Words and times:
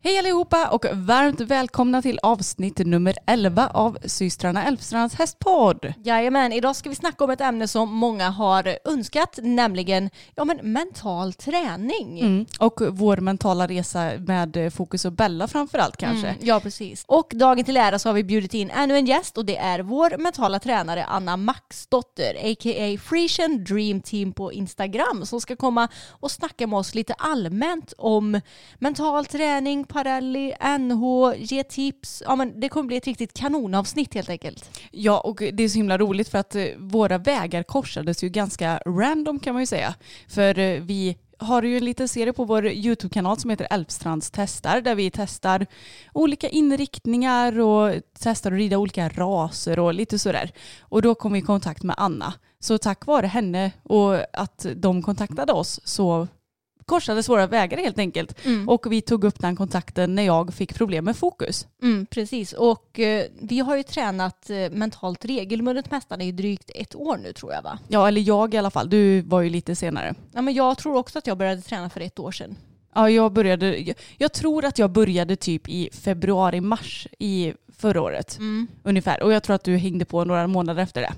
Hej 0.00 0.18
allihopa 0.18 0.68
och 0.68 0.86
varmt 0.92 1.40
välkomna 1.40 2.02
till 2.02 2.18
avsnitt 2.22 2.78
nummer 2.78 3.16
11 3.26 3.70
av 3.74 3.98
systrarna 4.04 4.64
Elfstrands 4.64 5.14
hästpodd. 5.14 5.92
Jajamän, 6.04 6.52
idag 6.52 6.76
ska 6.76 6.88
vi 6.88 6.94
snacka 6.94 7.24
om 7.24 7.30
ett 7.30 7.40
ämne 7.40 7.68
som 7.68 7.94
många 7.94 8.30
har 8.30 8.78
önskat, 8.84 9.38
nämligen 9.42 10.10
ja, 10.34 10.44
men 10.44 10.56
mental 10.62 11.32
träning. 11.32 12.20
Mm. 12.20 12.46
Och 12.58 12.80
vår 12.90 13.16
mentala 13.16 13.66
resa 13.66 14.10
med 14.18 14.72
Fokus 14.74 15.04
och 15.04 15.12
Bella 15.12 15.48
framförallt 15.48 15.96
kanske. 15.96 16.28
Mm, 16.28 16.40
ja, 16.42 16.60
precis. 16.60 17.04
Och 17.06 17.32
dagen 17.34 17.64
till 17.64 17.76
ära 17.76 17.98
så 17.98 18.08
har 18.08 18.14
vi 18.14 18.24
bjudit 18.24 18.54
in 18.54 18.70
ännu 18.70 18.96
en 18.96 19.06
gäst 19.06 19.38
och 19.38 19.44
det 19.44 19.56
är 19.56 19.80
vår 19.80 20.18
mentala 20.18 20.58
tränare 20.58 21.04
Anna 21.04 21.36
Maxdotter, 21.36 22.34
a.k.a. 22.34 22.98
Frisian 23.02 23.64
Dream 23.64 24.00
Team 24.00 24.32
på 24.32 24.52
Instagram, 24.52 25.26
som 25.26 25.40
ska 25.40 25.56
komma 25.56 25.88
och 26.10 26.30
snacka 26.30 26.66
med 26.66 26.78
oss 26.78 26.94
lite 26.94 27.14
allmänt 27.14 27.92
om 27.98 28.40
mental 28.78 29.26
träning, 29.26 29.87
Parelli, 29.88 30.54
NH, 30.78 31.34
ge 31.36 31.64
tips. 31.64 32.22
Ja, 32.26 32.36
men 32.36 32.60
det 32.60 32.68
kommer 32.68 32.86
bli 32.86 32.96
ett 32.96 33.06
riktigt 33.06 33.32
kanonavsnitt 33.32 34.14
helt 34.14 34.28
enkelt. 34.28 34.70
Ja, 34.90 35.20
och 35.20 35.36
det 35.36 35.62
är 35.64 35.68
så 35.68 35.76
himla 35.76 35.98
roligt 35.98 36.28
för 36.28 36.38
att 36.38 36.54
eh, 36.54 36.64
våra 36.76 37.18
vägar 37.18 37.62
korsades 37.62 38.24
ju 38.24 38.28
ganska 38.28 38.80
random 38.86 39.40
kan 39.40 39.52
man 39.52 39.62
ju 39.62 39.66
säga. 39.66 39.94
För 40.28 40.58
eh, 40.58 40.80
vi 40.80 41.16
har 41.38 41.62
ju 41.62 41.76
en 41.76 41.84
liten 41.84 42.08
serie 42.08 42.32
på 42.32 42.44
vår 42.44 42.66
YouTube-kanal 42.66 43.38
som 43.38 43.50
heter 43.50 43.66
Älvstrands 43.70 44.30
testar 44.30 44.80
där 44.80 44.94
vi 44.94 45.10
testar 45.10 45.66
olika 46.12 46.48
inriktningar 46.48 47.60
och 47.60 47.94
testar 48.18 48.52
att 48.52 48.58
rida 48.58 48.78
olika 48.78 49.08
raser 49.08 49.78
och 49.78 49.94
lite 49.94 50.18
sådär. 50.18 50.50
Och 50.80 51.02
då 51.02 51.14
kom 51.14 51.32
vi 51.32 51.38
i 51.38 51.42
kontakt 51.42 51.82
med 51.82 51.96
Anna. 51.98 52.34
Så 52.60 52.78
tack 52.78 53.06
vare 53.06 53.26
henne 53.26 53.72
och 53.82 54.40
att 54.40 54.66
de 54.76 55.02
kontaktade 55.02 55.52
oss 55.52 55.80
så 55.84 56.28
korsades 56.88 57.28
våra 57.28 57.46
vägar 57.46 57.78
helt 57.78 57.98
enkelt. 57.98 58.46
Mm. 58.46 58.68
Och 58.68 58.92
vi 58.92 59.00
tog 59.00 59.24
upp 59.24 59.40
den 59.40 59.56
kontakten 59.56 60.14
när 60.14 60.22
jag 60.22 60.54
fick 60.54 60.74
problem 60.74 61.04
med 61.04 61.16
fokus. 61.16 61.66
Mm, 61.82 62.06
precis, 62.06 62.52
och 62.52 63.00
eh, 63.00 63.26
vi 63.40 63.58
har 63.58 63.76
ju 63.76 63.82
tränat 63.82 64.50
eh, 64.50 64.70
mentalt 64.70 65.24
regelbundet 65.24 65.90
nästan 65.90 66.20
i 66.20 66.32
drygt 66.32 66.70
ett 66.74 66.94
år 66.94 67.16
nu 67.16 67.32
tror 67.32 67.52
jag 67.52 67.62
va? 67.62 67.78
Ja, 67.88 68.08
eller 68.08 68.20
jag 68.20 68.54
i 68.54 68.58
alla 68.58 68.70
fall. 68.70 68.90
Du 68.90 69.20
var 69.20 69.40
ju 69.40 69.50
lite 69.50 69.74
senare. 69.74 70.14
Ja, 70.32 70.42
men 70.42 70.54
jag 70.54 70.78
tror 70.78 70.96
också 70.96 71.18
att 71.18 71.26
jag 71.26 71.38
började 71.38 71.62
träna 71.62 71.90
för 71.90 72.00
ett 72.00 72.18
år 72.18 72.32
sedan. 72.32 72.56
Ja, 72.94 73.10
jag 73.10 73.32
började, 73.32 73.78
jag, 73.78 73.96
jag 74.16 74.32
tror 74.32 74.64
att 74.64 74.78
jag 74.78 74.90
började 74.90 75.36
typ 75.36 75.68
i 75.68 75.90
februari, 75.92 76.60
mars 76.60 77.08
i 77.18 77.52
förra 77.76 78.02
året. 78.02 78.38
Ungefär. 78.82 79.22
Och 79.22 79.32
jag 79.32 79.42
tror 79.42 79.56
att 79.56 79.64
du 79.64 79.76
hängde 79.76 80.04
på 80.04 80.24
några 80.24 80.46
månader 80.46 80.82
efter 80.82 81.00
det. 81.00 81.12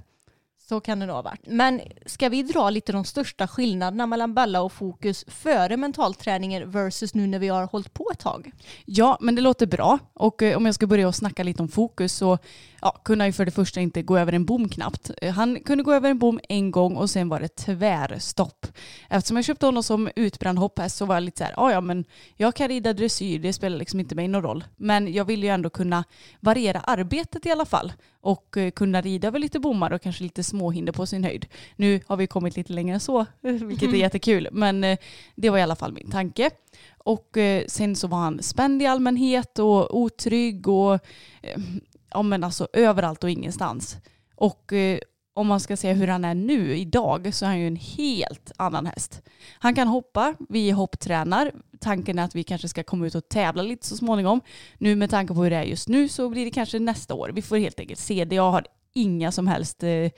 Så 0.71 0.81
kan 0.81 0.99
det 0.99 1.07
nog 1.07 1.17
ha 1.17 1.23
varit. 1.23 1.41
Men 1.47 1.81
ska 2.07 2.29
vi 2.29 2.43
dra 2.43 2.71
lite 2.71 2.93
de 2.93 3.05
största 3.05 3.49
skillnaderna 3.49 4.07
mellan 4.07 4.35
Bella 4.35 4.63
och 4.63 4.73
Fokus 4.73 5.25
före 5.29 5.77
mentalträningen 5.77 6.71
versus 6.71 7.15
nu 7.15 7.27
när 7.27 7.39
vi 7.39 7.49
har 7.49 7.67
hållit 7.67 7.95
på 7.95 8.11
ett 8.13 8.19
tag? 8.19 8.51
Ja, 8.85 9.19
men 9.21 9.35
det 9.35 9.43
låter 9.43 9.67
bra. 9.67 9.99
Och 10.15 10.43
eh, 10.43 10.57
om 10.57 10.67
jag 10.67 10.75
ska 10.75 10.87
börja 10.87 11.09
och 11.09 11.15
snacka 11.15 11.43
lite 11.43 11.63
om 11.63 11.69
fokus 11.69 12.13
så 12.13 12.39
ja, 12.83 13.01
kunde 13.05 13.23
han 13.23 13.29
ju 13.29 13.33
för 13.33 13.45
det 13.45 13.51
första 13.51 13.81
inte 13.81 14.03
gå 14.03 14.19
över 14.19 14.33
en 14.33 14.45
bom 14.45 14.69
knappt. 14.69 15.11
Han 15.35 15.61
kunde 15.61 15.85
gå 15.85 15.93
över 15.93 16.11
en 16.11 16.19
bom 16.19 16.41
en 16.49 16.71
gång 16.71 16.97
och 16.97 17.11
sen 17.11 17.29
var 17.29 17.41
det 17.41 17.49
tvärstopp. 17.49 18.67
Eftersom 19.09 19.37
jag 19.37 19.45
köpte 19.45 19.67
honom 19.67 19.83
som 19.83 20.11
utbränd 20.17 20.59
hopphäst 20.59 20.97
så 20.97 21.07
var 21.07 21.17
jag 21.17 21.23
lite 21.23 21.39
så 21.39 21.45
här, 21.45 21.55
"Ja, 21.57 21.73
ja 21.73 21.81
men 21.81 22.05
jag 22.37 22.55
kan 22.55 22.69
rida 22.69 22.93
dressyr, 22.93 23.39
det 23.39 23.53
spelar 23.53 23.79
liksom 23.79 24.01
inte 24.01 24.15
mig 24.15 24.29
någon 24.29 24.43
roll. 24.43 24.65
Men 24.77 25.13
jag 25.13 25.25
vill 25.25 25.43
ju 25.43 25.49
ändå 25.49 25.71
kunna 25.71 26.05
variera 26.41 26.81
arbetet 26.81 27.47
i 27.47 27.51
alla 27.51 27.65
fall 27.65 27.93
och 28.21 28.57
eh, 28.57 28.71
kunna 28.71 29.01
rida 29.01 29.29
över 29.29 29.39
lite 29.39 29.59
bommar 29.59 29.93
och 29.93 30.03
kanske 30.03 30.23
lite 30.23 30.43
småhinder 30.43 30.93
på 30.93 31.07
sin 31.07 31.25
höjd. 31.25 31.47
Nu 31.77 32.01
har 32.07 32.17
vi 32.17 32.27
kommit 32.27 32.57
lite 32.57 32.73
längre 32.73 32.95
än 32.95 33.01
så, 33.01 33.27
vilket 33.41 33.93
är 33.93 33.97
jättekul. 33.97 34.49
Men 34.53 34.85
eh, 34.85 34.99
det 35.35 35.51
var 35.51 35.59
i 35.59 35.63
alla 35.63 35.77
fall 35.77 35.93
min 35.93 36.11
tanke. 36.11 36.51
Och 36.99 37.37
eh, 37.37 37.65
sen 37.67 37.97
så 37.97 38.09
var 38.09 38.19
han 38.19 38.43
spänd 38.43 38.83
i 38.83 38.87
allmänhet 38.87 39.59
och 39.59 39.99
otrygg 39.99 40.69
och 40.69 41.01
ja 42.11 42.23
men 42.23 42.45
alltså 42.45 42.69
överallt 42.73 43.25
och 43.25 43.31
ingenstans. 43.31 43.97
Och 44.35 44.73
eh, 44.73 44.99
om 45.35 45.47
man 45.47 45.61
ska 45.61 45.77
se 45.77 45.93
hur 45.93 46.07
han 46.07 46.25
är 46.25 46.35
nu 46.35 46.77
idag 46.77 47.35
så 47.35 47.45
är 47.45 47.49
han 47.49 47.61
ju 47.61 47.67
en 47.67 47.77
helt 47.77 48.53
annan 48.57 48.87
häst. 48.87 49.23
Han 49.59 49.75
kan 49.75 49.89
hoppa, 49.89 50.35
vi 50.49 50.71
hopptränar. 50.71 51.53
Tanken 51.81 52.19
är 52.19 52.25
att 52.25 52.35
vi 52.35 52.45
kanske 52.45 52.69
ska 52.69 52.83
komma 52.83 53.07
ut 53.07 53.15
och 53.15 53.29
tävla 53.29 53.63
lite 53.63 53.87
så 53.87 53.97
småningom. 53.97 54.41
Nu 54.79 54.97
med 54.97 55.11
tanke 55.11 55.35
på 55.35 55.43
hur 55.43 55.51
det 55.51 55.57
är 55.57 55.63
just 55.63 55.89
nu 55.89 56.09
så 56.09 56.29
blir 56.29 56.45
det 56.45 56.51
kanske 56.51 56.79
nästa 56.79 57.15
år. 57.15 57.31
Vi 57.35 57.43
får 57.43 57.57
helt 57.57 57.81
enkelt 57.81 58.01
se 58.01 58.25
det. 58.25 58.35
Jag 58.35 58.51
har 58.51 58.67
inga 58.93 59.33
som 59.33 59.47
helst 59.47 59.83
eh, 59.83 60.11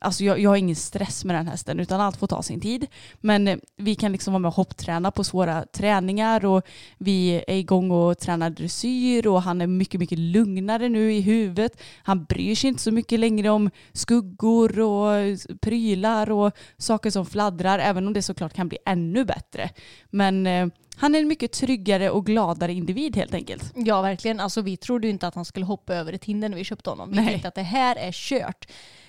Alltså 0.00 0.24
jag, 0.24 0.38
jag 0.38 0.50
har 0.50 0.56
ingen 0.56 0.76
stress 0.76 1.24
med 1.24 1.36
den 1.36 1.46
hästen 1.46 1.80
utan 1.80 2.00
allt 2.00 2.16
får 2.16 2.26
ta 2.26 2.42
sin 2.42 2.60
tid. 2.60 2.86
Men 3.20 3.48
eh, 3.48 3.58
vi 3.76 3.94
kan 3.94 4.12
liksom 4.12 4.32
vara 4.32 4.38
med 4.38 4.48
och 4.48 4.54
hoppträna 4.54 5.10
på 5.10 5.24
svåra 5.24 5.64
träningar 5.64 6.44
och 6.44 6.62
vi 6.98 7.44
är 7.46 7.56
igång 7.56 7.90
och 7.90 8.18
tränar 8.18 8.50
dressyr 8.50 9.26
och 9.26 9.42
han 9.42 9.60
är 9.60 9.66
mycket, 9.66 10.00
mycket 10.00 10.18
lugnare 10.18 10.88
nu 10.88 11.12
i 11.12 11.20
huvudet. 11.20 11.80
Han 12.02 12.24
bryr 12.24 12.54
sig 12.54 12.68
inte 12.68 12.82
så 12.82 12.92
mycket 12.92 13.20
längre 13.20 13.50
om 13.50 13.70
skuggor 13.92 14.80
och 14.80 15.38
prylar 15.60 16.30
och 16.30 16.52
saker 16.78 17.10
som 17.10 17.26
fladdrar 17.26 17.78
även 17.78 18.06
om 18.06 18.12
det 18.12 18.22
såklart 18.22 18.52
kan 18.52 18.68
bli 18.68 18.78
ännu 18.86 19.24
bättre. 19.24 19.70
Men 20.10 20.46
eh, 20.46 20.66
han 20.96 21.14
är 21.14 21.18
en 21.18 21.28
mycket 21.28 21.52
tryggare 21.52 22.10
och 22.10 22.26
gladare 22.26 22.72
individ 22.72 23.16
helt 23.16 23.34
enkelt. 23.34 23.72
Ja, 23.76 24.02
verkligen. 24.02 24.40
Alltså, 24.40 24.62
vi 24.62 24.76
trodde 24.76 25.06
ju 25.06 25.10
inte 25.12 25.26
att 25.26 25.34
han 25.34 25.44
skulle 25.44 25.66
hoppa 25.66 25.94
över 25.94 26.12
ett 26.12 26.24
hinder 26.24 26.48
när 26.48 26.56
vi 26.56 26.64
köpte 26.64 26.90
honom. 26.90 27.10
Vi 27.10 27.16
Nej. 27.16 27.26
tänkte 27.26 27.48
att 27.48 27.54
det 27.54 27.62
här 27.62 27.96
är 27.96 28.12
kört. 28.12 28.66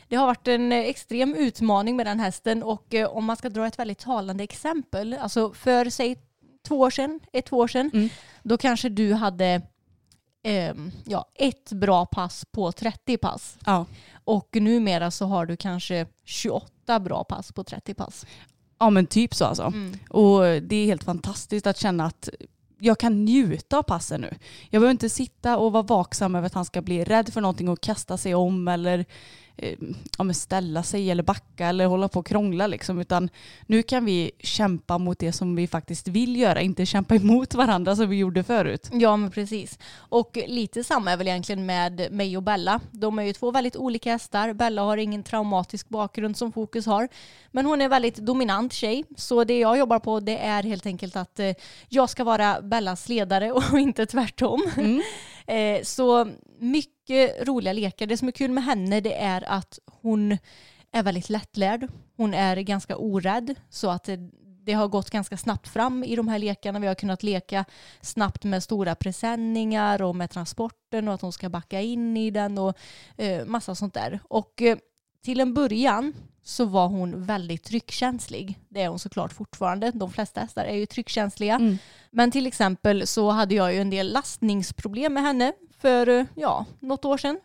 Det 0.07 0.16
har 0.16 0.25
varit 0.27 0.47
en 0.47 0.71
eh, 0.71 0.79
extrem 0.79 1.35
utmaning 1.35 1.95
med 1.95 2.05
den 2.05 2.19
hästen 2.19 2.63
och 2.63 2.93
eh, 2.93 3.07
om 3.09 3.25
man 3.25 3.38
ska 3.38 3.49
dra 3.49 3.67
ett 3.67 3.79
väldigt 3.79 3.99
talande 3.99 4.43
exempel, 4.43 5.13
alltså 5.13 5.53
för 5.53 5.89
säg 5.89 6.17
två 6.67 6.79
år 6.79 6.89
sedan, 6.89 7.19
ett 7.33 7.45
två 7.45 7.57
år 7.57 7.67
sedan, 7.67 7.91
Mm. 7.93 8.09
då 8.44 8.57
kanske 8.57 8.89
du 8.89 9.13
hade 9.13 9.61
ehm, 10.44 10.91
ja, 11.05 11.25
ett 11.35 11.71
bra 11.71 12.05
pass 12.05 12.45
på 12.51 12.71
30 12.71 13.17
pass. 13.17 13.57
Ja. 13.65 13.85
Och 14.23 14.49
numera 14.55 15.11
så 15.11 15.25
har 15.25 15.45
du 15.45 15.57
kanske 15.57 16.06
28 16.25 17.00
bra 17.00 17.24
pass 17.24 17.51
på 17.51 17.63
30 17.63 17.94
pass. 17.94 18.25
Ja 18.80 18.89
men 18.89 19.06
typ 19.06 19.33
så 19.35 19.45
alltså. 19.45 19.74
Och 20.09 20.41
det 20.62 20.75
är 20.75 20.85
helt 20.85 21.03
fantastiskt 21.03 21.68
att 21.68 21.77
känna 21.77 22.06
att 22.06 22.30
jag 22.80 23.00
kan 23.00 23.25
njuta 23.25 23.77
av 23.77 23.83
passen 23.83 24.21
nu. 24.21 24.30
Jag 24.69 24.81
behöver 24.81 24.91
inte 24.91 25.09
sitta 25.09 25.57
och 25.57 25.71
vara 25.71 25.83
vaksam 25.83 26.35
över 26.35 26.45
att 26.45 26.53
han 26.53 26.65
ska 26.65 26.81
bli 26.81 27.03
rädd 27.03 27.33
för 27.33 27.41
någonting 27.41 27.69
och 27.69 27.81
kasta 27.81 28.18
sig 28.18 28.35
om 28.35 28.68
eller 28.68 29.06
ja, 30.18 30.24
men 30.24 30.36
ställa 30.36 30.84
sig 30.84 31.12
eller 31.12 31.24
backa 31.24 31.68
eller 31.68 31.86
hålla 31.86 32.07
på 32.07 32.19
och 32.19 32.28
krångla 32.28 32.68
liksom. 32.68 33.00
Utan 33.00 33.30
nu 33.66 33.84
kan 33.84 34.06
vi 34.06 34.31
kämpa 34.40 34.98
mot 34.98 35.19
det 35.19 35.31
som 35.31 35.56
vi 35.56 35.68
faktiskt 35.68 36.07
vill 36.07 36.36
göra, 36.36 36.62
inte 36.62 36.86
kämpa 36.86 37.16
emot 37.25 37.54
varandra 37.54 37.96
som 37.96 38.10
vi 38.10 38.16
gjorde 38.18 38.44
förut. 38.44 38.90
Ja 38.94 39.18
men 39.18 39.31
precis. 39.31 39.80
Och 39.96 40.38
lite 40.48 40.84
samma 40.84 41.12
är 41.12 41.18
väl 41.18 41.28
egentligen 41.28 41.66
med 41.66 42.07
mig 42.12 42.38
och 42.38 42.44
Bella. 42.44 42.80
De 42.92 43.19
är 43.19 43.24
ju 43.24 43.34
två 43.34 43.52
väldigt 43.52 43.75
olika 43.75 44.12
hästar. 44.12 44.54
Bella 44.54 44.81
har 44.81 44.98
ingen 44.98 45.24
traumatisk 45.24 45.90
bakgrund 45.90 46.38
som 46.38 46.52
Fokus 46.52 46.86
har. 46.86 47.07
Men 47.52 47.66
hon 47.66 47.81
är 47.81 47.86
en 47.86 47.92
väldigt 47.92 48.16
dominant 48.16 48.74
tjej. 48.74 49.04
Så 49.18 49.44
det 49.44 49.60
jag 49.60 49.78
jobbar 49.78 50.00
på 50.00 50.19
det 50.19 50.38
är 50.38 50.63
helt 50.63 50.86
enkelt 50.86 51.16
att 51.16 51.40
eh, 51.40 51.54
jag 51.90 52.10
ska 52.10 52.24
vara 52.24 52.62
Bellas 52.62 53.10
ledare 53.10 53.52
och 53.72 53.80
inte 53.80 54.06
tvärtom. 54.06 54.63
Eh, 55.48 55.84
så 55.84 56.28
mycket 56.60 56.94
mycket 57.10 57.48
roliga 57.48 57.74
lekar. 57.74 58.07
Det 58.07 58.18
som 58.18 58.28
är 58.28 58.31
kul 58.31 58.52
med 58.52 58.63
henne 58.63 59.02
det 59.02 59.13
är 59.13 59.44
att 59.50 59.80
hon 59.86 60.38
är 60.92 61.04
väldigt 61.04 61.30
lättlärd. 61.30 61.88
Hon 62.18 62.34
är 62.34 62.57
ganska 62.57 62.98
orädd 62.98 63.56
så 63.69 63.90
att 63.90 64.04
det, 64.04 64.18
det 64.66 64.74
har 64.74 64.88
gått 64.88 65.10
ganska 65.10 65.38
snabbt 65.38 65.68
fram 65.68 66.04
i 66.04 66.16
de 66.16 66.28
här 66.28 66.40
lekarna. 66.40 66.80
Vi 66.80 66.88
har 66.88 66.96
kunnat 66.96 67.24
leka 67.24 67.66
snabbt 68.02 68.44
med 68.44 68.63
stora 68.63 68.96
presenningar 68.96 70.02
och 70.02 70.16
med 70.16 70.30
transporten 70.30 71.07
och 71.07 71.13
att 71.13 71.22
hon 71.22 71.31
ska 71.31 71.50
backa 71.50 71.81
in 71.81 72.18
i 72.18 72.31
den 72.31 72.57
och 72.57 72.78
eh, 73.18 73.46
massa 73.46 73.75
sånt 73.75 73.94
där. 73.94 74.19
Och 74.24 74.62
eh, 74.62 74.78
till 75.25 75.39
en 75.39 75.54
början 75.54 76.13
så 76.44 76.66
var 76.66 76.88
hon 76.88 77.24
väldigt 77.24 77.63
tryckkänslig. 77.63 78.60
Det 78.69 78.81
är 78.81 78.88
hon 78.88 79.00
såklart 79.00 79.33
fortfarande. 79.33 79.92
De 79.92 80.12
flesta 80.12 80.42
hästar 80.42 80.66
är 80.66 80.75
ju 80.75 80.86
tryckkänsliga. 80.86 81.56
Mm. 81.56 81.77
Men 82.12 82.31
till 82.31 82.48
exempel 82.48 83.07
så 83.07 83.30
hade 83.30 83.56
jag 83.56 83.74
ju 83.74 83.81
en 83.81 83.89
del 83.89 84.13
lastningsproblem 84.13 85.13
med 85.13 85.24
henne 85.24 85.54
för 85.80 86.10
eh, 86.10 86.25
ja, 86.36 86.66
något 86.80 87.06
år 87.06 87.18
sedan. 87.18 87.39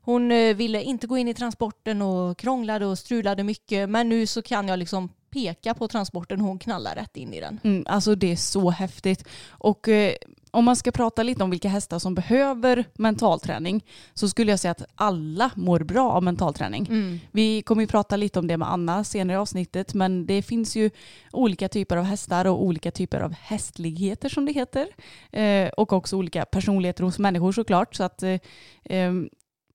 Hon 0.00 0.32
eh, 0.32 0.56
ville 0.56 0.82
inte 0.82 1.06
gå 1.06 1.18
in 1.18 1.28
i 1.28 1.34
transporten 1.34 2.02
och 2.02 2.38
krånglade 2.38 2.86
och 2.86 2.98
strulade 2.98 3.44
mycket. 3.44 3.90
Men 3.90 4.08
nu 4.08 4.26
så 4.26 4.42
kan 4.42 4.68
jag 4.68 4.78
liksom 4.78 5.08
peka 5.30 5.74
på 5.74 5.88
transporten 5.88 6.40
och 6.40 6.46
hon 6.46 6.58
knallar 6.58 6.94
rätt 6.94 7.16
in 7.16 7.34
i 7.34 7.40
den. 7.40 7.60
Mm, 7.64 7.84
alltså 7.88 8.14
det 8.14 8.32
är 8.32 8.36
så 8.36 8.70
häftigt. 8.70 9.24
Och 9.48 9.88
eh, 9.88 10.14
om 10.50 10.64
man 10.64 10.76
ska 10.76 10.90
prata 10.90 11.22
lite 11.22 11.44
om 11.44 11.50
vilka 11.50 11.68
hästar 11.68 11.98
som 11.98 12.14
behöver 12.14 12.84
mentalträning 12.94 13.84
så 14.14 14.28
skulle 14.28 14.52
jag 14.52 14.60
säga 14.60 14.72
att 14.72 14.84
alla 14.94 15.50
mår 15.54 15.80
bra 15.80 16.10
av 16.10 16.22
mentalträning. 16.22 16.86
Mm. 16.86 17.20
Vi 17.30 17.62
kommer 17.62 17.82
ju 17.82 17.86
prata 17.86 18.16
lite 18.16 18.38
om 18.38 18.46
det 18.46 18.56
med 18.56 18.72
Anna 18.72 19.04
senare 19.04 19.34
i 19.34 19.38
avsnittet 19.38 19.94
men 19.94 20.26
det 20.26 20.42
finns 20.42 20.76
ju 20.76 20.90
olika 21.32 21.68
typer 21.68 21.96
av 21.96 22.04
hästar 22.04 22.44
och 22.44 22.64
olika 22.64 22.90
typer 22.90 23.20
av 23.20 23.32
hästligheter 23.32 24.28
som 24.28 24.46
det 24.46 24.52
heter. 24.52 24.86
Eh, 25.32 25.68
och 25.68 25.92
också 25.92 26.16
olika 26.16 26.44
personligheter 26.44 27.04
hos 27.04 27.18
människor 27.18 27.52
såklart. 27.52 27.94
Så 27.94 28.04
att, 28.04 28.22
eh, 28.22 28.38
ehm, 28.84 29.28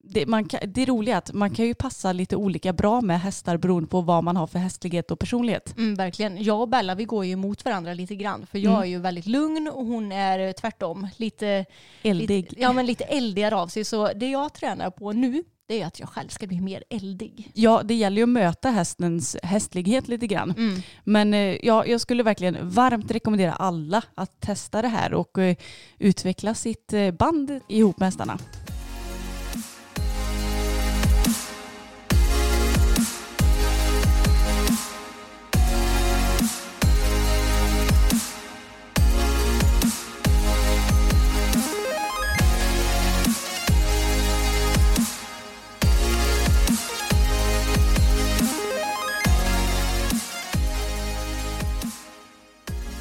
det, 0.09 0.25
man 0.25 0.45
kan, 0.45 0.59
det 0.67 0.85
roliga 0.85 1.15
är 1.15 1.17
att 1.17 1.33
man 1.33 1.49
kan 1.55 1.65
ju 1.65 1.73
passa 1.73 2.13
lite 2.13 2.35
olika 2.35 2.73
bra 2.73 3.01
med 3.01 3.21
hästar 3.21 3.57
beroende 3.57 3.89
på 3.89 4.01
vad 4.01 4.23
man 4.23 4.35
har 4.37 4.47
för 4.47 4.59
hästlighet 4.59 5.11
och 5.11 5.19
personlighet. 5.19 5.77
Mm, 5.77 5.95
verkligen. 5.95 6.43
Jag 6.43 6.61
och 6.61 6.69
Bella 6.69 6.95
vi 6.95 7.05
går 7.05 7.25
ju 7.25 7.31
emot 7.31 7.65
varandra 7.65 7.93
lite 7.93 8.15
grann. 8.15 8.45
För 8.51 8.59
jag 8.59 8.71
Mm. 8.71 8.81
är 8.83 8.87
ju 8.87 8.99
väldigt 8.99 9.25
lugn 9.25 9.67
och 9.73 9.85
hon 9.85 10.11
är 10.11 10.53
tvärtom 10.53 11.07
lite 11.17 11.65
Eldig. 12.03 12.29
Lite, 12.29 12.61
ja 12.61 12.73
men 12.73 12.85
lite 12.85 13.03
eldigare 13.03 13.55
av 13.55 13.67
sig. 13.67 13.83
Så 13.85 14.13
det 14.13 14.29
jag 14.29 14.53
tränar 14.53 14.89
på 14.89 15.11
nu 15.11 15.43
det 15.67 15.81
är 15.81 15.85
att 15.87 15.99
jag 15.99 16.09
själv 16.09 16.29
ska 16.29 16.47
bli 16.47 16.61
mer 16.61 16.83
eldig. 16.89 17.51
Ja, 17.53 17.81
det 17.83 17.93
gäller 17.93 18.17
ju 18.17 18.23
att 18.23 18.29
möta 18.29 18.69
hästens 18.69 19.37
hästlighet 19.43 20.07
lite 20.07 20.27
grann. 20.27 20.53
Mm. 20.57 20.81
Men 21.03 21.33
eh, 21.33 21.39
ja, 21.63 21.85
jag 21.85 22.01
skulle 22.01 22.23
verkligen 22.23 22.69
varmt 22.69 23.11
rekommendera 23.11 23.53
alla 23.53 24.01
att 24.15 24.39
testa 24.39 24.81
det 24.81 24.87
här 24.87 25.13
och 25.13 25.37
eh, 25.37 25.55
utveckla 25.99 26.53
sitt 26.53 26.93
eh, 26.93 27.11
band 27.11 27.59
ihop 27.67 27.99
med 27.99 28.07
hästarna. 28.07 28.37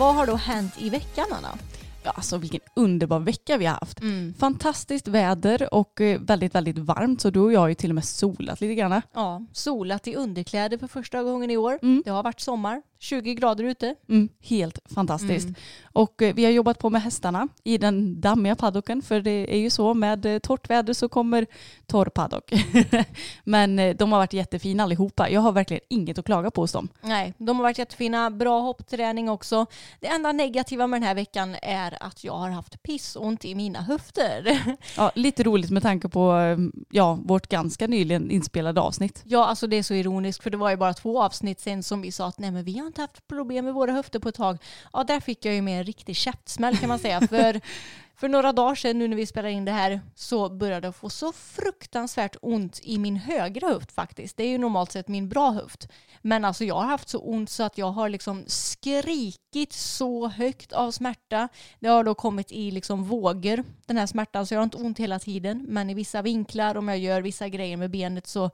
Vad 0.04 0.14
har 0.14 0.26
då 0.26 0.34
hänt 0.34 0.74
i 0.78 0.90
veckan 0.90 1.26
Anna? 1.30 1.58
Ja, 2.02 2.10
alltså 2.10 2.38
vilken 2.38 2.60
underbar 2.76 3.20
vecka 3.20 3.56
vi 3.56 3.66
har 3.66 3.74
haft. 3.74 4.00
Mm. 4.00 4.34
Fantastiskt 4.38 5.08
väder 5.08 5.74
och 5.74 6.00
eh, 6.00 6.20
väldigt, 6.20 6.54
väldigt 6.54 6.78
varmt. 6.78 7.20
Så 7.20 7.30
du 7.30 7.40
och 7.40 7.52
jag 7.52 7.60
har 7.60 7.68
ju 7.68 7.74
till 7.74 7.90
och 7.90 7.94
med 7.94 8.04
solat 8.04 8.60
lite 8.60 8.74
grann. 8.74 9.02
Ja, 9.14 9.42
solat 9.52 10.08
i 10.08 10.14
underkläder 10.14 10.78
för 10.78 10.86
första 10.86 11.22
gången 11.22 11.50
i 11.50 11.56
år. 11.56 11.78
Mm. 11.82 12.02
Det 12.04 12.10
har 12.10 12.22
varit 12.22 12.40
sommar, 12.40 12.82
20 12.98 13.34
grader 13.34 13.64
ute. 13.64 13.94
Mm, 14.08 14.28
helt 14.40 14.78
fantastiskt. 14.94 15.46
Mm. 15.46 15.54
Och 15.92 16.22
eh, 16.22 16.34
vi 16.34 16.44
har 16.44 16.52
jobbat 16.52 16.78
på 16.78 16.90
med 16.90 17.02
hästarna 17.02 17.48
i 17.64 17.78
den 17.78 18.20
dammiga 18.20 18.56
paddocken. 18.56 19.02
För 19.02 19.20
det 19.20 19.54
är 19.54 19.58
ju 19.58 19.70
så 19.70 19.94
med 19.94 20.26
eh, 20.26 20.38
torrt 20.38 20.70
väder 20.70 20.92
så 20.92 21.08
kommer 21.08 21.46
torr 21.86 22.06
paddock. 22.06 22.52
Men 23.44 23.78
eh, 23.78 23.96
de 23.96 24.12
har 24.12 24.18
varit 24.18 24.32
jättefina 24.32 24.82
allihopa. 24.82 25.30
Jag 25.30 25.40
har 25.40 25.52
verkligen 25.52 25.82
inget 25.88 26.18
att 26.18 26.24
klaga 26.24 26.50
på 26.50 26.60
hos 26.60 26.72
dem. 26.72 26.88
Nej, 27.00 27.34
de 27.38 27.56
har 27.56 27.62
varit 27.62 27.78
jättefina. 27.78 28.30
Bra 28.30 28.60
hoppträning 28.60 29.28
också. 29.28 29.66
Det 30.00 30.06
enda 30.06 30.32
negativa 30.32 30.86
med 30.86 31.00
den 31.00 31.06
här 31.06 31.14
veckan 31.14 31.56
är 31.62 32.02
att 32.02 32.24
jag 32.24 32.36
har 32.36 32.50
haft 32.50 32.82
pissont 32.82 33.44
i 33.44 33.54
mina 33.54 33.82
höfter. 33.82 34.60
Ja, 34.96 35.12
lite 35.14 35.42
roligt 35.42 35.70
med 35.70 35.82
tanke 35.82 36.08
på 36.08 36.56
ja, 36.90 37.18
vårt 37.24 37.46
ganska 37.46 37.86
nyligen 37.86 38.30
inspelade 38.30 38.80
avsnitt. 38.80 39.22
Ja, 39.24 39.46
alltså 39.46 39.66
det 39.66 39.76
är 39.76 39.82
så 39.82 39.94
ironiskt 39.94 40.42
för 40.42 40.50
det 40.50 40.56
var 40.56 40.70
ju 40.70 40.76
bara 40.76 40.94
två 40.94 41.22
avsnitt 41.22 41.60
sen 41.60 41.82
som 41.82 42.02
vi 42.02 42.12
sa 42.12 42.26
att 42.26 42.38
nej 42.38 42.50
men 42.50 42.64
vi 42.64 42.72
har 42.84 42.86
inte 42.86 43.00
haft 43.00 43.26
problem 43.26 43.64
med 43.64 43.74
våra 43.74 43.92
höfter 43.92 44.18
på 44.18 44.28
ett 44.28 44.34
tag. 44.34 44.58
Ja, 44.92 45.04
där 45.04 45.20
fick 45.20 45.44
jag 45.44 45.54
ju 45.54 45.62
med 45.62 45.78
en 45.78 45.84
riktig 45.84 46.16
käftsmäll 46.16 46.76
kan 46.76 46.88
man 46.88 46.98
säga. 46.98 47.20
för, 47.20 47.60
för 48.16 48.28
några 48.28 48.52
dagar 48.52 48.74
sedan 48.74 48.98
nu 48.98 49.08
när 49.08 49.16
vi 49.16 49.26
spelar 49.26 49.48
in 49.48 49.64
det 49.64 49.72
här 49.72 50.00
så 50.14 50.48
började 50.48 50.86
jag 50.86 50.96
få 50.96 51.10
så 51.10 51.32
fruktansvärt 51.32 52.36
ont 52.42 52.80
i 52.82 52.98
min 52.98 53.16
högra 53.16 53.68
höft 53.68 53.92
faktiskt. 53.92 54.36
Det 54.36 54.44
är 54.44 54.48
ju 54.48 54.58
normalt 54.58 54.92
sett 54.92 55.08
min 55.08 55.28
bra 55.28 55.50
höft. 55.50 55.88
Men 56.22 56.44
alltså 56.44 56.64
jag 56.64 56.74
har 56.74 56.84
haft 56.86 57.08
så 57.08 57.18
ont 57.18 57.50
så 57.50 57.62
att 57.62 57.78
jag 57.78 57.90
har 57.90 58.08
liksom 58.08 58.44
skrikit 58.46 59.72
så 59.72 60.28
högt 60.28 60.72
av 60.72 60.90
smärta. 60.90 61.48
Det 61.80 61.88
har 61.88 62.04
då 62.04 62.14
kommit 62.14 62.52
i 62.52 62.70
liksom 62.70 63.04
vågor 63.04 63.64
den 63.86 63.96
här 63.96 64.06
smärtan 64.06 64.46
så 64.46 64.54
jag 64.54 64.58
har 64.58 64.64
inte 64.64 64.76
ont 64.76 64.98
hela 64.98 65.18
tiden. 65.18 65.66
Men 65.68 65.90
i 65.90 65.94
vissa 65.94 66.22
vinklar 66.22 66.74
om 66.74 66.88
jag 66.88 66.98
gör 66.98 67.22
vissa 67.22 67.48
grejer 67.48 67.76
med 67.76 67.90
benet 67.90 68.26
så 68.26 68.50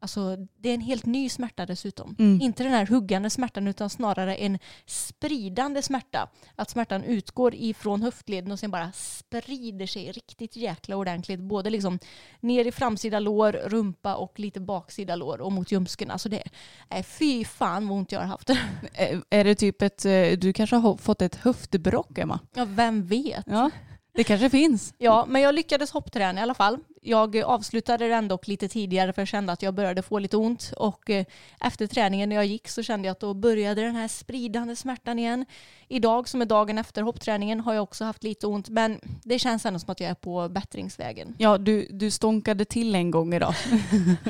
Alltså 0.00 0.36
det 0.36 0.68
är 0.68 0.74
en 0.74 0.80
helt 0.80 1.06
ny 1.06 1.28
smärta 1.28 1.66
dessutom. 1.66 2.16
Mm. 2.18 2.40
Inte 2.40 2.62
den 2.62 2.72
här 2.72 2.86
huggande 2.86 3.30
smärtan 3.30 3.68
utan 3.68 3.90
snarare 3.90 4.34
en 4.34 4.58
spridande 4.86 5.82
smärta. 5.82 6.28
Att 6.56 6.70
smärtan 6.70 7.04
utgår 7.04 7.54
ifrån 7.54 8.02
höftleden 8.02 8.52
och 8.52 8.58
sen 8.58 8.70
bara 8.70 8.92
sprider 8.92 9.86
sig 9.86 10.12
riktigt 10.12 10.56
jäkla 10.56 10.96
ordentligt. 10.96 11.40
Både 11.40 11.70
liksom 11.70 11.98
ner 12.40 12.64
i 12.64 12.72
framsida 12.72 13.18
lår, 13.18 13.52
rumpa 13.52 14.14
och 14.14 14.38
lite 14.38 14.60
baksida 14.60 15.16
lår 15.16 15.40
och 15.40 15.52
mot 15.52 15.72
ljumsken. 15.72 16.10
Alltså 16.10 16.28
det 16.28 16.42
är 16.88 17.02
fy 17.02 17.44
fan 17.44 17.88
vad 17.88 17.98
ont 17.98 18.12
jag 18.12 18.20
har 18.20 18.26
haft. 18.26 18.50
Är 19.30 19.44
det 19.44 19.54
typ 19.54 19.82
ett, 19.82 20.04
eh, 20.04 20.30
du 20.38 20.52
kanske 20.52 20.76
har 20.76 20.96
fått 20.96 21.22
ett 21.22 21.34
höftbråck 21.34 22.18
Emma? 22.18 22.40
Ja, 22.54 22.64
vem 22.64 23.06
vet? 23.06 23.44
Ja, 23.46 23.70
det 24.18 24.24
kanske 24.24 24.50
finns. 24.50 24.94
Ja, 24.98 25.24
men 25.28 25.42
jag 25.42 25.54
lyckades 25.54 25.90
hoppträna 25.90 26.40
i 26.40 26.42
alla 26.42 26.54
fall. 26.54 26.78
Jag 27.02 27.36
avslutade 27.36 28.08
den 28.08 28.28
dock 28.28 28.48
lite 28.48 28.68
tidigare 28.68 29.12
för 29.12 29.22
jag 29.22 29.28
kände 29.28 29.52
att 29.52 29.62
jag 29.62 29.74
började 29.74 30.02
få 30.02 30.18
lite 30.18 30.36
ont. 30.36 30.72
Och 30.76 31.10
eh, 31.10 31.24
efter 31.60 31.86
träningen 31.86 32.28
när 32.28 32.36
jag 32.36 32.46
gick 32.46 32.68
så 32.68 32.82
kände 32.82 33.08
jag 33.08 33.12
att 33.12 33.20
då 33.20 33.34
började 33.34 33.82
den 33.82 33.94
här 33.94 34.08
spridande 34.08 34.76
smärtan 34.76 35.18
igen. 35.18 35.46
Idag 35.88 36.28
som 36.28 36.42
är 36.42 36.46
dagen 36.46 36.78
efter 36.78 37.02
hoppträningen 37.02 37.60
har 37.60 37.74
jag 37.74 37.82
också 37.82 38.04
haft 38.04 38.24
lite 38.24 38.46
ont. 38.46 38.68
Men 38.68 39.00
det 39.24 39.38
känns 39.38 39.66
ändå 39.66 39.78
som 39.78 39.90
att 39.90 40.00
jag 40.00 40.10
är 40.10 40.14
på 40.14 40.48
bättringsvägen. 40.48 41.34
Ja, 41.38 41.58
du, 41.58 41.88
du 41.90 42.10
stånkade 42.10 42.64
till 42.64 42.94
en 42.94 43.10
gång 43.10 43.34
idag. 43.34 43.54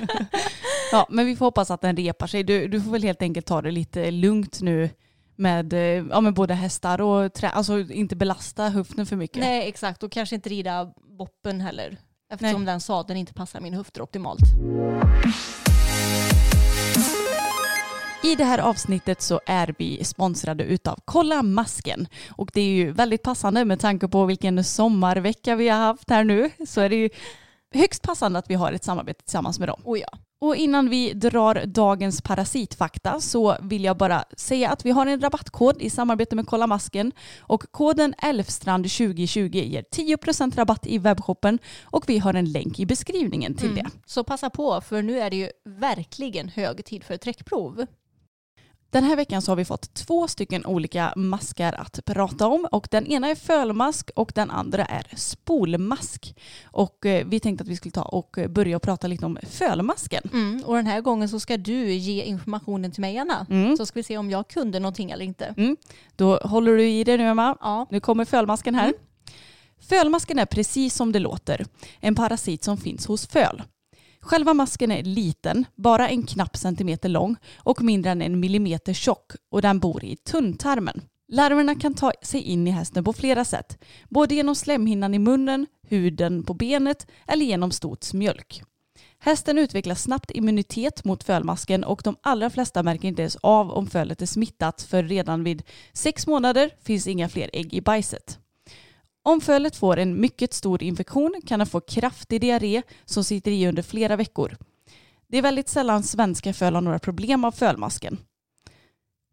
ja, 0.92 1.06
men 1.10 1.26
vi 1.26 1.36
får 1.36 1.44
hoppas 1.44 1.70
att 1.70 1.80
den 1.80 1.96
repar 1.96 2.26
sig. 2.26 2.42
Du, 2.42 2.68
du 2.68 2.80
får 2.80 2.90
väl 2.90 3.02
helt 3.02 3.22
enkelt 3.22 3.46
ta 3.46 3.62
det 3.62 3.70
lite 3.70 4.10
lugnt 4.10 4.60
nu 4.60 4.90
med, 5.38 5.72
eh, 5.72 5.80
ja, 6.10 6.20
med 6.20 6.34
både 6.34 6.54
hästar 6.54 7.00
och 7.00 7.32
trä. 7.32 7.48
Alltså 7.48 7.78
inte 7.80 8.16
belasta 8.16 8.68
höften 8.68 9.06
för 9.06 9.16
mycket. 9.16 9.40
Nej, 9.40 9.68
exakt. 9.68 10.02
Och 10.02 10.12
kanske 10.12 10.34
inte 10.34 10.48
rida 10.48 10.92
boppen 11.18 11.60
heller. 11.60 11.96
Eftersom 12.32 12.64
den 12.64 12.80
sadeln 12.80 13.18
inte 13.18 13.32
passar 13.32 13.60
min 13.60 13.74
höfter 13.74 14.02
optimalt. 14.02 14.40
I 18.22 18.34
det 18.34 18.44
här 18.44 18.58
avsnittet 18.58 19.22
så 19.22 19.40
är 19.46 19.74
vi 19.78 20.04
sponsrade 20.04 20.64
utav 20.64 20.98
Kolla 21.04 21.42
Masken. 21.42 22.08
Och 22.30 22.50
det 22.54 22.60
är 22.60 22.70
ju 22.70 22.90
väldigt 22.90 23.22
passande 23.22 23.64
med 23.64 23.80
tanke 23.80 24.08
på 24.08 24.24
vilken 24.24 24.64
sommarvecka 24.64 25.56
vi 25.56 25.68
har 25.68 25.78
haft 25.78 26.10
här 26.10 26.24
nu. 26.24 26.50
Så 26.66 26.80
är 26.80 26.88
det 26.88 26.96
ju 26.96 27.10
högst 27.74 28.02
passande 28.02 28.38
att 28.38 28.50
vi 28.50 28.54
har 28.54 28.72
ett 28.72 28.84
samarbete 28.84 29.22
tillsammans 29.22 29.58
med 29.58 29.68
dem. 29.68 29.80
Oh 29.84 29.98
ja. 29.98 30.08
Och 30.40 30.56
innan 30.56 30.90
vi 30.90 31.12
drar 31.12 31.62
dagens 31.66 32.22
parasitfakta 32.22 33.20
så 33.20 33.56
vill 33.62 33.84
jag 33.84 33.96
bara 33.96 34.24
säga 34.36 34.70
att 34.70 34.86
vi 34.86 34.90
har 34.90 35.06
en 35.06 35.20
rabattkod 35.20 35.82
i 35.82 35.90
samarbete 35.90 36.36
med 36.36 36.46
Kolla 36.46 36.66
Masken 36.66 37.12
och 37.40 37.64
koden 37.70 38.14
ELFSTRAND2020 38.18 39.56
ger 39.56 39.82
10% 39.82 40.56
rabatt 40.56 40.86
i 40.86 40.98
webbshoppen 40.98 41.58
och 41.82 42.04
vi 42.08 42.18
har 42.18 42.34
en 42.34 42.52
länk 42.52 42.80
i 42.80 42.86
beskrivningen 42.86 43.54
till 43.54 43.74
det. 43.74 43.86
Så 44.06 44.24
passa 44.24 44.50
på 44.50 44.80
för 44.80 45.02
nu 45.02 45.20
är 45.20 45.30
det 45.30 45.36
ju 45.36 45.50
verkligen 45.64 46.48
hög 46.48 46.84
tid 46.84 47.04
för 47.04 47.16
träckprov. 47.16 47.86
Den 48.90 49.04
här 49.04 49.16
veckan 49.16 49.42
så 49.42 49.50
har 49.50 49.56
vi 49.56 49.64
fått 49.64 49.94
två 49.94 50.28
stycken 50.28 50.66
olika 50.66 51.12
maskar 51.16 51.72
att 51.72 52.04
prata 52.04 52.46
om 52.46 52.68
och 52.72 52.88
den 52.90 53.06
ena 53.06 53.28
är 53.28 53.34
fölmask 53.34 54.10
och 54.16 54.32
den 54.34 54.50
andra 54.50 54.84
är 54.84 55.06
spolmask. 55.16 56.36
Och 56.64 57.06
eh, 57.06 57.26
vi 57.26 57.40
tänkte 57.40 57.62
att 57.62 57.68
vi 57.68 57.76
skulle 57.76 57.92
ta 57.92 58.02
och 58.02 58.38
börja 58.48 58.78
prata 58.78 59.06
lite 59.06 59.26
om 59.26 59.38
fölmasken. 59.50 60.22
Mm, 60.32 60.62
och 60.66 60.76
den 60.76 60.86
här 60.86 61.00
gången 61.00 61.28
så 61.28 61.40
ska 61.40 61.56
du 61.56 61.92
ge 61.92 62.22
informationen 62.22 62.92
till 62.92 63.00
mig 63.00 63.18
Anna. 63.18 63.46
Mm. 63.50 63.76
Så 63.76 63.86
ska 63.86 63.98
vi 63.98 64.02
se 64.02 64.18
om 64.18 64.30
jag 64.30 64.48
kunde 64.48 64.80
någonting 64.80 65.10
eller 65.10 65.24
inte. 65.24 65.54
Mm. 65.56 65.76
Då 66.16 66.36
håller 66.36 66.76
du 66.76 66.88
i 66.88 67.04
det 67.04 67.16
nu 67.16 67.28
Emma. 67.28 67.56
Ja. 67.60 67.86
Nu 67.90 68.00
kommer 68.00 68.24
fölmasken 68.24 68.74
här. 68.74 68.88
Mm. 68.88 68.96
Fölmasken 69.80 70.38
är 70.38 70.46
precis 70.46 70.94
som 70.94 71.12
det 71.12 71.18
låter, 71.18 71.66
en 72.00 72.14
parasit 72.14 72.64
som 72.64 72.76
finns 72.76 73.06
hos 73.06 73.26
föl. 73.26 73.62
Själva 74.20 74.54
masken 74.54 74.90
är 74.90 75.02
liten, 75.02 75.64
bara 75.76 76.08
en 76.08 76.26
knapp 76.26 76.56
centimeter 76.56 77.08
lång 77.08 77.36
och 77.56 77.82
mindre 77.82 78.10
än 78.10 78.22
en 78.22 78.40
millimeter 78.40 78.92
tjock 78.92 79.32
och 79.50 79.62
den 79.62 79.78
bor 79.78 80.04
i 80.04 80.16
tunntarmen. 80.16 81.02
Larverna 81.32 81.74
kan 81.74 81.94
ta 81.94 82.12
sig 82.22 82.40
in 82.40 82.66
i 82.66 82.70
hästen 82.70 83.04
på 83.04 83.12
flera 83.12 83.44
sätt, 83.44 83.78
både 84.08 84.34
genom 84.34 84.54
slemhinnan 84.54 85.14
i 85.14 85.18
munnen, 85.18 85.66
huden 85.88 86.42
på 86.42 86.54
benet 86.54 87.06
eller 87.26 87.44
genom 87.44 87.70
stots 87.70 88.14
mjölk. 88.14 88.62
Hästen 89.18 89.58
utvecklar 89.58 89.94
snabbt 89.94 90.30
immunitet 90.30 91.04
mot 91.04 91.24
fölmasken 91.24 91.84
och 91.84 92.00
de 92.04 92.16
allra 92.22 92.50
flesta 92.50 92.82
märker 92.82 93.08
inte 93.08 93.22
ens 93.22 93.36
av 93.36 93.70
om 93.70 93.86
fölet 93.86 94.22
är 94.22 94.26
smittat 94.26 94.82
för 94.82 95.02
redan 95.02 95.44
vid 95.44 95.62
sex 95.92 96.26
månader 96.26 96.70
finns 96.82 97.06
inga 97.06 97.28
fler 97.28 97.50
ägg 97.52 97.74
i 97.74 97.80
bajset. 97.80 98.38
Om 99.28 99.40
fölet 99.40 99.76
får 99.76 99.98
en 99.98 100.20
mycket 100.20 100.52
stor 100.52 100.82
infektion 100.82 101.40
kan 101.46 101.58
den 101.58 101.66
få 101.66 101.80
kraftig 101.80 102.40
diarré 102.40 102.82
som 103.04 103.24
sitter 103.24 103.50
i 103.50 103.68
under 103.68 103.82
flera 103.82 104.16
veckor. 104.16 104.56
Det 105.28 105.38
är 105.38 105.42
väldigt 105.42 105.68
sällan 105.68 106.02
svenska 106.02 106.52
föl 106.52 106.74
har 106.74 106.80
några 106.80 106.98
problem 106.98 107.44
av 107.44 107.52
fölmasken. 107.52 108.18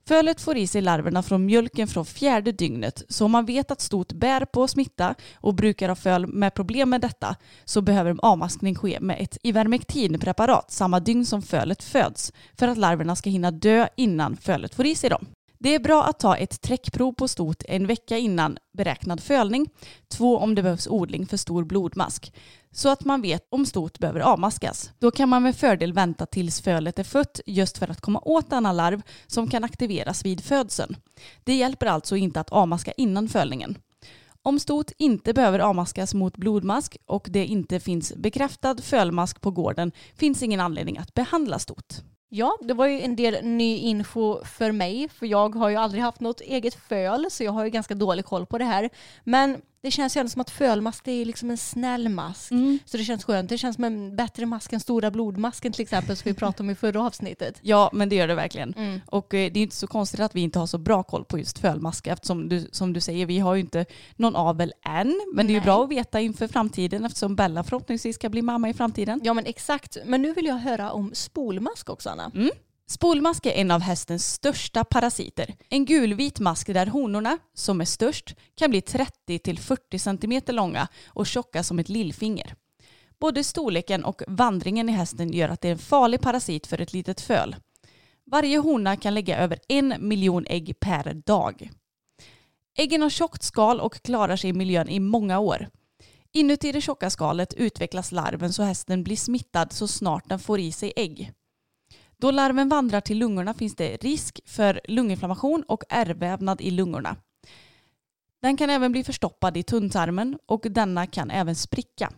Fölet 0.07 0.41
får 0.41 0.57
i 0.57 0.67
sig 0.67 0.81
larverna 0.81 1.23
från 1.23 1.45
mjölken 1.45 1.87
från 1.87 2.05
fjärde 2.05 2.51
dygnet 2.51 3.03
så 3.09 3.25
om 3.25 3.31
man 3.31 3.45
vet 3.45 3.71
att 3.71 3.81
stot 3.81 4.13
bär 4.13 4.45
på 4.45 4.67
smitta 4.67 5.15
och 5.35 5.55
brukar 5.55 5.89
ha 5.89 5.95
föl 5.95 6.27
med 6.27 6.53
problem 6.53 6.89
med 6.89 7.01
detta 7.01 7.35
så 7.65 7.81
behöver 7.81 8.15
avmaskning 8.19 8.75
ske 8.75 8.99
med 8.99 9.17
ett 9.21 9.37
ivermektinpreparat 9.43 10.71
samma 10.71 10.99
dygn 10.99 11.25
som 11.25 11.41
fölet 11.41 11.83
föds 11.83 12.33
för 12.53 12.67
att 12.67 12.77
larverna 12.77 13.15
ska 13.15 13.29
hinna 13.29 13.51
dö 13.51 13.87
innan 13.95 14.37
fölet 14.37 14.75
får 14.75 14.85
i 14.85 14.95
sig 14.95 15.09
dem. 15.09 15.25
Det 15.65 15.75
är 15.75 15.79
bra 15.79 16.03
att 16.03 16.19
ta 16.19 16.37
ett 16.37 16.61
träckprov 16.61 17.13
på 17.13 17.27
stot 17.27 17.63
en 17.67 17.87
vecka 17.87 18.17
innan 18.17 18.57
beräknad 18.77 19.23
fölning, 19.23 19.69
två 20.07 20.37
om 20.37 20.55
det 20.55 20.63
behövs 20.63 20.87
odling 20.87 21.27
för 21.27 21.37
stor 21.37 21.63
blodmask, 21.63 22.33
så 22.71 22.89
att 22.89 23.05
man 23.05 23.21
vet 23.21 23.47
om 23.51 23.65
stot 23.65 23.99
behöver 23.99 24.19
avmaskas. 24.19 24.91
Då 24.99 25.11
kan 25.11 25.29
man 25.29 25.43
med 25.43 25.55
fördel 25.55 25.93
vänta 25.93 26.25
tills 26.25 26.61
fölet 26.61 26.99
är 26.99 27.03
fött 27.03 27.39
just 27.45 27.77
för 27.77 27.91
att 27.91 28.01
komma 28.01 28.19
åt 28.25 28.49
denna 28.49 28.71
larv 28.71 29.01
som 29.27 29.49
kan 29.49 29.63
aktiveras 29.63 30.25
vid 30.25 30.43
födseln. 30.43 30.95
Det 31.43 31.55
hjälper 31.55 31.85
alltså 31.85 32.15
inte 32.15 32.39
att 32.39 32.49
avmaska 32.49 32.91
innan 32.91 33.27
fölningen. 33.27 33.77
Om 34.41 34.59
stot 34.59 34.91
inte 34.97 35.33
behöver 35.33 35.59
avmaskas 35.59 36.13
mot 36.13 36.37
blodmask 36.37 36.97
och 37.05 37.27
det 37.29 37.45
inte 37.45 37.79
finns 37.79 38.13
bekräftad 38.15 38.77
fölmask 38.81 39.41
på 39.41 39.51
gården 39.51 39.91
finns 40.15 40.43
ingen 40.43 40.59
anledning 40.59 40.97
att 40.97 41.13
behandla 41.13 41.59
stot. 41.59 42.03
Ja, 42.29 42.57
det 42.61 42.73
var 42.73 42.87
ju 42.87 43.01
en 43.01 43.15
del 43.15 43.45
ny 43.45 43.77
info 43.77 44.43
för 44.43 44.71
mig, 44.71 45.09
för 45.09 45.25
jag 45.25 45.55
har 45.55 45.69
ju 45.69 45.75
aldrig 45.75 46.03
haft 46.03 46.19
något 46.19 46.41
eget 46.41 46.75
föl, 46.75 47.31
så 47.31 47.43
jag 47.43 47.51
har 47.51 47.63
ju 47.63 47.69
ganska 47.69 47.95
dålig 47.95 48.25
koll 48.25 48.45
på 48.45 48.57
det 48.57 48.65
här. 48.65 48.89
Men 49.23 49.61
det 49.85 49.91
känns 49.91 50.17
ju 50.17 50.19
ändå 50.19 50.29
som 50.29 50.41
att 50.41 50.49
fölmask 50.49 51.05
det 51.05 51.11
är 51.11 51.25
liksom 51.25 51.49
en 51.49 51.57
snäll 51.57 52.09
mask. 52.09 52.51
Mm. 52.51 52.79
Så 52.85 52.97
det 52.97 53.03
känns 53.03 53.23
skönt. 53.23 53.49
Det 53.49 53.57
känns 53.57 53.75
som 53.75 53.83
en 53.83 54.15
bättre 54.15 54.45
mask 54.45 54.73
än 54.73 54.79
stora 54.79 55.11
blodmasken 55.11 55.71
till 55.71 55.81
exempel, 55.81 56.17
som 56.17 56.29
vi 56.29 56.33
pratade 56.35 56.63
om 56.63 56.69
i 56.69 56.75
förra 56.75 57.03
avsnittet. 57.03 57.59
Ja, 57.61 57.89
men 57.93 58.09
det 58.09 58.15
gör 58.15 58.27
det 58.27 58.35
verkligen. 58.35 58.73
Mm. 58.73 59.01
Och 59.05 59.33
eh, 59.33 59.51
det 59.51 59.59
är 59.59 59.63
inte 59.63 59.75
så 59.75 59.87
konstigt 59.87 60.19
att 60.19 60.35
vi 60.35 60.41
inte 60.41 60.59
har 60.59 60.67
så 60.67 60.77
bra 60.77 61.03
koll 61.03 61.25
på 61.25 61.39
just 61.39 61.59
fölmask 61.59 62.07
eftersom 62.07 62.49
du, 62.49 62.69
som 62.71 62.93
du 62.93 63.01
säger, 63.01 63.25
vi 63.25 63.39
har 63.39 63.55
ju 63.55 63.61
inte 63.61 63.85
någon 64.15 64.35
avel 64.35 64.73
än. 64.85 65.21
Men 65.33 65.47
det 65.47 65.51
är 65.51 65.53
ju 65.53 65.59
Nej. 65.59 65.65
bra 65.65 65.83
att 65.83 65.89
veta 65.89 66.21
inför 66.21 66.47
framtiden 66.47 67.05
eftersom 67.05 67.35
Bella 67.35 67.63
förhoppningsvis 67.63 68.15
ska 68.15 68.29
bli 68.29 68.41
mamma 68.41 68.69
i 68.69 68.73
framtiden. 68.73 69.21
Ja 69.23 69.33
men 69.33 69.45
exakt. 69.45 69.97
Men 70.05 70.21
nu 70.21 70.33
vill 70.33 70.45
jag 70.45 70.55
höra 70.55 70.91
om 70.91 71.11
spolmask 71.13 71.89
också 71.89 72.09
Anna. 72.09 72.31
Mm. 72.35 72.49
Spolmask 72.87 73.45
är 73.45 73.51
en 73.51 73.71
av 73.71 73.81
hästens 73.81 74.33
största 74.33 74.83
parasiter. 74.83 75.55
En 75.69 75.85
gulvit 75.85 76.39
mask 76.39 76.67
där 76.67 76.85
honorna, 76.85 77.37
som 77.53 77.81
är 77.81 77.85
störst, 77.85 78.35
kan 78.55 78.69
bli 78.69 78.79
30-40 78.79 79.97
cm 79.97 80.55
långa 80.55 80.87
och 81.07 81.27
tjocka 81.27 81.63
som 81.63 81.79
ett 81.79 81.89
lillfinger. 81.89 82.55
Både 83.19 83.43
storleken 83.43 84.05
och 84.05 84.21
vandringen 84.27 84.89
i 84.89 84.91
hästen 84.91 85.33
gör 85.33 85.49
att 85.49 85.61
det 85.61 85.67
är 85.67 85.71
en 85.71 85.77
farlig 85.77 86.21
parasit 86.21 86.67
för 86.67 86.81
ett 86.81 86.93
litet 86.93 87.21
föl. 87.21 87.55
Varje 88.31 88.57
hona 88.57 88.97
kan 88.97 89.13
lägga 89.13 89.37
över 89.37 89.59
en 89.67 89.93
miljon 89.99 90.45
ägg 90.49 90.79
per 90.79 91.13
dag. 91.13 91.69
Äggen 92.77 93.01
har 93.01 93.09
tjockt 93.09 93.43
skal 93.43 93.79
och 93.79 94.01
klarar 94.01 94.35
sig 94.35 94.49
i 94.49 94.53
miljön 94.53 94.89
i 94.89 94.99
många 94.99 95.39
år. 95.39 95.67
Inuti 96.31 96.71
det 96.71 96.81
tjocka 96.81 97.09
skalet 97.09 97.53
utvecklas 97.53 98.11
larven 98.11 98.53
så 98.53 98.63
hästen 98.63 99.03
blir 99.03 99.15
smittad 99.15 99.73
så 99.73 99.87
snart 99.87 100.29
den 100.29 100.39
får 100.39 100.59
i 100.59 100.71
sig 100.71 100.93
ägg. 100.95 101.31
Då 102.17 102.31
larven 102.31 102.69
vandrar 102.69 103.01
till 103.01 103.17
lungorna 103.17 103.53
finns 103.53 103.75
det 103.75 103.97
risk 103.97 104.39
för 104.45 104.81
lunginflammation 104.87 105.63
och 105.67 105.83
ärrvävnad 105.89 106.61
i 106.61 106.71
lungorna. 106.71 107.15
Den 108.41 108.57
kan 108.57 108.69
även 108.69 108.91
bli 108.91 109.03
förstoppad 109.03 109.57
i 109.57 109.63
tunntarmen 109.63 110.37
och 110.45 110.65
denna 110.69 111.07
kan 111.07 111.31
även 111.31 111.55
spricka. 111.55 112.11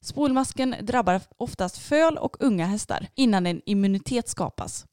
Spolmasken 0.00 0.74
drabbar 0.80 1.20
oftast 1.36 1.78
föl 1.78 2.18
och 2.18 2.36
unga 2.40 2.66
hästar 2.66 3.06
innan 3.14 3.46
en 3.46 3.60
immunitet 3.66 4.28
skapas. 4.28 4.86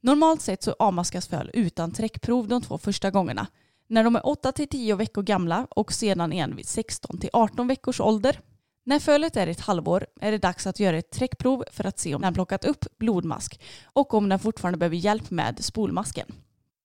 Normalt 0.00 0.40
sett 0.40 0.62
så 0.62 0.76
avmaskas 0.78 1.28
föl 1.28 1.50
utan 1.54 1.92
träckprov 1.92 2.48
de 2.48 2.62
två 2.62 2.78
första 2.78 3.10
gångerna. 3.10 3.46
När 3.86 4.04
de 4.04 4.16
är 4.16 4.20
8-10 4.20 4.96
veckor 4.96 5.22
gamla 5.22 5.66
och 5.70 5.92
sedan 5.92 6.32
igen 6.32 6.56
vid 6.56 6.64
16-18 6.64 7.68
veckors 7.68 8.00
ålder. 8.00 8.40
När 8.84 8.98
fölet 8.98 9.36
är 9.36 9.46
ett 9.46 9.60
halvår 9.60 10.06
är 10.20 10.32
det 10.32 10.38
dags 10.38 10.66
att 10.66 10.80
göra 10.80 10.98
ett 10.98 11.10
träckprov 11.10 11.64
för 11.72 11.86
att 11.86 11.98
se 11.98 12.14
om 12.14 12.22
den 12.22 12.34
plockat 12.34 12.64
upp 12.64 12.84
blodmask 12.98 13.60
och 13.84 14.14
om 14.14 14.28
den 14.28 14.38
fortfarande 14.38 14.78
behöver 14.78 14.96
hjälp 14.96 15.30
med 15.30 15.64
spolmasken. 15.64 16.26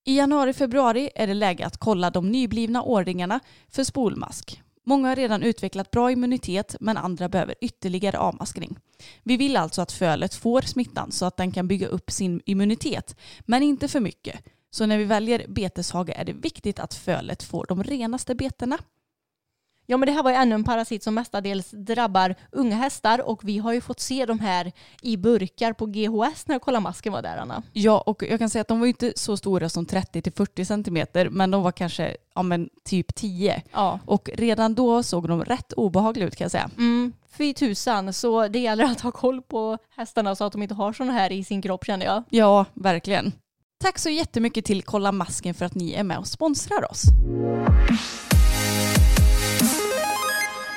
I 0.06 0.18
januari-februari 0.18 1.10
är 1.16 1.28
det 1.28 1.34
läge 1.34 1.66
att 1.66 1.78
kolla 1.78 2.10
de 2.10 2.32
nyblivna 2.32 2.84
åringarna 2.84 3.40
för 3.70 3.84
spolmask. 3.84 4.62
Många 4.88 5.08
har 5.08 5.16
redan 5.16 5.44
utvecklat 5.44 5.92
bra 5.92 6.12
immunitet 6.12 6.75
men 6.80 6.98
andra 6.98 7.30
behöver 7.30 7.56
ytterligare 7.62 8.20
avmaskning. 8.20 8.78
Vi 9.24 9.38
vill 9.38 9.58
alltså 9.58 9.82
att 9.82 9.92
fölet 9.92 10.36
får 10.36 10.62
smittan 10.62 11.12
så 11.12 11.25
att 11.25 11.38
den 11.38 11.52
kan 11.52 11.68
bygga 11.68 11.88
upp 11.88 12.12
sin 12.12 12.42
immunitet, 12.46 13.16
men 13.46 13.64
inte 13.64 13.88
för 13.88 14.00
mycket. 14.00 14.40
Så 14.70 14.86
när 14.86 14.98
vi 14.98 15.04
väljer 15.04 15.46
beteshage 15.48 16.10
är 16.16 16.25
det 16.25 16.34
viktigt 16.34 16.80
att 16.80 16.94
fölet 16.94 17.44
får 17.44 17.66
de 17.66 17.84
renaste 17.84 18.36
betena. 18.36 18.78
Ja 19.86 19.98
men 19.98 20.08
det 20.08 20.12
här 20.12 20.24
var 20.24 20.32
ju 20.32 20.38
ännu 20.38 20.56
en 20.56 20.63
parasit 20.63 21.04
som 21.04 21.15
mestadels 21.15 21.72
drabbar 21.72 22.36
unga 22.51 22.75
hästar 22.75 23.30
och 23.30 23.44
vi 23.44 23.58
har 23.58 23.74
ju 23.74 23.82
fått 23.82 24.00
se 24.00 24.25
de 24.25 24.39
här 24.39 24.72
i 25.01 25.18
burkar 25.18 25.74
på 25.74 25.86
GHS 25.86 26.48
när 26.48 26.60
Kolla 26.60 26.80
masken 26.80 27.13
var 27.13 27.22
där 27.22 27.38
Anna. 27.38 27.63
Ja, 27.74 28.04
och 28.06 28.24
jag 28.24 28.39
kan 28.39 28.50
säga 28.50 28.62
att 28.62 28.68
de 28.68 28.80
var 28.80 28.86
ju 28.86 28.89
inte 28.89 29.13
så 29.15 29.38
stora 29.38 29.70
som 29.70 29.86
30-40 29.86 30.63
centimeter, 30.63 31.30
men 31.30 31.51
de 31.51 31.63
var 31.63 31.72
kanske 31.72 32.18
ja, 32.36 32.44
men 32.44 32.70
typ 32.86 33.15
10. 33.15 33.62
Ja. 33.72 34.00
Och 34.06 34.30
redan 34.34 34.75
då 34.75 35.04
såg 35.04 35.27
de 35.27 35.46
rätt 35.46 35.74
obehagliga 35.74 36.27
ut 36.27 36.36
kan 36.36 36.46
jag 36.46 36.51
säga. 36.51 36.70
Mm, 36.77 37.13
fy 37.38 37.54
tusan, 37.54 38.13
så 38.13 38.48
det 38.48 38.60
gäller 38.60 38.84
att 38.84 39.01
ha 39.01 39.12
koll 39.12 39.42
på 39.42 39.77
hästarna 39.96 40.36
så 40.36 40.44
att 40.44 40.51
de 40.51 40.63
inte 40.63 40.75
har 40.75 40.94
sådana 40.94 41.13
här 41.13 41.32
i 41.32 41.44
sin 41.44 41.62
kropp 41.62 41.86
känner 41.86 42.06
jag. 42.06 42.24
Ja, 42.30 42.65
verkligen. 42.74 43.32
Tack 43.84 44.00
så 44.00 44.10
jättemycket 44.10 44.65
till 44.65 44.84
Kolla 44.84 45.12
Masken 45.12 45.54
för 45.54 45.65
att 45.65 45.75
ni 45.75 45.94
är 45.94 46.04
med 46.04 46.18
och 46.18 46.27
sponsrar 46.27 46.92
oss. 46.92 47.04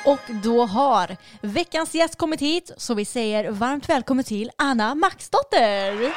Och 0.09 0.35
då 0.43 0.65
har 0.65 1.17
veckans 1.41 1.95
gäst 1.95 2.15
kommit 2.15 2.41
hit 2.41 2.71
så 2.77 2.93
vi 2.93 3.05
säger 3.05 3.51
varmt 3.51 3.89
välkommen 3.89 4.25
till 4.25 4.51
Anna 4.55 4.95
Maxdotter. 4.95 6.13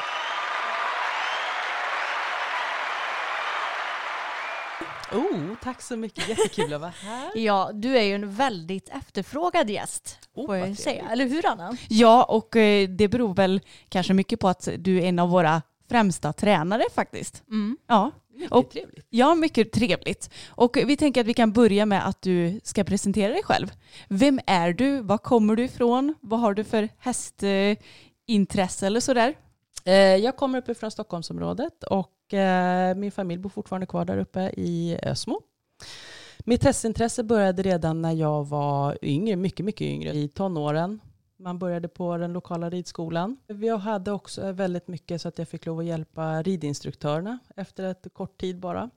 Oh, 5.12 5.54
tack 5.62 5.82
så 5.82 5.96
mycket. 5.96 6.28
Jättekul 6.28 6.72
att 6.72 6.80
vara 6.80 6.92
här. 7.02 7.30
Ja, 7.34 7.70
du 7.74 7.98
är 7.98 8.02
ju 8.02 8.14
en 8.14 8.34
väldigt 8.34 8.88
efterfrågad 8.88 9.70
gäst 9.70 10.18
Oh, 10.34 10.46
får 10.46 10.56
jag 10.56 10.78
säga. 10.78 11.08
Eller 11.10 11.26
hur 11.26 11.46
Anna? 11.46 11.76
Ja, 11.88 12.24
och 12.24 12.56
eh, 12.56 12.88
det 12.88 13.08
beror 13.08 13.34
väl 13.34 13.60
kanske 13.88 14.14
mycket 14.14 14.40
på 14.40 14.48
att 14.48 14.68
du 14.78 14.98
är 14.98 15.04
en 15.04 15.18
av 15.18 15.28
våra 15.30 15.62
främsta 15.88 16.32
tränare 16.32 16.84
faktiskt. 16.94 17.42
Mm. 17.48 17.76
Ja, 17.86 18.10
Mycket 18.32 18.52
Och- 18.52 18.70
trevligt. 18.70 19.06
ja 19.10 19.34
mycket 19.34 19.72
trevligt. 19.72 20.30
Och 20.48 20.76
vi 20.76 20.96
tänker 20.96 21.20
att 21.20 21.26
vi 21.26 21.34
kan 21.34 21.52
börja 21.52 21.86
med 21.86 22.06
att 22.08 22.22
du 22.22 22.60
ska 22.64 22.84
presentera 22.84 23.32
dig 23.32 23.42
själv. 23.44 23.72
Vem 24.08 24.40
är 24.46 24.72
du? 24.72 25.00
Var 25.00 25.18
kommer 25.18 25.56
du 25.56 25.64
ifrån? 25.64 26.14
Vad 26.20 26.40
har 26.40 26.54
du 26.54 26.64
för 26.64 26.88
hästintresse 26.98 28.86
eller 28.86 29.00
sådär? 29.00 29.34
Eh, 29.84 29.94
Jag 29.94 30.36
kommer 30.36 30.58
uppifrån 30.58 30.90
Stockholmsområdet 30.90 31.82
och 31.84 32.34
eh, 32.34 32.94
min 32.96 33.12
familj 33.12 33.38
bor 33.42 33.50
fortfarande 33.50 33.86
kvar 33.86 34.04
där 34.04 34.18
uppe 34.18 34.40
i 34.56 34.98
Ösmo. 35.02 35.40
Mitt 36.44 36.64
hästintresse 36.64 37.22
började 37.22 37.62
redan 37.62 38.02
när 38.02 38.12
jag 38.12 38.44
var 38.48 38.98
yngre, 39.02 39.36
mycket, 39.36 39.66
mycket 39.66 39.82
yngre, 39.86 40.12
i 40.12 40.28
tonåren. 40.28 41.00
Man 41.42 41.58
började 41.58 41.88
på 41.88 42.16
den 42.16 42.32
lokala 42.32 42.70
ridskolan. 42.70 43.36
Jag 43.46 43.78
hade 43.78 44.12
också 44.12 44.52
väldigt 44.52 44.88
mycket 44.88 45.20
så 45.20 45.28
att 45.28 45.38
jag 45.38 45.48
fick 45.48 45.66
lov 45.66 45.78
att 45.78 45.84
hjälpa 45.84 46.42
ridinstruktörerna 46.42 47.38
efter 47.56 47.84
ett 47.84 48.06
kort 48.12 48.40
tid 48.40 48.60
bara. 48.60 48.90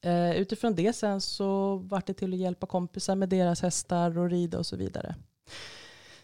Eh, 0.00 0.36
Utifrån 0.36 0.74
det 0.74 0.92
sen 0.92 1.20
så 1.20 1.76
var 1.76 2.02
det 2.06 2.14
till 2.14 2.32
att 2.32 2.38
hjälpa 2.38 2.66
kompisar 2.66 3.14
med 3.16 3.28
deras 3.28 3.62
hästar 3.62 4.18
och 4.18 4.30
rida 4.30 4.58
och 4.58 4.66
så 4.66 4.76
vidare. 4.76 5.14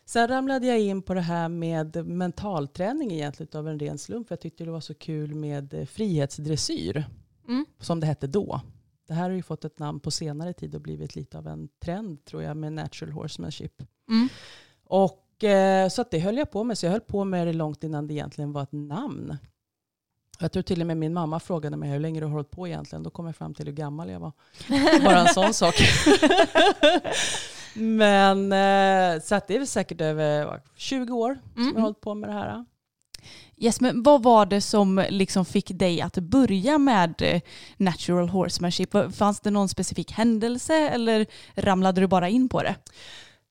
Sen 0.04 0.28
ramlade 0.28 0.66
jag 0.66 0.80
in 0.80 1.02
på 1.02 1.14
det 1.14 1.20
här 1.20 1.48
med 1.48 2.06
mentalträning 2.06 3.12
egentligen 3.12 3.58
av 3.60 3.68
en 3.68 3.78
ren 3.78 3.98
slump. 3.98 4.28
För 4.28 4.32
jag 4.32 4.40
tyckte 4.40 4.64
det 4.64 4.70
var 4.70 4.80
så 4.80 4.94
kul 4.94 5.34
med 5.34 5.88
frihetsdressyr, 5.90 7.04
Mm. 7.48 7.66
som 7.80 8.00
det 8.00 8.06
hette 8.06 8.26
då. 8.26 8.60
det 9.06 9.14
här 9.14 9.22
har 9.22 9.36
ju 9.36 9.42
fått 9.42 9.64
ett 9.64 9.78
namn 9.78 10.00
på 10.00 10.10
senare 10.10 10.52
tid 10.52 10.74
och 10.74 10.80
blivit 10.80 11.14
lite 11.16 11.38
av 11.38 11.46
en 11.46 11.68
trend 11.84 12.24
tror 12.24 12.42
jag 12.42 12.56
med 12.56 12.72
natural 12.72 13.12
horsemanship. 13.12 13.82
Mm. 14.10 14.28
Och 14.88 15.44
eh, 15.44 15.88
så 15.88 16.00
att 16.02 16.10
det 16.10 16.18
höll 16.18 16.36
jag 16.38 16.50
på 16.50 16.64
med. 16.64 16.78
Så 16.78 16.86
jag 16.86 16.90
höll 16.90 17.00
på 17.00 17.24
med 17.24 17.46
det 17.46 17.52
långt 17.52 17.84
innan 17.84 18.06
det 18.06 18.14
egentligen 18.14 18.52
var 18.52 18.62
ett 18.62 18.72
namn. 18.72 19.36
Jag 20.40 20.52
tror 20.52 20.62
till 20.62 20.80
och 20.80 20.86
med 20.86 20.96
min 20.96 21.12
mamma 21.14 21.40
frågade 21.40 21.76
mig 21.76 21.90
hur 21.90 21.98
länge 21.98 22.20
du 22.20 22.26
har 22.26 22.32
hållit 22.32 22.50
på 22.50 22.66
egentligen. 22.68 23.02
Då 23.02 23.10
kom 23.10 23.26
jag 23.26 23.36
fram 23.36 23.54
till 23.54 23.66
hur 23.66 23.72
gammal 23.72 24.10
jag 24.10 24.20
var. 24.20 24.32
Bara 25.04 25.18
en 25.20 25.28
sån 25.34 25.54
sak. 25.54 25.74
Men 27.74 28.52
eh, 28.52 29.22
så 29.22 29.34
att 29.34 29.46
det 29.48 29.54
är 29.54 29.58
väl 29.58 29.66
säkert 29.66 30.00
över 30.00 30.44
vad, 30.44 30.60
20 30.76 31.12
år 31.12 31.38
som 31.54 31.62
Mm. 31.62 31.68
jag 31.74 31.80
har 31.80 31.82
hållit 31.86 32.00
på 32.00 32.14
med 32.14 32.28
det 32.30 32.34
här. 32.34 32.64
Yes, 33.56 33.80
men 33.80 34.02
vad 34.02 34.22
var 34.22 34.46
det 34.46 34.60
som 34.60 35.04
liksom 35.10 35.44
fick 35.44 35.70
dig 35.78 36.00
att 36.00 36.18
börja 36.18 36.78
med 36.78 37.14
eh, 37.22 37.40
natural 37.76 38.28
horsemanship? 38.28 38.90
Fanns 39.16 39.40
det 39.40 39.50
någon 39.50 39.68
specifik 39.68 40.12
händelse 40.12 40.74
eller 40.74 41.26
ramlade 41.54 42.00
du 42.00 42.06
bara 42.06 42.28
in 42.28 42.48
på 42.48 42.62
det? 42.62 42.74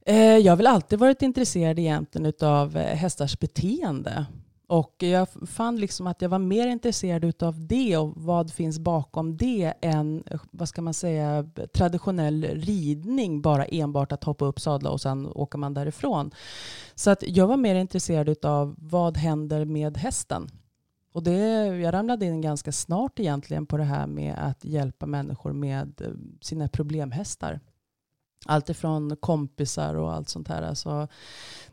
Eh, 0.09 0.37
jag 0.37 0.51
har 0.51 0.57
väl 0.57 0.67
alltid 0.67 0.99
varit 0.99 1.21
intresserad 1.21 1.79
egentligen 1.79 2.33
av 2.41 2.77
eh, 2.77 2.95
hästars 2.95 3.39
beteende. 3.39 4.25
Och 4.67 4.95
jag 4.97 5.27
fann 5.47 5.75
liksom 5.75 6.07
att 6.07 6.21
jag 6.21 6.29
var 6.29 6.39
mer 6.39 6.67
intresserad 6.67 7.43
av 7.43 7.67
det 7.67 7.97
och 7.97 8.13
vad 8.15 8.53
finns 8.53 8.79
bakom 8.79 9.37
det 9.37 9.73
än 9.81 10.23
eh, 10.25 10.39
vad 10.51 10.69
ska 10.69 10.81
man 10.81 10.93
säga, 10.93 11.49
traditionell 11.73 12.43
ridning, 12.43 13.41
bara 13.41 13.65
enbart 13.65 14.11
att 14.11 14.23
hoppa 14.23 14.45
upp, 14.45 14.59
sadla 14.59 14.89
och 14.89 15.01
sen 15.01 15.27
åker 15.27 15.57
man 15.57 15.73
därifrån. 15.73 16.31
Så 16.95 17.09
att 17.09 17.23
jag 17.27 17.47
var 17.47 17.57
mer 17.57 17.75
intresserad 17.75 18.45
av 18.45 18.75
vad 18.77 19.17
händer 19.17 19.65
med 19.65 19.97
hästen. 19.97 20.47
Och 21.13 21.23
det, 21.23 21.37
jag 21.65 21.93
ramlade 21.93 22.25
in 22.25 22.41
ganska 22.41 22.71
snart 22.71 23.19
egentligen 23.19 23.65
på 23.65 23.77
det 23.77 23.83
här 23.83 24.07
med 24.07 24.35
att 24.37 24.65
hjälpa 24.65 25.05
människor 25.05 25.53
med 25.53 26.01
sina 26.41 26.67
problemhästar. 26.67 27.59
Allt 28.47 28.69
ifrån 28.69 29.15
kompisar 29.19 29.95
och 29.95 30.13
allt 30.13 30.29
sånt 30.29 30.47
här. 30.47 30.61
Alltså, 30.61 31.07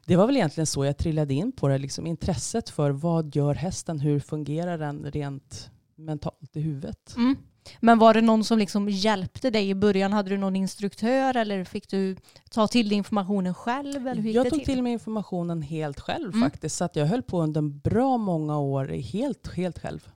det 0.06 0.16
var 0.16 0.26
väl 0.26 0.36
egentligen 0.36 0.66
så 0.66 0.84
jag 0.84 0.96
trillade 0.96 1.34
in 1.34 1.52
på 1.52 1.68
det. 1.68 1.78
Liksom 1.78 2.06
intresset 2.06 2.70
för 2.70 2.90
vad 2.90 3.36
gör 3.36 3.54
hästen? 3.54 4.00
Hur 4.00 4.20
fungerar 4.20 4.78
den 4.78 5.10
rent 5.10 5.70
mentalt 5.96 6.56
i 6.56 6.60
huvudet? 6.60 7.14
Mm. 7.16 7.36
Men 7.80 7.98
var 7.98 8.14
det 8.14 8.20
någon 8.20 8.44
som 8.44 8.58
liksom 8.58 8.88
hjälpte 8.88 9.50
dig 9.50 9.68
i 9.70 9.74
början? 9.74 10.12
Hade 10.12 10.30
du 10.30 10.38
någon 10.38 10.56
instruktör 10.56 11.36
eller 11.36 11.64
fick 11.64 11.88
du 11.88 12.16
ta 12.50 12.68
till 12.68 12.88
dig 12.88 12.98
informationen 12.98 13.54
själv? 13.54 14.08
Eller 14.08 14.22
hur 14.22 14.30
Jag 14.30 14.48
tog 14.50 14.58
till? 14.58 14.66
till 14.66 14.82
mig 14.82 14.92
informationen 14.92 15.62
helt 15.62 16.00
själv 16.00 16.28
Mm. 16.34 16.50
faktiskt. 16.50 16.76
Så 16.76 16.84
att 16.84 16.96
jag 16.96 17.06
höll 17.06 17.22
på 17.22 17.42
under 17.42 17.58
en 17.58 17.78
bra 17.78 18.16
många 18.16 18.58
år 18.58 18.86
helt, 18.88 19.54
helt 19.54 19.78
själv. 19.78 20.08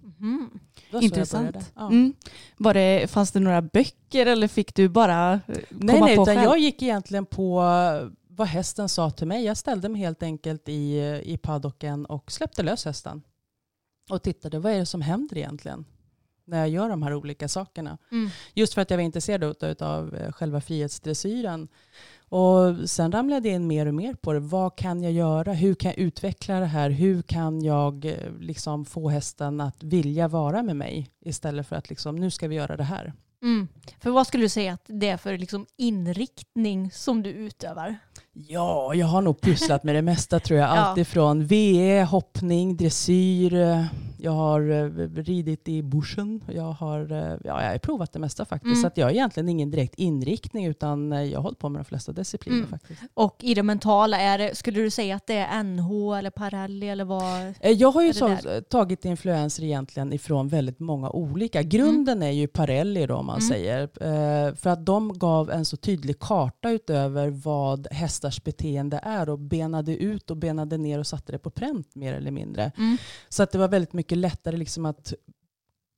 Jag 0.90 1.02
Intressant. 1.02 1.72
Ja. 1.74 1.86
Mm. 1.86 2.12
Var 2.56 2.74
det, 2.74 3.10
fanns 3.10 3.30
det 3.32 3.40
några 3.40 3.62
böcker 3.62 4.26
eller 4.26 4.48
fick 4.48 4.74
du 4.74 4.88
bara 4.88 5.32
eh, 5.32 5.40
komma 5.46 5.58
Nej, 5.70 6.00
nej, 6.00 6.16
på 6.16 6.22
utan 6.22 6.34
själv? 6.34 6.42
jag 6.44 6.58
gick 6.58 6.82
egentligen 6.82 7.26
på 7.26 7.54
vad 8.28 8.48
hästen 8.48 8.88
sa 8.88 9.10
till 9.10 9.26
mig. 9.26 9.44
Jag 9.44 9.56
ställde 9.56 9.88
mig 9.88 10.00
helt 10.00 10.22
enkelt 10.22 10.68
i, 10.68 10.98
i 11.24 11.38
paddocken 11.42 12.06
och 12.06 12.32
släppte 12.32 12.62
lös 12.62 12.84
hästen. 12.84 13.22
Och 14.10 14.22
tittade, 14.22 14.58
vad 14.58 14.72
är 14.72 14.78
det 14.78 14.86
som 14.86 15.00
händer 15.02 15.36
egentligen? 15.38 15.84
När 16.48 16.58
jag 16.58 16.68
gör 16.68 16.88
de 16.88 17.02
här 17.02 17.14
olika 17.14 17.48
sakerna. 17.48 17.98
Mm. 18.12 18.30
Just 18.54 18.74
för 18.74 18.82
att 18.82 18.90
jag 18.90 18.98
var 18.98 19.04
intresserad 19.04 19.82
av 19.82 20.32
själva 20.32 20.60
frihetsdressyren. 20.60 21.68
Och 22.28 22.90
sen 22.90 23.12
ramlade 23.12 23.48
jag 23.48 23.54
in 23.54 23.66
mer 23.66 23.86
och 23.86 23.94
mer 23.94 24.14
på 24.14 24.32
det. 24.32 24.40
Vad 24.40 24.76
kan 24.76 25.02
jag 25.02 25.12
göra? 25.12 25.52
Hur 25.52 25.74
kan 25.74 25.90
jag 25.90 25.98
utveckla 25.98 26.60
det 26.60 26.66
här? 26.66 26.90
Hur 26.90 27.22
kan 27.22 27.62
jag 27.62 28.04
eh, 28.04 28.32
liksom 28.40 28.84
få 28.84 29.08
hästen 29.08 29.60
att 29.60 29.82
vilja 29.82 30.28
vara 30.28 30.62
med 30.62 30.76
mig? 30.76 31.10
Istället 31.20 31.66
för 31.66 31.76
att 31.76 31.90
liksom, 31.90 32.16
nu 32.16 32.30
ska 32.30 32.48
vi 32.48 32.54
göra 32.54 32.76
det 32.76 32.84
här. 32.84 33.12
Mm. 33.42 33.68
För 34.00 34.10
vad 34.10 34.26
skulle 34.26 34.44
du 34.44 34.48
säga 34.48 34.72
att 34.72 34.84
det 34.86 35.08
är 35.08 35.16
för 35.16 35.38
liksom 35.38 35.66
inriktning 35.76 36.90
som 36.90 37.22
du 37.22 37.30
utövar? 37.30 37.98
Ja, 38.32 38.94
jag 38.94 39.06
har 39.06 39.22
nog 39.22 39.40
pysslat 39.40 39.84
med 39.84 39.94
det 39.94 40.02
mesta 40.02 40.40
tror 40.40 40.58
jag. 40.60 40.68
Ja. 40.68 40.72
Allt 40.76 40.98
ifrån 40.98 41.44
VE, 41.46 42.02
hoppning, 42.04 42.76
dressyr. 42.76 43.54
eh, 43.54 43.84
Jag 44.20 44.32
har 44.32 44.70
eh, 44.70 44.84
ridit 45.22 45.68
i 45.68 45.82
bushen. 45.82 46.40
Jag 46.54 46.72
har, 46.72 47.12
eh, 47.12 47.36
ja, 47.44 47.62
jag 47.62 47.70
har 47.70 47.78
provat 47.78 48.12
det 48.12 48.18
mesta 48.18 48.44
faktiskt. 48.44 48.72
Mm. 48.72 48.80
Så 48.80 48.86
att 48.86 48.96
jag 48.96 49.06
har 49.06 49.10
egentligen 49.10 49.48
ingen 49.48 49.70
direkt 49.70 49.94
inriktning 49.94 50.66
utan 50.66 51.10
jag 51.12 51.38
har 51.38 51.42
hållit 51.42 51.58
på 51.58 51.68
med 51.68 51.80
de 51.80 51.84
flesta 51.84 52.12
discipliner 52.12 52.58
Mm. 52.58 52.68
faktiskt. 52.70 53.00
Och 53.14 53.36
i 53.40 53.54
det 53.54 53.62
mentala, 53.62 54.18
är 54.20 54.38
det, 54.38 54.54
skulle 54.56 54.80
du 54.80 54.90
säga 54.90 55.16
att 55.16 55.26
det 55.26 55.34
är 55.38 55.62
NH 55.62 56.18
eller 56.18 56.30
Parelli 56.30 56.88
eller 56.88 57.04
vad? 57.04 57.54
Jag 57.62 57.90
har 57.90 58.02
ju 58.02 58.12
så, 58.12 58.36
tagit 58.70 59.04
influenser 59.04 59.62
egentligen 59.64 60.12
ifrån 60.12 60.48
väldigt 60.48 60.80
många 60.80 61.10
olika. 61.10 61.62
Grunden 61.62 62.22
är 62.22 62.30
ju 62.30 62.46
Parelli 62.46 63.06
då 63.06 63.14
om 63.16 63.26
man 63.26 63.38
Mm. 63.40 63.48
säger. 63.48 63.88
För 64.54 64.70
att 64.70 64.86
de 64.86 65.18
gav 65.18 65.50
en 65.50 65.64
så 65.64 65.76
tydlig 65.76 66.18
karta 66.20 66.70
utöver 66.70 67.28
vad 67.28 67.86
hästars 67.90 68.27
beteende 68.44 69.00
är 69.02 69.28
och 69.28 69.38
benade 69.38 69.96
ut 69.96 70.30
och 70.30 70.36
benade 70.36 70.78
ner 70.78 70.98
och 70.98 71.06
satte 71.06 71.32
det 71.32 71.38
på 71.38 71.50
pränt 71.50 71.94
mer 71.94 72.14
eller 72.14 72.30
mindre. 72.30 72.72
Mm. 72.76 72.96
Så 73.28 73.42
att 73.42 73.50
det 73.50 73.58
var 73.58 73.68
väldigt 73.68 73.92
mycket 73.92 74.18
lättare 74.18 74.56
liksom 74.56 74.86
att 74.86 75.12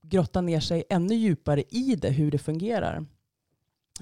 grotta 0.02 0.40
ner 0.40 0.60
sig 0.60 0.84
ännu 0.90 1.14
djupare 1.14 1.62
i 1.68 1.96
det, 1.96 2.10
hur 2.10 2.30
det 2.30 2.38
fungerar. 2.38 3.06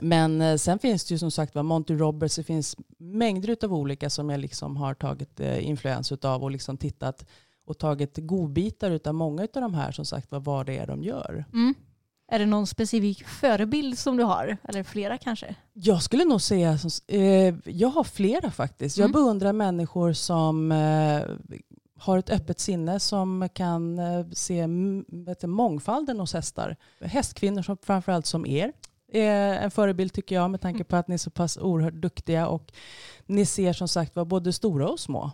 Men 0.00 0.40
eh, 0.40 0.56
sen 0.56 0.78
finns 0.78 1.04
det 1.04 1.14
ju 1.14 1.18
som 1.18 1.30
sagt 1.30 1.54
var 1.54 1.62
Monty 1.62 1.94
Roberts, 1.94 2.36
det 2.36 2.42
finns 2.42 2.76
mängder 2.98 3.56
av 3.64 3.74
olika 3.74 4.10
som 4.10 4.30
jag 4.30 4.40
liksom 4.40 4.76
har 4.76 4.94
tagit 4.94 5.40
eh, 5.40 5.68
influens 5.68 6.12
av 6.12 6.44
och 6.44 6.50
liksom 6.50 6.76
tittat 6.76 7.26
och 7.64 7.78
tagit 7.78 8.16
godbitar 8.16 9.00
av 9.04 9.14
många 9.14 9.42
av 9.42 9.62
de 9.62 9.74
här 9.74 9.92
som 9.92 10.04
sagt 10.04 10.30
var 10.30 10.40
vad 10.40 10.66
det 10.66 10.78
är 10.78 10.86
de 10.86 11.02
gör. 11.02 11.44
Mm. 11.52 11.74
Är 12.30 12.38
det 12.38 12.46
någon 12.46 12.66
specifik 12.66 13.24
förebild 13.24 13.98
som 13.98 14.16
du 14.16 14.24
har? 14.24 14.56
Eller 14.64 14.82
flera 14.82 15.18
kanske? 15.18 15.54
Jag 15.72 16.02
skulle 16.02 16.24
nog 16.24 16.40
säga, 16.40 16.78
eh, 17.06 17.54
jag 17.64 17.88
har 17.88 18.04
flera 18.04 18.50
faktiskt. 18.50 18.96
Jag 18.98 19.04
Mm. 19.04 19.12
beundrar 19.12 19.52
människor 19.52 20.12
som 20.12 20.72
eh, 20.72 21.22
har 21.98 22.18
ett 22.18 22.30
öppet 22.30 22.60
sinne 22.60 23.00
som 23.00 23.48
kan 23.52 23.98
eh, 23.98 24.26
se 24.32 24.66
vet 25.08 25.42
mångfalden 25.42 26.20
hos 26.20 26.32
hästar. 26.34 26.76
Hästkvinnor 27.00 27.62
som, 27.62 27.76
framförallt 27.82 28.26
som 28.26 28.46
er 28.46 28.72
är 29.12 29.54
en 29.54 29.70
förebild 29.70 30.12
tycker 30.12 30.34
jag 30.34 30.50
med 30.50 30.60
tanke 30.60 30.84
på 30.84 30.96
att 30.96 31.08
ni 31.08 31.14
är 31.14 31.18
så 31.18 31.30
pass 31.30 31.56
oerhört 31.58 31.94
duktiga 31.94 32.46
och 32.48 32.72
ni 33.26 33.46
ser 33.46 33.72
som 33.72 33.88
sagt 33.88 34.16
var 34.16 34.24
både 34.24 34.52
stora 34.52 34.88
och 34.88 35.00
små. 35.00 35.30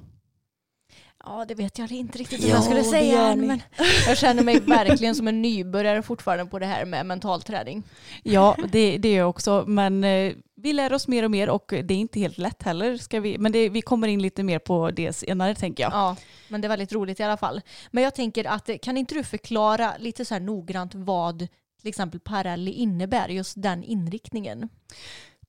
Ja, 1.27 1.45
det 1.49 1.55
vet 1.55 1.79
jag 1.79 1.93
inte 1.93 2.19
riktigt 2.19 2.43
Ja, 2.43 2.49
jag 2.49 2.65
skulle 2.65 2.85
säga 2.85 3.23
än, 3.23 3.47
men 3.47 3.63
jag 4.07 4.19
känner 4.19 4.43
mig 4.43 4.61
verkligen 4.61 5.15
som 5.15 5.29
en 5.29 5.43
nybörjare 5.43 6.03
fortfarande 6.03 6.47
på 6.47 6.59
det 6.59 6.67
här 6.67 6.85
med 6.85 7.07
mental 7.07 7.43
träning. 7.43 7.83
Ja, 8.23 8.57
det, 8.73 8.99
det 8.99 9.09
är 9.09 9.17
jag 9.17 9.31
också. 9.31 9.65
Men 9.67 10.05
eh, 10.05 10.33
vi 10.57 10.73
lär 10.73 10.93
oss 10.93 11.09
mer 11.09 11.23
och 11.23 11.31
mer 11.31 11.49
och 11.49 11.65
det 11.69 11.95
är 11.95 11.99
inte 11.99 12.21
helt 12.21 12.39
lätt 12.39 12.63
heller. 12.63 12.97
Ska 12.97 13.21
vi, 13.21 13.39
men 13.39 13.53
det, 13.53 13.69
vi 13.69 13.83
kommer 13.83 14.09
in 14.09 14.23
lite 14.23 14.43
mer 14.43 14.59
på 14.59 14.91
det 14.91 15.13
senare 15.13 15.55
tänker 15.55 15.83
jag. 15.83 15.93
Ja, 15.93 16.17
men 16.49 16.61
det 16.61 16.67
är 16.67 16.69
väldigt 16.69 16.93
roligt 16.93 17.21
i 17.21 17.23
alla 17.23 17.37
fall. 17.37 17.61
Men 17.91 18.05
jag 18.05 18.15
tänker 18.15 18.45
att 18.45 18.69
eh, 18.69 18.77
kan 18.83 18.97
inte 18.97 19.15
du 19.15 19.25
förklara 19.25 19.93
lite 19.99 20.25
så 20.25 20.35
här 20.35 20.41
noggrant 20.41 20.95
vad 20.95 21.39
till 21.85 21.89
exempel 21.89 22.21
Parelli 22.21 22.73
innebär, 22.73 23.29
just 23.29 23.63
den 23.63 23.85
inriktningen? 23.85 24.69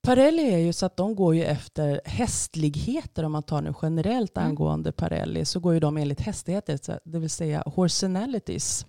Parelli 0.06 0.54
är 0.54 0.58
ju 0.58 0.72
så 0.72 0.86
att 0.86 0.96
de 0.96 1.14
går 1.14 1.34
ju 1.34 1.44
efter 1.44 2.00
hästligheter 2.04 3.22
om 3.24 3.32
man 3.32 3.42
tar 3.42 3.62
nu 3.62 3.74
generellt 3.82 4.36
Mm. 4.36 4.48
angående 4.48 4.92
Parelli 4.92 5.44
så 5.44 5.60
går 5.60 5.74
ju 5.74 5.80
de 5.80 5.96
enligt 5.96 6.20
hästigheter, 6.20 6.78
så- 6.82 6.98
det 7.04 7.18
vill 7.18 7.30
säga 7.30 7.62
horsenalities. 7.66 8.86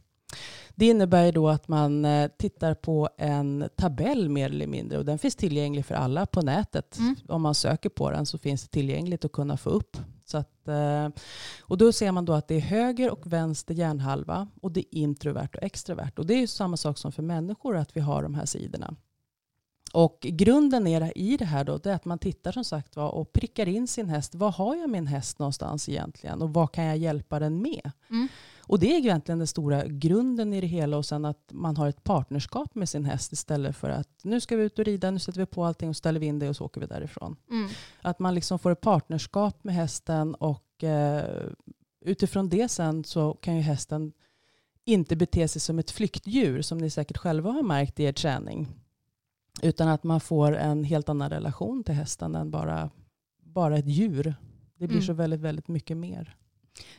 Det 0.75 0.85
innebär 0.85 1.25
ju 1.25 1.31
då 1.31 1.49
att 1.49 1.67
man 1.67 2.05
eh, 2.05 2.29
tittar 2.37 2.73
på 2.73 3.09
en 3.17 3.69
tabell 3.77 4.29
mer 4.29 4.49
eller 4.49 4.67
mindre 4.67 4.97
och 4.97 5.05
den 5.05 5.17
finns 5.19 5.35
tillgänglig 5.35 5.85
för 5.85 5.95
alla 5.95 6.25
på 6.25 6.41
nätet. 6.41 6.97
Mm. 6.97 7.15
Om 7.27 7.41
man 7.41 7.55
söker 7.55 7.89
på 7.89 8.11
den 8.11 8.25
så 8.25 8.37
finns 8.37 8.61
det 8.63 8.67
tillgängligt 8.69 9.25
att 9.25 9.31
kunna 9.31 9.57
få 9.57 9.69
upp. 9.69 9.97
Så 10.25 10.37
att, 10.37 10.67
eh, 10.67 11.09
och 11.61 11.77
då 11.77 11.91
ser 11.91 12.11
man 12.11 12.25
då 12.25 12.33
att 12.33 12.47
det 12.47 12.55
är 12.55 12.59
höger 12.59 13.11
och 13.11 13.27
vänster 13.33 13.73
hjärnhalva 13.73 14.47
och 14.61 14.71
det 14.71 14.79
är 14.79 14.99
introvert 14.99 15.49
och 15.53 15.63
extrovert. 15.63 16.11
Och 16.19 16.25
det 16.25 16.33
är 16.33 16.39
ju 16.39 16.47
samma 16.47 16.77
sak 16.77 16.97
som 16.97 17.11
för 17.11 17.23
människor 17.23 17.77
att 17.77 17.97
vi 17.97 18.01
har 18.01 18.23
de 18.23 18.33
här 18.35 18.45
sidorna. 18.45 18.95
Och 19.93 20.19
grunden 20.21 20.87
är 20.87 21.17
i 21.17 21.37
det 21.37 21.45
här 21.45 21.63
då, 21.63 21.77
det 21.77 21.91
är 21.91 21.95
att 21.95 22.05
man 22.05 22.19
tittar 22.19 22.51
som 22.51 22.63
sagt 22.63 22.95
var 22.95 23.09
och 23.09 23.33
prickar 23.33 23.67
in 23.67 23.87
sin 23.87 24.09
häst. 24.09 24.35
Var 24.35 24.51
har 24.51 24.75
jag 24.75 24.89
min 24.89 25.07
häst 25.07 25.39
någonstans 25.39 25.89
egentligen? 25.89 26.41
Och 26.41 26.53
vad 26.53 26.71
kan 26.71 26.83
jag 26.83 26.97
hjälpa 26.97 27.39
den 27.39 27.61
med? 27.61 27.91
Mm. 28.09 28.27
Och 28.67 28.79
det 28.79 28.95
är 28.95 28.97
egentligen 28.97 29.37
den 29.37 29.47
stora 29.47 29.85
grunden 29.85 30.53
i 30.53 30.61
det 30.61 30.67
hela 30.67 30.97
och 30.97 31.05
sen 31.05 31.25
att 31.25 31.49
man 31.51 31.77
har 31.77 31.87
ett 31.87 32.03
partnerskap 32.03 32.75
med 32.75 32.89
sin 32.89 33.05
häst 33.05 33.31
istället 33.31 33.75
för 33.75 33.89
att 33.89 34.09
nu 34.23 34.39
ska 34.41 34.57
vi 34.57 34.63
ut 34.63 34.79
och 34.79 34.85
rida, 34.85 35.11
nu 35.11 35.19
sätter 35.19 35.39
vi 35.39 35.45
på 35.45 35.65
allting 35.65 35.89
och 35.89 35.95
ställer 35.95 36.19
vi 36.19 36.25
in 36.25 36.39
det 36.39 36.49
och 36.49 36.55
så 36.55 36.65
åker 36.65 36.81
vi 36.81 36.87
därifrån. 36.87 37.35
Mm. 37.49 37.69
Att 38.01 38.19
man 38.19 38.35
liksom 38.35 38.59
får 38.59 38.71
ett 38.71 38.81
partnerskap 38.81 39.63
med 39.63 39.75
hästen 39.75 40.35
och 40.35 40.83
eh, 40.83 41.45
utifrån 42.05 42.49
det 42.49 42.69
sen 42.69 43.03
så 43.03 43.33
kan 43.33 43.55
ju 43.55 43.61
hästen 43.61 44.13
inte 44.85 45.15
bete 45.15 45.47
sig 45.47 45.61
som 45.61 45.79
ett 45.79 45.91
flyktdjur 45.91 46.61
som 46.61 46.77
ni 46.77 46.89
säkert 46.89 47.17
själva 47.17 47.51
har 47.51 47.63
märkt 47.63 47.99
i 47.99 48.03
er 48.03 48.11
träning. 48.11 48.67
Utan 49.61 49.87
att 49.87 50.03
man 50.03 50.19
får 50.19 50.55
en 50.57 50.83
helt 50.83 51.09
annan 51.09 51.29
relation 51.29 51.83
till 51.83 51.93
hästen 51.95 52.35
än 52.35 52.51
bara, 52.51 52.89
bara 53.43 53.77
ett 53.77 53.87
djur. 53.87 54.35
Det 54.79 54.87
blir 54.87 54.97
Mm. 54.97 55.05
så 55.07 55.13
väldigt, 55.13 55.39
väldigt 55.41 55.67
mycket 55.67 55.97
mer. 55.97 56.35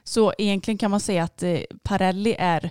Så 0.04 0.32
egentligen 0.38 0.78
kan 0.78 0.90
man 0.90 1.00
säga 1.00 1.22
att 1.24 1.42
eh, 1.42 1.58
Parelli 1.82 2.36
är 2.38 2.70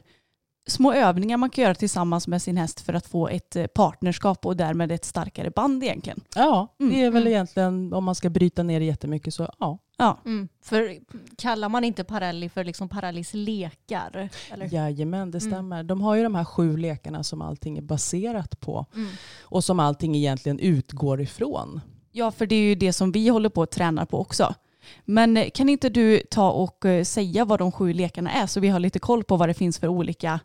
små 0.67 0.93
övningar 0.93 1.37
man 1.37 1.49
kan 1.49 1.63
göra 1.63 1.75
tillsammans 1.75 2.27
med 2.27 2.41
sin 2.41 2.57
häst 2.57 2.79
för 2.79 2.93
att 2.93 3.07
få 3.07 3.27
ett 3.27 3.55
eh, 3.55 3.67
partnerskap 3.67 4.45
och 4.45 4.57
därmed 4.57 4.91
ett 4.91 5.05
starkare 5.05 5.49
band 5.51 5.83
egentligen. 5.83 6.19
Ja, 6.35 6.75
Mm. 6.79 6.93
det 6.93 7.01
är 7.03 7.11
väl 7.11 7.27
egentligen 7.27 7.93
om 7.93 8.03
man 8.03 8.15
ska 8.15 8.29
bryta 8.29 8.63
ner 8.63 8.79
det 8.79 8.85
jättemycket 8.85 9.33
så 9.33 9.49
ja. 9.59 9.77
Ja, 9.97 10.17
Mm. 10.25 10.47
För 10.61 10.97
kallar 11.37 11.69
man 11.69 11.83
inte 11.83 12.03
Parelli 12.03 12.49
för 12.49 12.63
liksom 12.63 12.89
Parellis 12.89 13.33
lekar? 13.33 14.29
Eller? 14.51 14.73
Jajamän, 14.73 15.31
det 15.31 15.37
Mm. 15.43 15.51
stämmer. 15.51 15.83
De 15.83 16.01
har 16.01 16.15
ju 16.15 16.23
de 16.23 16.35
här 16.35 16.43
sju 16.45 16.77
lekarna 16.77 17.23
som 17.23 17.41
allting 17.41 17.77
är 17.77 17.81
baserat 17.81 18.59
på 18.59 18.85
Mm. 18.95 19.09
och 19.41 19.63
som 19.63 19.79
allting 19.79 20.15
egentligen 20.15 20.59
utgår 20.59 21.21
ifrån. 21.21 21.81
ja, 22.11 22.31
för 22.31 22.45
det 22.45 22.55
är 22.55 22.61
ju 22.61 22.75
det 22.75 22.93
som 22.93 23.11
vi 23.11 23.27
håller 23.29 23.49
på 23.49 23.61
att 23.63 23.71
träna 23.71 24.05
på 24.05 24.19
också. 24.19 24.53
Men 25.05 25.37
eh, 25.37 25.49
kan 25.49 25.69
inte 25.69 25.89
du 25.89 26.19
ta 26.31 26.51
och 26.51 26.85
eh, 26.85 27.03
säga 27.03 27.45
vad 27.45 27.59
de 27.59 27.71
sju 27.71 27.93
lekarna 27.93 28.31
är 28.31 28.47
så 28.47 28.59
vi 28.59 28.67
har 28.69 28.79
lite 28.79 28.99
koll 28.99 29.23
på 29.23 29.37
vad 29.37 29.49
det 29.49 29.53
finns 29.53 29.79
för 29.79 29.87
olika 29.87 30.39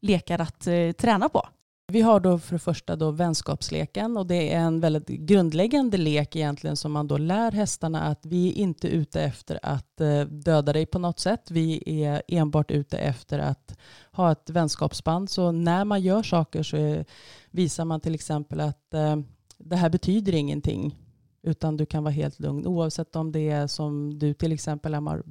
lekar 0.00 0.38
att 0.40 0.66
eh, 0.66 0.92
träna 0.92 1.28
på? 1.28 1.48
Vi 1.92 2.00
har 2.00 2.20
då 2.20 2.38
för 2.38 2.54
det 2.54 2.58
första 2.58 2.96
då 2.96 3.10
vänskapsleken 3.10 4.16
och 4.16 4.26
det 4.26 4.54
är 4.54 4.60
en 4.60 4.80
väldigt 4.80 5.06
grundläggande 5.08 5.96
lek 5.96 6.36
egentligen 6.36 6.76
som 6.76 6.92
man 6.92 7.08
då 7.08 7.18
lär 7.18 7.52
hästarna 7.52 8.02
att 8.02 8.26
vi 8.26 8.48
är 8.48 8.52
inte 8.52 8.88
ute 8.88 9.22
efter 9.22 9.58
att 9.62 10.00
eh, 10.00 10.20
döda 10.20 10.72
dig 10.72 10.86
på 10.86 10.98
något 10.98 11.20
sätt. 11.20 11.50
Vi 11.50 11.82
är 12.04 12.22
enbart 12.28 12.70
ute 12.70 12.98
efter 12.98 13.38
att 13.38 13.78
ha 14.12 14.32
ett 14.32 14.50
vänskapsband. 14.50 15.30
Så 15.30 15.52
när 15.52 15.84
man 15.84 16.00
gör 16.00 16.22
saker 16.22 16.62
så 16.62 16.76
eh, 16.76 17.04
visar 17.50 17.84
man 17.84 18.00
till 18.00 18.14
exempel 18.14 18.60
att 18.60 18.94
eh, 18.94 19.16
det 19.58 19.76
här 19.76 19.90
betyder 19.90 20.34
ingenting 20.34 20.96
utan 21.42 21.76
du 21.76 21.86
kan 21.86 22.04
vara 22.04 22.14
helt 22.14 22.40
lugn 22.40 22.66
oavsett 22.66 23.16
om 23.16 23.32
det 23.32 23.50
är 23.50 23.66
som 23.66 24.18
du 24.18 24.34
till 24.34 24.52
exempel 24.52 24.94
har 24.94 25.22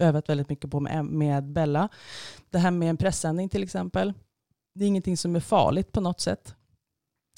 övat 0.00 0.28
väldigt 0.28 0.48
mycket 0.48 0.70
på 0.70 0.80
med, 0.80 1.04
med 1.04 1.52
Bella. 1.52 1.88
Det 2.50 2.58
här 2.58 2.70
med 2.70 2.90
en 2.90 2.96
pressändning 2.96 3.48
till 3.48 3.62
exempel. 3.62 4.12
Det 4.80 4.84
är 4.84 4.88
ingenting 4.88 5.16
som 5.16 5.36
är 5.36 5.40
farligt 5.40 5.92
på 5.92 6.00
något 6.00 6.20
sätt. 6.20 6.54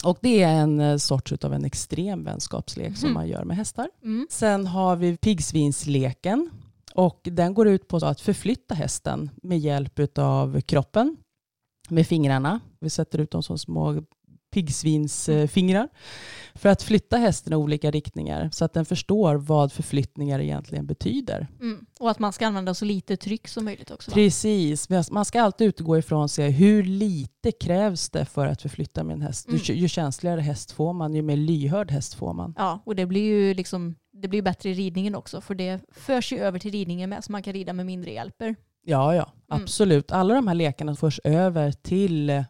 Och 0.05 0.19
det 0.21 0.43
är 0.43 0.53
en 0.61 0.81
eh, 0.81 0.97
sorts 0.97 1.33
av 1.33 1.55
en 1.55 1.65
extrem 1.65 2.25
vänskapslek 2.25 2.97
som 2.97 3.09
Mhm. 3.09 3.15
man 3.15 3.29
gör 3.29 3.45
med 3.45 3.57
hästar. 3.57 3.91
Mm. 4.03 4.27
Sen 4.31 4.67
har 4.67 4.97
vi 4.97 5.17
piggsvinsleken. 5.17 6.51
Och 6.95 7.21
den 7.23 7.55
går 7.55 7.69
ut 7.69 7.89
på 7.89 7.97
att 7.97 8.21
förflytta 8.21 8.75
hästen 8.75 9.31
med 9.43 9.59
hjälp 9.59 10.19
av 10.19 10.61
kroppen. 10.61 11.17
Med 11.89 12.07
fingrarna. 12.07 12.61
Vi 12.81 12.91
sätter 12.91 13.19
ut 13.19 13.31
dem 13.31 13.43
som 13.43 13.59
små 13.59 14.03
piggsvinsfingrar. 14.53 15.89
För 16.55 16.69
att 16.69 16.83
flytta 16.83 17.17
hästen 17.17 17.53
i 17.53 17.57
olika 17.57 17.91
riktningar. 17.91 18.51
Så 18.53 18.65
att 18.65 18.73
den 18.73 18.85
förstår 18.85 19.35
vad 19.35 19.73
förflyttningar 19.73 20.41
egentligen 20.41 20.87
betyder. 20.87 21.47
Mm. 21.61 21.87
Och 22.01 22.11
att 22.11 22.19
man 22.19 22.33
ska 22.33 22.47
använda 22.47 22.75
så 22.75 22.85
lite 22.85 23.17
tryck 23.17 23.49
som 23.49 23.65
möjligt 23.65 23.91
också. 23.91 24.11
Va? 24.11 24.15
Precis, 24.15 24.89
man 25.11 25.25
ska 25.25 25.43
alltid 25.43 25.67
utgå 25.69 25.99
ifrån 25.99 26.29
sig 26.29 26.51
hur 26.51 26.83
lite 26.83 27.53
krävs 27.53 28.11
det 28.11 28.25
för 28.25 28.47
att 28.47 28.63
förflytta 28.63 29.05
med 29.05 29.15
en 29.15 29.23
häst. 29.23 29.49
Mm. 29.49 29.61
Ju, 29.65 29.75
ju 29.75 29.89
känsligare 29.89 30.41
häst 30.41 30.73
får 30.73 30.93
man, 30.93 31.15
ju 31.15 31.23
mer 31.23 31.37
lyhörd 31.37 31.91
häst 31.91 32.15
får 32.15 32.33
man. 32.33 32.55
Ja, 32.59 32.83
och 32.87 32.97
det 32.97 33.07
blir 33.07 33.23
ju 33.23 33.55
liksom, 33.55 33.95
det 34.13 34.29
blir 34.29 34.43
bättre 34.43 34.71
i 34.71 34.75
ridningen 34.75 35.15
också 35.15 35.41
för 35.41 35.55
det 35.55 35.81
förs 35.93 36.33
ju 36.33 36.39
över 36.39 36.59
till 36.59 36.71
ridningen 36.73 37.11
med 37.11 37.25
så 37.25 37.33
man 37.33 37.43
kan 37.43 37.53
rida 37.53 37.73
med 37.73 37.87
mindre 37.87 38.11
hjälper. 38.13 38.55
Ja, 38.85 39.15
ja, 39.15 39.33
Mm. 39.53 39.63
absolut. 39.63 40.13
Alla 40.13 40.35
de 40.35 40.49
här 40.49 40.55
lekarna 40.55 40.95
förs 40.97 41.21
över 41.25 41.73
till, 41.73 42.45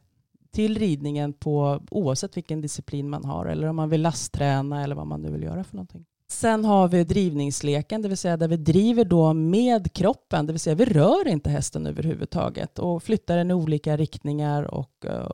till 0.53 0.79
ridningen 0.79 1.33
på 1.33 1.81
oavsett 1.91 2.37
vilken 2.37 2.61
disciplin 2.61 3.11
man 3.11 3.25
har 3.25 3.47
eller 3.47 3.69
om 3.69 3.77
man 3.77 3.89
vill 3.89 4.03
lastträna 4.03 4.85
eller 4.85 4.95
vad 4.95 5.07
man 5.07 5.23
nu 5.23 5.31
vill 5.31 5.43
göra 5.43 5.65
för 5.65 5.77
någonting. 5.77 6.05
Sen 6.29 6.65
har 6.65 6.89
vi 6.89 7.05
drivningsleken, 7.05 8.03
det 8.03 8.09
vill 8.09 8.17
säga 8.19 8.37
där 8.37 8.49
vi 8.49 8.57
driver 8.57 9.05
då 9.05 9.33
med 9.33 9.93
kroppen, 9.93 10.47
det 10.47 10.53
vill 10.53 10.61
säga 10.61 10.75
vi 10.75 10.85
rör 10.85 11.29
inte 11.29 11.51
hästen 11.51 11.87
överhuvudtaget 11.87 12.79
och 12.79 13.03
flyttar 13.03 13.37
den 13.37 13.51
i 13.51 13.55
olika 13.55 13.97
riktningar 13.97 14.75
och 14.75 15.07
eh, 15.07 15.31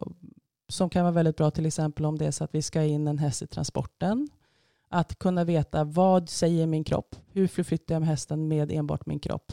som 0.69 0.91
kan 0.91 1.03
vara 1.03 1.13
väldigt 1.13 1.37
bra 1.37 1.51
till 1.51 1.67
exempel 1.67 2.05
om 2.05 2.19
det 2.19 2.27
är 2.27 2.31
så 2.31 2.45
att 2.45 2.55
vi 2.55 2.63
ska 2.63 2.83
in 2.83 3.09
en 3.09 3.19
häst 3.19 3.43
i 3.43 3.47
transporten. 3.47 4.29
Att 4.89 5.19
kunna 5.19 5.45
veta 5.45 5.85
vad 5.85 6.29
säger 6.29 6.67
min 6.67 6.85
kropp? 6.85 7.17
Hur 7.33 7.47
förflyttar 7.47 7.95
jag 7.95 8.01
med 8.01 8.09
hästen 8.09 8.49
med 8.49 8.73
enbart 8.73 9.07
min 9.07 9.19
kropp? 9.19 9.53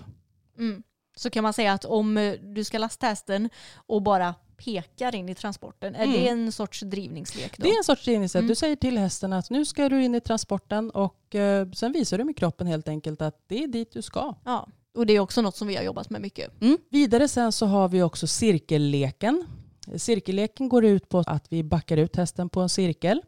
Mm. 0.57 0.83
Så 1.15 1.29
kan 1.29 1.43
man 1.43 1.53
säga 1.53 1.73
att 1.73 1.85
om 1.85 2.17
eh, 2.17 2.33
du 2.41 2.63
ska 2.63 2.77
lasta 2.77 3.07
hästen 3.07 3.49
och 3.75 4.01
bara 4.01 4.35
pekar 4.57 5.15
in 5.15 5.29
i 5.29 5.35
transporten, 5.35 5.95
är 5.95 6.03
Mm. 6.03 6.13
det 6.15 6.27
en 6.29 6.51
sorts 6.51 6.79
drivningslek 6.81 7.57
då? 7.57 7.63
Det 7.63 7.69
är 7.69 7.77
en 7.77 7.83
sorts 7.83 8.05
drivningssätt. 8.05 8.39
Mm. 8.39 8.47
Du 8.49 8.55
säger 8.55 8.75
till 8.75 8.97
hästen 8.97 9.33
att 9.33 9.49
nu 9.49 9.65
ska 9.65 9.89
du 9.89 10.03
in 10.03 10.15
i 10.15 10.21
transporten 10.21 10.89
och 10.91 11.35
eh, 11.35 11.69
sen 11.71 11.91
visar 11.91 12.17
du 12.17 12.23
med 12.23 12.37
kroppen 12.37 12.67
helt 12.67 12.87
enkelt 12.87 13.21
att 13.21 13.43
det 13.47 13.63
är 13.63 13.67
dit 13.67 13.91
du 13.91 14.01
ska. 14.01 14.35
Ja, 14.45 14.67
och 14.97 15.05
det 15.05 15.13
är 15.13 15.19
också 15.19 15.41
något 15.41 15.55
som 15.55 15.67
vi 15.67 15.75
har 15.75 15.83
jobbat 15.83 16.09
med 16.09 16.21
mycket. 16.21 16.51
Vidare 16.89 17.27
sen 17.27 17.51
så 17.51 17.65
har 17.65 17.89
vi 17.89 18.01
också 18.03 18.27
cirkelleken. 18.27 19.45
Cirkelleken 19.97 20.69
går 20.69 20.85
ut 20.85 21.09
på 21.09 21.23
att 21.27 21.45
vi 21.49 21.63
backar 21.63 21.97
ut 21.97 22.15
hästen 22.15 22.49
på 22.49 22.61
en 22.61 22.69
cirkel 22.69 23.21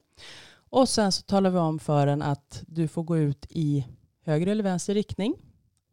och 0.70 0.90
sen 0.90 1.12
så 1.12 1.22
talar 1.22 1.50
vi 1.50 1.58
om 1.58 1.80
för 1.80 2.08
den 2.08 2.22
att 2.22 2.64
du 2.68 2.88
får 2.88 3.04
gå 3.04 3.18
ut 3.18 3.46
i 3.50 3.86
höger 4.26 4.48
eller 4.48 4.64
vänster 4.64 4.94
riktning. 4.94 5.36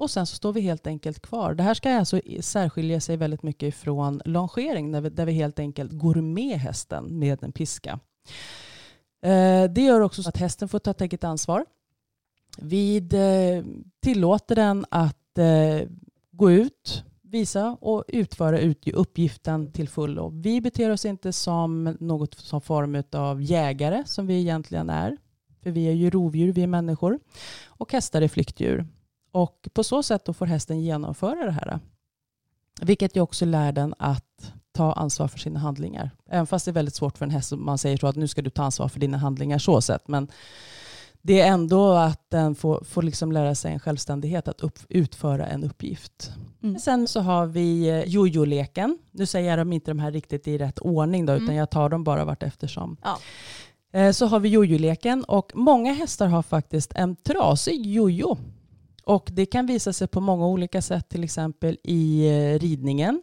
Och 0.05 0.11
sen 0.11 0.27
så 0.27 0.37
står 0.37 0.53
vi 0.53 0.61
helt 0.61 0.87
enkelt 0.87 1.21
kvar. 1.21 1.55
Det 1.55 1.62
här 1.62 1.75
ska 1.75 1.95
alltså 1.99 2.21
särskilja 2.40 3.01
sig 3.01 3.17
väldigt 3.17 3.43
mycket 3.43 3.69
ifrån 3.69 4.21
longering 4.25 4.93
där 4.93 5.01
vi, 5.01 5.11
där 5.11 5.27
vi 5.27 5.33
helt 5.33 5.59
enkelt 5.59 5.93
går 5.93 6.14
med 6.14 6.59
hästen 6.59 7.19
med 7.19 7.43
en 7.43 7.53
piska. 7.53 8.01
Eh, 9.23 9.64
Det 9.71 9.81
gör 9.81 10.01
också 10.01 10.23
så 10.23 10.29
att 10.29 10.37
hästen 10.37 10.69
får 10.69 10.79
ta 10.79 10.90
ett 10.90 11.01
eget 11.01 11.25
ansvar. 11.25 11.67
Vi 12.59 12.97
eh, 12.97 13.64
tillåter 14.03 14.55
den 14.55 14.85
att 14.90 15.38
eh, 15.38 15.88
gå 16.31 16.51
ut, 16.51 17.05
visa 17.23 17.77
och 17.81 18.05
utföra 18.09 18.61
ut 18.61 18.88
uppgiften 18.88 19.73
till 19.73 19.88
fullo. 19.88 20.31
Vi 20.43 20.61
beter 20.61 20.90
oss 20.90 21.05
inte 21.05 21.33
som 21.33 21.97
något 22.01 22.35
som 22.35 22.61
form 22.61 23.03
av 23.12 23.43
jägare 23.43 24.03
som 24.07 24.27
vi 24.27 24.40
egentligen 24.40 24.90
är. 24.90 25.17
För 25.62 25.71
vi 25.71 25.87
är 25.87 25.93
ju 25.93 26.11
rovdjur, 26.11 26.53
vi 26.53 26.62
är 26.62 26.67
människor. 26.67 27.19
Och 27.67 27.93
hästar 27.93 28.23
är 28.23 28.29
flyktdjur. 28.29 28.87
Och 29.35 29.68
på 29.73 29.85
så 29.85 30.03
sätt 30.03 30.25
då 30.25 30.33
får 30.33 30.47
hästen 30.47 30.81
genomföra 30.81 31.44
det 31.47 31.51
här. 31.53 31.79
Vilket 32.81 33.16
ju 33.16 33.20
också 33.20 33.44
lär 33.44 33.73
den 33.73 33.94
att 33.99 34.53
ta 34.73 34.92
ansvar 34.92 35.29
för 35.29 35.38
sina 35.38 35.61
handlingar. 35.61 36.11
Även 36.31 36.47
fast 36.47 36.64
det 36.64 36.70
är 36.70 36.73
väldigt 36.73 36.94
svårt 36.94 37.18
för 37.18 37.25
en 37.25 37.31
häst 37.31 37.53
om 37.53 37.64
man 37.64 37.79
säger 37.79 37.97
så 37.97 38.07
att 38.07 38.16
nu 38.16 38.29
ska 38.29 38.42
du 38.42 38.51
ta 38.51 38.62
ansvar 38.62 38.88
för 38.88 39.01
dina 39.01 39.18
handlingar 39.18 39.59
så 39.59 39.81
sett. 39.81 40.09
Men 40.09 40.29
det 41.23 41.40
är 41.40 41.49
ändå 41.53 41.92
att 41.92 42.31
den 42.31 42.55
får, 42.55 42.85
får 42.85 43.03
liksom 43.03 43.33
lära 43.33 43.55
sig 43.55 43.73
en 43.73 43.81
självständighet 43.81 44.49
att 44.49 44.61
upp, 44.61 44.79
utföra 44.88 45.47
en 45.47 45.64
uppgift. 45.64 46.33
Mm. 46.62 46.79
Sen 46.79 47.09
så 47.09 47.20
har 47.20 47.47
vi 47.47 47.88
eh, 47.88 48.05
jojo-leken. 48.09 48.99
Nu 49.11 49.27
säger 49.27 49.51
jag 49.51 49.59
dem 49.59 49.73
inte 49.73 49.90
de 49.90 49.99
här 49.99 50.11
riktigt 50.12 50.49
i 50.49 50.59
rätt 50.59 50.79
ordning 50.79 51.27
då, 51.27 51.33
utan 51.33 51.44
Mm. 51.44 51.57
jag 51.57 51.70
tar 51.70 51.88
dem 51.88 52.05
bara 52.05 52.25
vart 52.25 52.42
eftersom. 52.42 52.97
Ja. 53.03 53.18
Eh, 54.01 54.12
Så 54.12 54.27
har 54.27 54.40
vi 54.40 54.49
jojo-leken 54.49 55.25
och 55.25 55.53
många 55.55 55.92
hästar 55.92 56.27
har 56.27 56.42
faktiskt 56.42 56.92
en 56.94 57.16
trasig 57.16 57.87
jojo. 57.87 58.37
Och 59.07 59.29
det 59.33 59.47
kan 59.47 59.67
visa 59.67 59.93
sig 59.93 60.09
på 60.09 60.21
många 60.21 60.47
olika 60.47 60.83
sätt, 60.83 61.09
till 61.09 61.25
exempel 61.25 61.79
i 61.83 62.27
eh, 62.29 62.59
ridningen. 62.59 63.23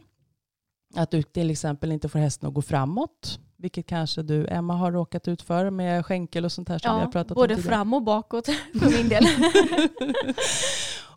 Att 0.95 1.11
du 1.11 1.23
till 1.23 1.49
exempel 1.51 1.91
inte 1.91 2.09
får 2.09 2.19
hästen 2.19 2.47
att 2.49 2.53
gå 2.55 2.61
framåt, 2.61 3.39
vilket 3.57 3.85
kanske 3.87 4.21
du, 4.21 4.47
Emma, 4.47 4.73
har 4.75 4.91
råkat 4.91 5.27
ut 5.27 5.41
för 5.41 5.69
med 5.69 6.05
skänkel 6.05 6.45
och 6.45 6.51
sånt 6.51 6.69
här 6.69 6.79
som 6.79 6.95
vi 6.95 6.99
har 6.99 7.07
Ja, 7.07 7.11
pratat 7.11 7.35
både 7.35 7.53
om 7.53 7.57
tidigare. 7.57 7.75
fram 7.77 7.93
och 7.93 8.03
bakåt 8.03 8.45
för 8.79 8.97
min 8.97 9.09
del. 9.09 9.23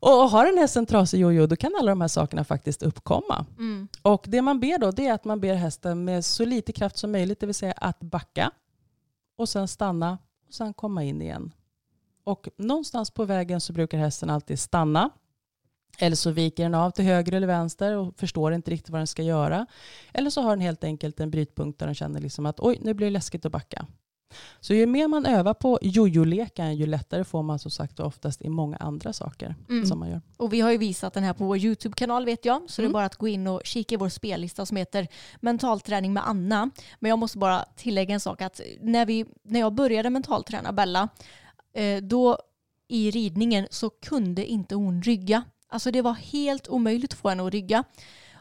och 0.00 0.10
har 0.30 0.46
en 0.46 0.58
häst 0.58 0.76
en 0.76 0.86
trasig 0.86 1.20
jojo, 1.20 1.46
då 1.46 1.56
kan 1.56 1.72
alla 1.80 1.92
de 1.92 2.00
här 2.00 2.08
sakerna 2.08 2.44
faktiskt 2.44 2.82
uppkomma. 2.82 3.46
Mm. 3.58 3.88
Och 4.02 4.24
det 4.28 4.42
man 4.42 4.60
ber 4.60 4.78
då, 4.78 4.90
det 4.90 5.06
är 5.06 5.12
att 5.12 5.24
man 5.24 5.40
ber 5.40 5.54
hästen 5.54 6.04
med 6.04 6.24
så 6.24 6.44
lite 6.44 6.72
kraft 6.72 6.96
som 6.96 7.12
möjligt, 7.12 7.40
det 7.40 7.46
vill 7.46 7.54
säga 7.54 7.72
att 7.76 8.00
backa 8.00 8.50
och 9.38 9.48
sen 9.48 9.68
stanna 9.68 10.18
och 10.48 10.54
sen 10.54 10.74
komma 10.74 11.04
in 11.04 11.22
igen. 11.22 11.52
Och 12.24 12.48
någonstans 12.56 13.10
på 13.10 13.24
vägen 13.24 13.60
så 13.60 13.72
brukar 13.72 13.98
hästen 13.98 14.30
alltid 14.30 14.58
stanna. 14.58 15.10
Eller 15.98 16.16
så 16.16 16.30
viker 16.30 16.62
den 16.62 16.74
av 16.74 16.90
till 16.90 17.04
höger 17.04 17.32
eller 17.32 17.46
vänster 17.46 17.96
och 17.96 18.14
förstår 18.18 18.52
inte 18.54 18.70
riktigt 18.70 18.90
vad 18.90 19.00
den 19.00 19.06
ska 19.06 19.22
göra. 19.22 19.66
Eller 20.12 20.30
så 20.30 20.42
har 20.42 20.50
den 20.50 20.60
helt 20.60 20.84
enkelt 20.84 21.20
en 21.20 21.30
brytpunkt 21.30 21.78
där 21.78 21.86
den 21.86 21.94
känner 21.94 22.20
liksom 22.20 22.46
att 22.46 22.60
oj, 22.60 22.78
nu 22.82 22.94
blir 22.94 23.06
det 23.06 23.10
läskigt 23.10 23.46
att 23.46 23.52
backa. 23.52 23.86
Så 24.60 24.74
ju 24.74 24.86
mer 24.86 25.08
man 25.08 25.26
övar 25.26 25.54
på 25.54 25.78
jojo-leken, 25.82 26.76
ju 26.76 26.86
lättare 26.86 27.24
får 27.24 27.42
man 27.42 27.58
som 27.58 27.70
sagt 27.70 28.00
oftast 28.00 28.42
i 28.42 28.48
många 28.48 28.76
andra 28.76 29.12
saker 29.12 29.54
Mm. 29.68 29.86
som 29.86 29.98
man 29.98 30.08
gör. 30.10 30.20
Och 30.36 30.52
vi 30.52 30.60
har 30.60 30.70
ju 30.70 30.78
visat 30.78 31.12
den 31.14 31.22
här 31.24 31.32
på 31.32 31.44
vår 31.44 31.58
YouTube-kanal 31.58 32.24
vet 32.24 32.44
jag. 32.44 32.62
Så 32.70 32.82
det 32.82 32.84
är 32.84 32.86
Mm. 32.86 32.92
bara 32.92 33.04
att 33.04 33.16
gå 33.16 33.28
in 33.28 33.46
och 33.46 33.60
kika 33.64 33.94
i 33.94 33.98
vår 33.98 34.08
spellista 34.08 34.66
som 34.66 34.76
heter 34.76 35.08
Mentalträning 35.40 36.12
med 36.12 36.28
Anna. 36.28 36.70
Men 37.00 37.08
jag 37.08 37.18
måste 37.18 37.38
bara 37.38 37.64
tillägga 37.76 38.14
en 38.14 38.20
sak 38.20 38.42
att 38.42 38.60
när, 38.80 39.06
vi, 39.06 39.24
när 39.42 39.60
jag 39.60 39.74
började 39.74 40.10
mentalträna 40.10 40.72
Bella, 40.72 41.08
då 42.02 42.38
i 42.88 43.10
ridningen 43.10 43.66
så 43.70 43.90
kunde 43.90 44.46
inte 44.46 44.74
hon 44.74 45.02
rygga. 45.02 45.44
Alltså 45.68 45.90
det 45.90 46.02
var 46.02 46.12
helt 46.12 46.68
omöjligt 46.68 47.12
att 47.12 47.18
få 47.18 47.28
henne 47.28 47.46
att 47.46 47.52
rygga. 47.52 47.84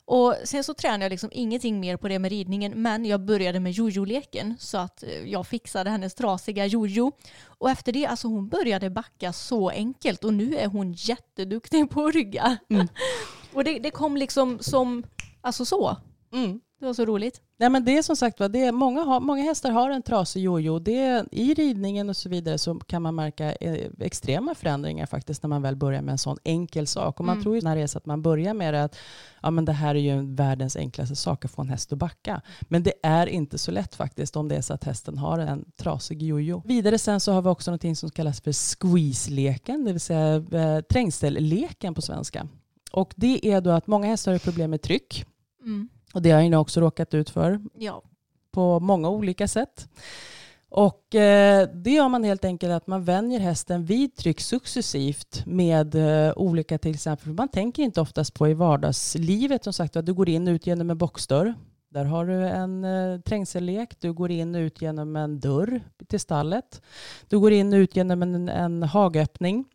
Och 0.06 0.36
sen 0.44 0.64
så 0.64 0.74
tränade 0.74 1.06
jag 1.06 1.10
liksom 1.10 1.30
ingenting 1.34 1.80
mer 1.80 1.98
på 1.98 2.08
det 2.08 2.20
med 2.20 2.32
ridningen 2.32 2.82
men 2.82 3.06
jag 3.06 3.26
började 3.26 3.60
med 3.60 3.72
jojo-leken 3.72 4.56
så 4.60 4.78
att 4.78 5.04
eh, 5.04 5.10
jag 5.10 5.48
fixade 5.48 5.90
hennes 5.90 6.16
trasiga 6.16 6.66
jojo. 6.66 7.12
Och 7.46 7.70
efter 7.70 7.92
det, 7.92 8.06
alltså 8.06 8.28
hon 8.28 8.48
började 8.50 8.90
backa 8.90 9.34
så 9.34 9.70
enkelt 9.70 10.24
och 10.24 10.34
nu 10.34 10.56
är 10.56 10.68
hon 10.68 10.94
jätteduktig 10.94 11.90
på 11.90 12.06
att 12.06 12.16
rygga. 12.16 12.58
Mm. 12.70 12.88
och 13.54 13.64
det, 13.64 13.80
det 13.80 13.92
kom 13.92 14.18
liksom 14.18 14.60
som, 14.62 15.04
alltså 15.42 15.66
så. 15.66 15.98
Mm. 16.34 16.60
Det 16.84 16.88
var 16.88 16.94
så 16.94 17.06
roligt. 17.06 17.42
Nej, 17.58 17.70
men 17.70 17.86
det 17.86 17.98
är 17.98 18.02
som 18.02 18.16
sagt 18.16 18.38
det 18.38 18.60
är, 18.60 18.72
många, 18.72 19.02
har, 19.02 19.20
många 19.20 19.44
hästar 19.44 19.72
har 19.72 19.90
en 19.90 20.02
trasig 20.02 20.44
jojo. 20.44 20.80
Det, 20.80 21.26
I 21.32 21.54
ridningen 21.54 22.10
och 22.10 22.18
så 22.18 22.30
vidare 22.30 22.58
så 22.58 22.76
kan 22.76 23.02
man 23.02 23.16
märka 23.16 23.56
eh, 23.56 23.90
extrema 24.00 24.56
förändringar 24.56 25.06
faktiskt 25.06 25.44
när 25.44 25.48
man 25.48 25.62
väl 25.62 25.76
börjar 25.76 26.02
med 26.02 26.12
en 26.12 26.18
sån 26.18 26.38
enkel 26.44 26.88
sak. 26.88 27.20
Och 27.20 27.26
man 27.26 27.34
Mm. 27.34 27.44
tror 27.44 27.56
ju 27.56 27.62
när 27.62 27.76
det 27.76 27.82
är 27.82 27.88
så 27.88 27.98
att 27.98 28.06
man 28.06 28.22
börjar 28.22 28.54
med 28.54 28.74
det 28.74 28.84
att 28.84 28.96
ja, 29.42 29.52
men 29.52 29.66
det 29.66 29.72
här 29.72 29.96
är 29.96 30.00
ju 30.00 30.36
världens 30.36 30.76
enklaste 30.76 31.16
sak 31.16 31.46
att 31.46 31.52
få 31.52 31.62
en 31.62 31.70
häst 31.70 31.94
att 31.94 32.00
backa. 32.00 32.42
Men 32.62 32.84
det 32.84 32.94
är 33.04 33.28
inte 33.28 33.58
så 33.58 33.72
lätt 33.72 33.96
faktiskt 33.96 34.36
om 34.36 34.48
det 34.48 34.56
är 34.56 34.62
så 34.62 34.74
att 34.74 34.84
hästen 34.84 35.18
har 35.18 35.40
en 35.40 35.66
trasig 35.78 36.24
jojo. 36.24 36.62
Vidare 36.66 36.98
sen 36.98 37.20
så 37.20 37.32
har 37.32 37.42
vi 37.42 37.50
också 37.50 37.72
något 37.72 37.98
som 37.98 38.10
kallas 38.10 38.42
för 38.42 38.52
squeeze-leken, 38.52 39.86
det 39.86 39.92
vill 39.92 40.02
säga 40.02 40.36
eh, 40.36 40.82
trängseljleken 40.82 41.94
på 41.94 42.02
svenska. 42.02 42.48
Och 42.92 43.14
det 43.16 43.48
är 43.48 43.62
då 43.62 43.70
att 43.70 43.88
många 43.88 44.08
hästar 44.08 44.32
har 44.32 44.40
problem 44.40 44.72
med 44.72 44.82
tryck. 44.82 45.26
Mm. 45.62 45.90
Och 46.14 46.22
det 46.22 46.32
har 46.32 46.42
jag 46.42 46.62
också 46.62 46.82
råkat 46.82 47.14
ut 47.14 47.30
för 47.30 47.60
Ja. 47.78 48.02
på 48.52 48.80
många 48.80 49.10
olika 49.10 49.48
sätt. 49.48 49.90
Och 50.70 51.16
eh, 51.16 51.70
det 51.74 51.92
gör 51.92 52.10
man 52.10 52.24
helt 52.24 52.46
enkelt 52.46 52.72
att 52.74 52.88
man 52.88 53.04
vänjer 53.04 53.40
hästen 53.40 53.86
vid 53.86 54.16
tryck 54.16 54.42
successivt 54.42 55.44
med 55.46 55.96
eh, 55.96 56.34
olika 56.36 56.78
till 56.78 56.94
exempel, 56.94 57.34
man 57.34 57.48
tänker 57.48 57.84
inte 57.84 58.02
oftast 58.02 58.34
på 58.34 58.48
i 58.48 58.54
vardagslivet 58.54 59.64
som 59.64 59.74
sagt 59.74 59.96
att 59.96 60.06
du 60.06 60.14
går 60.14 60.30
in 60.30 60.48
och 60.48 60.52
ut 60.52 60.68
genom 60.68 60.90
en 60.90 60.98
boxdörr. 60.98 61.54
Där 61.90 62.06
har 62.06 62.26
du 62.26 62.48
en 62.48 62.84
eh, 62.86 63.20
trängsellek. 63.20 64.02
Du 64.02 64.14
går 64.14 64.32
in 64.32 64.56
och 64.56 64.60
ut 64.60 64.82
genom 64.82 65.16
en 65.16 65.40
dörr 65.40 65.82
till 66.08 66.20
stallet. 66.20 66.82
Du 67.28 67.40
går 67.40 67.52
in 67.52 67.74
och 67.74 67.78
ut 67.78 67.96
genom 67.96 68.22
en, 68.24 68.50
en 68.50 68.84
hagöppning. 68.84 69.66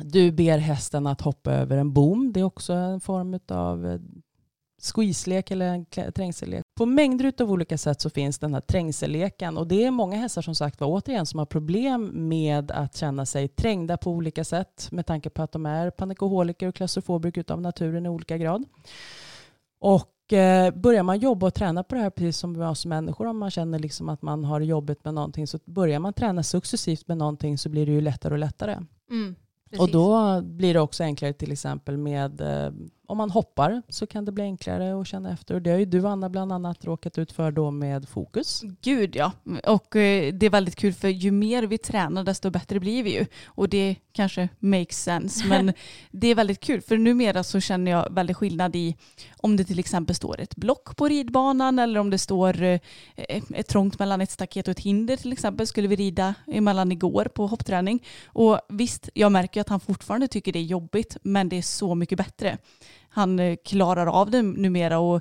Du 0.00 0.32
ber 0.32 0.58
hästen 0.58 1.06
att 1.06 1.20
hoppa 1.20 1.52
över 1.52 1.76
en 1.76 1.92
bom. 1.92 2.32
Det 2.32 2.40
är 2.40 2.44
också 2.44 2.72
en 2.72 3.00
form 3.00 3.38
av 3.48 3.98
squeeze-lek 4.78 5.50
eller 5.50 5.66
en 5.66 6.12
trängsellek. 6.12 6.62
På 6.76 6.86
mängder 6.86 7.32
av 7.42 7.52
olika 7.52 7.78
sätt 7.78 8.00
så 8.00 8.10
finns 8.10 8.38
den 8.38 8.54
här 8.54 8.60
trängselleken 8.60 9.58
och 9.58 9.66
det 9.66 9.84
är 9.84 9.90
många 9.90 10.16
hästar 10.16 10.42
som 10.42 10.54
sagt 10.54 10.80
var 10.80 10.88
återigen 10.88 11.26
som 11.26 11.38
har 11.38 11.46
problem 11.46 12.28
med 12.28 12.70
att 12.70 12.96
känna 12.96 13.26
sig 13.26 13.48
trängda 13.48 13.96
på 13.96 14.10
olika 14.10 14.44
sätt 14.44 14.88
med 14.90 15.06
tanke 15.06 15.30
på 15.30 15.42
att 15.42 15.52
de 15.52 15.66
är 15.66 15.90
panikoholiker 15.90 16.68
och 16.68 16.74
klaustrofobiker 16.74 17.44
av 17.52 17.60
naturen 17.60 18.06
i 18.06 18.08
olika 18.08 18.38
grad. 18.38 18.64
Och 19.80 20.32
eh, 20.32 20.74
börjar 20.74 21.02
man 21.02 21.18
jobba 21.18 21.46
och 21.46 21.54
träna 21.54 21.84
på 21.84 21.94
det 21.94 22.00
här 22.00 22.10
precis 22.10 22.36
som 22.36 22.54
vi 22.54 22.64
oss 22.64 22.86
människor 22.86 23.26
om 23.26 23.38
man 23.38 23.50
känner 23.50 23.78
liksom 23.78 24.08
att 24.08 24.22
man 24.22 24.44
har 24.44 24.60
jobbet 24.60 25.04
med 25.04 25.14
någonting 25.14 25.46
så 25.46 25.58
börjar 25.64 25.98
man 25.98 26.12
träna 26.12 26.42
successivt 26.42 27.08
med 27.08 27.16
någonting 27.16 27.58
så 27.58 27.68
blir 27.68 27.86
det 27.86 27.92
ju 27.92 28.00
lättare 28.00 28.34
och 28.34 28.38
lättare. 28.38 28.78
Mm. 29.10 29.34
Och 29.78 29.90
då 29.90 30.40
blir 30.42 30.74
det 30.74 30.80
också 30.80 31.02
enklare 31.02 31.32
till 31.32 31.52
exempel 31.52 31.96
med 31.96 32.40
eh, 32.40 32.72
om 33.08 33.18
man 33.18 33.30
hoppar 33.30 33.82
så 33.88 34.06
kan 34.06 34.24
det 34.24 34.32
bli 34.32 34.44
enklare 34.44 35.00
att 35.00 35.06
känna 35.06 35.32
efter. 35.32 35.54
Och 35.54 35.62
det 35.62 35.70
har 35.70 35.78
ju 35.78 35.84
du 35.84 36.06
Anna 36.06 36.28
bland 36.28 36.52
annat 36.52 36.84
råkat 36.84 37.18
ut 37.18 37.32
för 37.32 37.50
då 37.50 37.70
med 37.70 38.08
fokus. 38.08 38.62
Gud 38.82 39.16
ja. 39.16 39.32
Och 39.66 39.96
eh, 39.96 40.34
det 40.34 40.46
är 40.46 40.50
väldigt 40.50 40.76
kul 40.76 40.92
för 40.92 41.08
ju 41.08 41.30
mer 41.30 41.62
vi 41.62 41.78
tränar 41.78 42.24
desto 42.24 42.50
bättre 42.50 42.80
blir 42.80 43.02
vi 43.02 43.14
ju. 43.14 43.26
Och 43.46 43.68
det 43.68 43.96
kanske 44.12 44.48
makes 44.58 45.02
sense. 45.02 45.46
Men 45.46 45.72
det 46.10 46.26
är 46.26 46.34
väldigt 46.34 46.60
kul 46.60 46.80
för 46.80 46.96
numera 46.96 47.44
så 47.44 47.60
känner 47.60 47.90
jag 47.90 48.14
väldigt 48.14 48.36
skillnad 48.36 48.76
i 48.76 48.96
om 49.36 49.56
det 49.56 49.64
till 49.64 49.78
exempel 49.78 50.16
står 50.16 50.40
ett 50.40 50.56
block 50.56 50.96
på 50.96 51.08
ridbanan 51.08 51.78
eller 51.78 52.00
om 52.00 52.10
det 52.10 52.18
står 52.18 52.62
eh, 52.62 52.80
ett 53.54 53.68
trångt 53.68 53.98
mellan 53.98 54.20
ett 54.20 54.30
staket 54.30 54.68
och 54.68 54.72
ett 54.72 54.80
hinder 54.80 55.16
till 55.16 55.32
exempel. 55.32 55.66
Skulle 55.66 55.88
vi 55.88 55.96
rida 55.96 56.34
emellan 56.46 56.92
igår 56.92 57.24
på 57.24 57.46
hoppträning. 57.46 58.04
Och 58.26 58.60
visst, 58.68 59.08
jag 59.14 59.32
märker 59.32 59.60
att 59.60 59.68
han 59.68 59.80
fortfarande 59.80 60.28
tycker 60.28 60.52
det 60.52 60.58
är 60.58 60.62
jobbigt 60.62 61.16
men 61.22 61.48
det 61.48 61.56
är 61.56 61.62
så 61.62 61.94
mycket 61.94 62.18
bättre. 62.18 62.58
Han 63.18 63.38
eh, 63.38 63.56
klarar 63.64 64.06
av 64.06 64.30
det 64.30 64.42
numera 64.42 64.98
och 64.98 65.20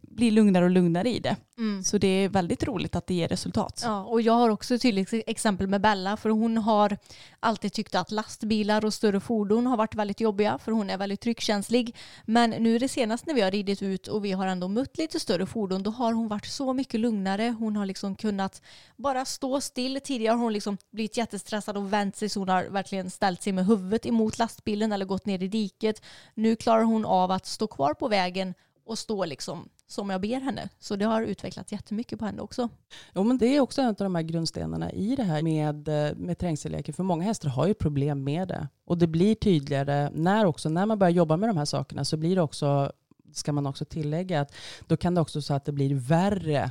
blir 0.00 0.30
lugnare 0.30 0.64
och 0.64 0.70
lugnare 0.70 1.10
i 1.10 1.20
det. 1.20 1.36
Mm. 1.58 1.82
Så 1.84 1.98
det 1.98 2.06
är 2.06 2.28
väldigt 2.28 2.64
roligt 2.64 2.96
att 2.96 3.06
det 3.06 3.14
ger 3.14 3.28
resultat. 3.28 3.80
Ja, 3.84 4.04
och 4.04 4.22
jag 4.22 4.32
har 4.32 4.50
också 4.50 4.74
ett 4.74 4.82
tydligt 4.82 5.12
exempel 5.26 5.66
med 5.66 5.80
Bella 5.80 6.16
för 6.16 6.30
hon 6.30 6.56
har 6.56 6.96
alltid 7.40 7.72
tyckt 7.72 7.94
att 7.94 8.10
lastbilar 8.10 8.84
och 8.84 8.94
större 8.94 9.20
fordon 9.20 9.66
har 9.66 9.76
varit 9.76 9.94
väldigt 9.94 10.20
jobbiga 10.20 10.58
för 10.58 10.72
hon 10.72 10.90
är 10.90 10.98
väldigt 10.98 11.20
tryckkänslig. 11.20 11.96
Men 12.24 12.50
nu 12.50 12.78
det 12.78 12.88
senaste 12.88 13.26
när 13.26 13.34
vi 13.34 13.40
har 13.40 13.50
ridit 13.50 13.82
ut 13.82 14.08
och 14.08 14.24
vi 14.24 14.32
har 14.32 14.46
ändå 14.46 14.68
mött 14.68 14.98
lite 14.98 15.20
större 15.20 15.46
fordon 15.46 15.82
då 15.82 15.90
har 15.90 16.12
hon 16.12 16.28
varit 16.28 16.46
så 16.46 16.72
mycket 16.72 17.00
lugnare. 17.00 17.54
Hon 17.58 17.76
har 17.76 17.86
liksom 17.86 18.16
kunnat 18.16 18.62
bara 18.96 19.24
stå 19.24 19.60
still. 19.60 20.00
Tidigare 20.04 20.34
har 20.34 20.42
hon 20.42 20.52
liksom 20.52 20.78
blivit 20.92 21.16
jättestressad 21.16 21.76
och 21.76 21.92
vänt 21.92 22.16
sig 22.16 22.28
så 22.28 22.40
hon 22.40 22.48
har 22.48 22.64
verkligen 22.64 23.10
ställt 23.10 23.42
sig 23.42 23.52
med 23.52 23.66
huvudet 23.66 24.06
emot 24.06 24.38
lastbilen 24.38 24.92
eller 24.92 25.04
gått 25.04 25.26
ner 25.26 25.42
i 25.42 25.48
diket. 25.48 26.02
Nu 26.34 26.56
klarar 26.56 26.82
hon 26.82 27.04
av 27.04 27.30
att 27.30 27.46
stå 27.46 27.66
kvar 27.66 27.94
på 27.94 28.08
vägen 28.08 28.54
och 28.84 28.98
stå 28.98 29.24
liksom 29.24 29.68
som 29.92 30.10
jag 30.10 30.20
ber 30.20 30.40
henne. 30.40 30.68
Så 30.78 30.96
det 30.96 31.04
har 31.04 31.22
utvecklats 31.22 31.72
jättemycket 31.72 32.18
på 32.18 32.24
henne 32.24 32.42
också. 32.42 32.68
Jo, 33.14 33.22
men 33.22 33.38
det 33.38 33.46
är 33.46 33.60
också 33.60 33.80
en 33.82 33.88
av 33.88 33.94
de 33.94 34.14
här 34.14 34.22
grundstenarna 34.22 34.92
i 34.92 35.16
det 35.16 35.22
här 35.22 35.42
med, 35.42 35.88
eh, 35.88 36.16
med 36.16 36.38
trängselleken. 36.38 36.94
För 36.94 37.02
många 37.02 37.24
hästar 37.24 37.48
har 37.48 37.66
ju 37.66 37.74
problem 37.74 38.24
med 38.24 38.48
det. 38.48 38.68
Och 38.84 38.98
det 38.98 39.06
blir 39.06 39.34
tydligare 39.34 40.10
när, 40.14 40.44
också, 40.46 40.68
när 40.68 40.86
man 40.86 40.98
börjar 40.98 41.12
jobba 41.12 41.36
med 41.36 41.48
de 41.48 41.56
här 41.56 41.64
sakerna 41.64 42.04
så 42.04 42.16
blir 42.16 42.36
det 42.36 42.42
också, 42.42 42.92
ska 43.32 43.52
man 43.52 43.66
också 43.66 43.84
tillägga, 43.84 44.40
att 44.40 44.54
då 44.86 44.96
kan 44.96 45.14
det 45.14 45.20
också 45.20 45.42
så 45.42 45.54
att 45.54 45.64
det 45.64 45.72
blir 45.72 45.94
värre 45.94 46.70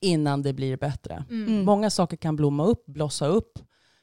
innan 0.00 0.42
det 0.42 0.52
blir 0.52 0.76
bättre. 0.76 1.24
Mm. 1.30 1.64
Många 1.64 1.90
saker 1.90 2.16
kan 2.16 2.36
blomma 2.36 2.64
upp, 2.64 2.86
blossa 2.86 3.26
upp. 3.26 3.58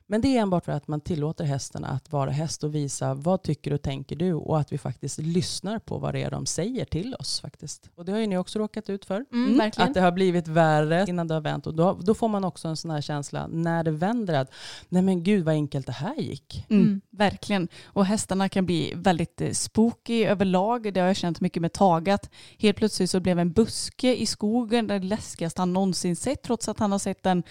Men 0.07 0.21
det 0.21 0.37
är 0.37 0.41
enbart 0.41 0.65
för 0.65 0.71
att 0.71 0.87
man 0.87 1.01
tillåter 1.01 1.43
hästarna 1.43 1.87
att 1.87 2.11
vara 2.11 2.31
häst 2.31 2.63
och 2.63 2.75
visa 2.75 3.13
vad 3.13 3.43
tycker 3.43 3.73
och 3.73 3.81
tänker 3.81 4.15
du 4.15 4.33
och 4.33 4.59
att 4.59 4.71
vi 4.71 4.77
faktiskt 4.77 5.17
lyssnar 5.17 5.79
på 5.79 5.97
vad 5.97 6.13
det 6.13 6.23
är 6.23 6.31
de 6.31 6.45
säger 6.45 6.85
till 6.85 7.15
oss 7.19 7.41
faktiskt. 7.41 7.89
Och 7.95 8.05
det 8.05 8.11
har 8.11 8.19
ju 8.19 8.27
ni 8.27 8.37
också 8.37 8.59
råkat 8.59 8.89
ut 8.89 9.05
för. 9.05 9.25
Mm, 9.33 9.57
verkligen. 9.57 9.87
Att 9.87 9.93
det 9.93 10.01
har 10.01 10.11
blivit 10.11 10.47
värre 10.47 11.05
innan 11.07 11.27
det 11.27 11.33
har 11.33 11.41
vänt. 11.41 11.67
Och 11.67 11.73
då, 11.73 11.99
då 12.01 12.13
får 12.13 12.27
man 12.27 12.43
också 12.43 12.67
en 12.67 12.77
sån 12.77 12.91
här 12.91 13.01
känsla 13.01 13.47
när 13.47 13.83
det 13.83 13.91
vänder 13.91 14.33
att 14.33 14.51
nej 14.89 15.01
men 15.01 15.23
gud 15.23 15.45
vad 15.45 15.53
enkelt 15.53 15.85
det 15.85 15.91
här 15.91 16.15
gick. 16.15 16.65
Mm, 16.69 16.85
Mm. 16.85 17.01
Verkligen. 17.09 17.67
Och 17.85 18.05
hästarna 18.05 18.49
kan 18.49 18.65
bli 18.65 18.93
väldigt 18.95 19.41
eh, 19.41 19.51
spooky 19.51 20.25
överlag. 20.25 20.93
Det 20.93 20.99
har 20.99 21.07
jag 21.07 21.15
känt 21.15 21.41
mycket 21.41 21.61
med 21.61 21.73
Tagat. 21.73 22.29
Helt 22.57 22.77
plötsligt 22.77 23.09
så 23.09 23.19
blev 23.19 23.39
en 23.39 23.51
buske 23.51 24.15
i 24.15 24.25
skogen 24.25 24.87
det 24.87 24.99
läskigaste 24.99 25.61
han 25.61 25.73
någonsin 25.73 26.15
sett 26.15 26.43
trots 26.43 26.69
att 26.69 26.79
han 26.79 26.91
har 26.91 26.99
sett 26.99 27.23
den 27.23 27.43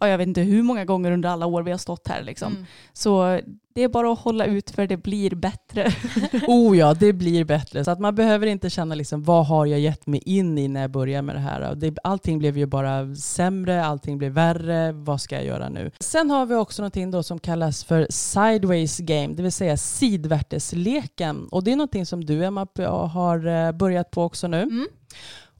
ja, 0.00 0.08
jag 0.08 0.18
vet 0.18 0.28
inte 0.28 0.40
hur 0.40 0.62
många 0.62 0.84
gånger 0.84 1.10
under 1.10 1.28
alla 1.28 1.46
år 1.46 1.62
vi 1.62 1.70
har 1.70 1.78
stått 1.78 2.08
här. 2.08 2.22
Liksom. 2.22 2.52
Mm. 2.52 2.66
Så 2.92 3.40
det 3.74 3.82
är 3.82 3.88
bara 3.88 4.12
att 4.12 4.18
hålla 4.18 4.44
ut 4.44 4.70
för 4.70 4.86
det 4.86 4.96
blir 4.96 5.34
bättre. 5.34 5.92
Oh 6.46 6.78
ja, 6.78 6.94
det 6.94 7.12
blir 7.12 7.44
bättre. 7.44 7.84
Så 7.84 7.90
att 7.90 8.00
man 8.00 8.14
behöver 8.14 8.46
inte 8.46 8.70
känna 8.70 8.94
liksom, 8.94 9.22
vad 9.22 9.46
har 9.46 9.66
jag 9.66 9.80
gett 9.80 10.06
mig 10.06 10.22
in 10.26 10.58
i 10.58 10.68
när 10.68 10.80
jag 10.80 10.90
börjar 10.90 11.22
med 11.22 11.34
det 11.34 11.40
här. 11.40 11.74
Det, 11.74 11.98
allting 12.04 12.38
blev 12.38 12.58
ju 12.58 12.66
bara 12.66 13.14
sämre, 13.14 13.84
allting 13.84 14.18
blev 14.18 14.32
värre. 14.32 14.92
Vad 14.92 15.20
ska 15.20 15.34
jag 15.34 15.44
göra 15.44 15.68
nu? 15.68 15.90
Sen 16.00 16.30
har 16.30 16.46
vi 16.46 16.54
också 16.54 16.82
någonting 16.82 17.10
då 17.10 17.22
som 17.22 17.38
kallas 17.38 17.84
för 17.84 18.06
sideways 18.10 18.98
game, 18.98 19.34
det 19.34 19.42
vill 19.42 19.52
säga 19.52 19.76
sidvärtesleken. 19.76 21.48
Och 21.50 21.64
det 21.64 21.72
är 21.72 21.76
någonting 21.76 22.06
som 22.06 22.24
du 22.24 22.44
Emma 22.44 22.66
har 23.12 23.46
eh, 23.46 23.72
börjat 23.72 24.10
på 24.10 24.22
också 24.22 24.48
nu. 24.48 24.62
Mm. 24.62 24.86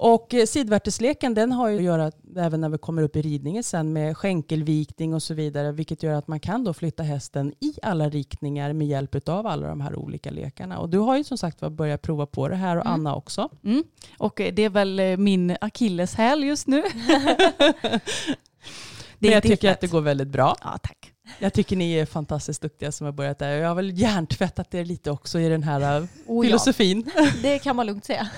Och 0.03 0.35
eh, 0.35 0.47
sidvärtesleken 0.47 1.35
den 1.35 1.53
har 1.53 1.69
ju 1.69 1.77
att 1.77 1.83
göra 1.83 2.13
även 2.37 2.61
när 2.61 2.69
vi 2.69 2.79
kommer 2.79 3.03
upp 3.03 3.17
i 3.17 3.23
ridningen 3.23 3.65
sen 3.65 3.93
med 3.93 4.17
skänkelvikning 4.17 5.15
och 5.15 5.23
så 5.23 5.35
vidare. 5.35 5.73
Vilket 5.73 6.03
gör 6.03 6.15
att 6.15 6.29
man 6.29 6.41
kan 6.41 6.65
då 6.65 6.75
flytta 6.75 7.03
hästen 7.03 7.53
i 7.61 7.75
alla 7.83 8.09
riktningar 8.09 8.73
med 8.73 8.87
hjälp 8.89 9.29
av 9.29 9.47
alla 9.47 9.69
de 9.69 9.81
här 9.81 9.97
olika 9.97 10.31
lekarna. 10.31 10.79
Och 10.79 10.89
du 10.89 10.99
har 10.99 11.17
ju 11.17 11.25
som 11.25 11.39
sagt 11.39 11.61
börjat 11.61 12.03
prova 12.03 12.27
på 12.27 12.49
det 12.49 12.57
här 12.57 12.77
och 12.77 12.87
Mm. 12.87 12.95
Anna 12.95 13.15
också. 13.15 13.49
Mm. 13.65 13.85
Och 14.19 14.41
eh, 14.41 14.55
det 14.55 14.63
är 14.65 14.71
väl 14.71 15.01
eh, 15.01 15.17
min 15.17 15.57
akilleshäl 15.61 16.45
just 16.45 16.67
nu. 16.67 16.83
Det 19.19 19.29
Men 19.29 19.31
jag 19.31 19.43
tycker 19.43 19.71
att 19.71 19.81
det 19.81 19.87
lätt. 19.87 19.93
går 19.93 20.01
väldigt 20.01 20.29
bra. 20.29 20.57
Ja, 20.63 20.79
tack. 20.83 21.10
Jag 21.39 21.53
tycker 21.53 21.77
ni 21.77 21.93
är 21.93 22.07
fantastiskt 22.07 22.63
duktiga 22.63 22.93
som 22.93 23.05
har 23.05 23.13
börjat 23.13 23.39
där. 23.39 23.49
Jag 23.51 23.69
har 23.69 23.75
väl 23.75 23.99
hjärntvättat 23.99 24.75
er 24.75 24.85
lite 24.85 25.11
också 25.11 25.39
i 25.41 25.49
den 25.49 25.63
här 25.63 25.97
eh, 25.97 26.05
Oh, 26.27 26.47
ja. 26.47 26.49
filosofin. 26.49 27.11
Det 27.43 27.59
kan 27.59 27.77
man 27.77 27.87
lugnt 27.87 28.05
säga. 28.05 28.29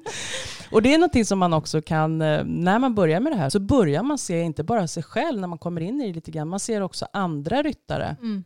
Och 0.70 0.82
det 0.82 0.94
är 0.94 0.98
någonting 0.98 1.24
som 1.24 1.38
man 1.38 1.52
också 1.52 1.82
kan, 1.82 2.22
eh, 2.22 2.44
när 2.44 2.78
man 2.78 2.94
börjar 2.94 3.20
med 3.20 3.32
det 3.32 3.36
här, 3.36 3.50
så 3.50 3.60
börjar 3.60 4.02
man 4.02 4.18
se 4.18 4.40
inte 4.40 4.64
bara 4.64 4.88
sig 4.88 5.02
själv 5.02 5.40
när 5.40 5.48
man 5.48 5.58
kommer 5.58 5.80
in 5.80 6.00
i 6.00 6.06
det 6.08 6.12
lite 6.14 6.30
grann, 6.30 6.48
man 6.48 6.60
ser 6.60 6.80
också 6.80 7.06
andra 7.12 7.62
ryttare 7.62 8.16
Mm. 8.20 8.44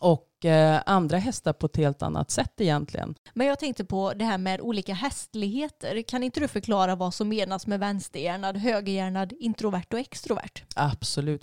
och 0.00 0.44
eh, 0.44 0.80
andra 0.86 1.18
hästar 1.18 1.52
på 1.52 1.66
ett 1.66 1.76
helt 1.76 2.02
annat 2.02 2.30
sätt 2.30 2.60
egentligen. 2.60 3.14
Men 3.34 3.46
jag 3.46 3.58
tänkte 3.58 3.84
på 3.84 4.12
det 4.12 4.24
här 4.24 4.38
med 4.38 4.60
olika 4.60 4.94
hästligheter. 4.94 6.02
Kan 6.02 6.22
inte 6.22 6.40
du 6.40 6.48
förklara 6.48 6.94
vad 6.94 7.14
som 7.14 7.28
menas 7.28 7.66
med 7.66 7.80
vänsterhjärnad, 7.80 8.56
högerhjärnad, 8.56 9.32
introvert 9.40 9.86
och 9.92 9.98
extrovert? 9.98 10.62
Absolut. 10.74 11.42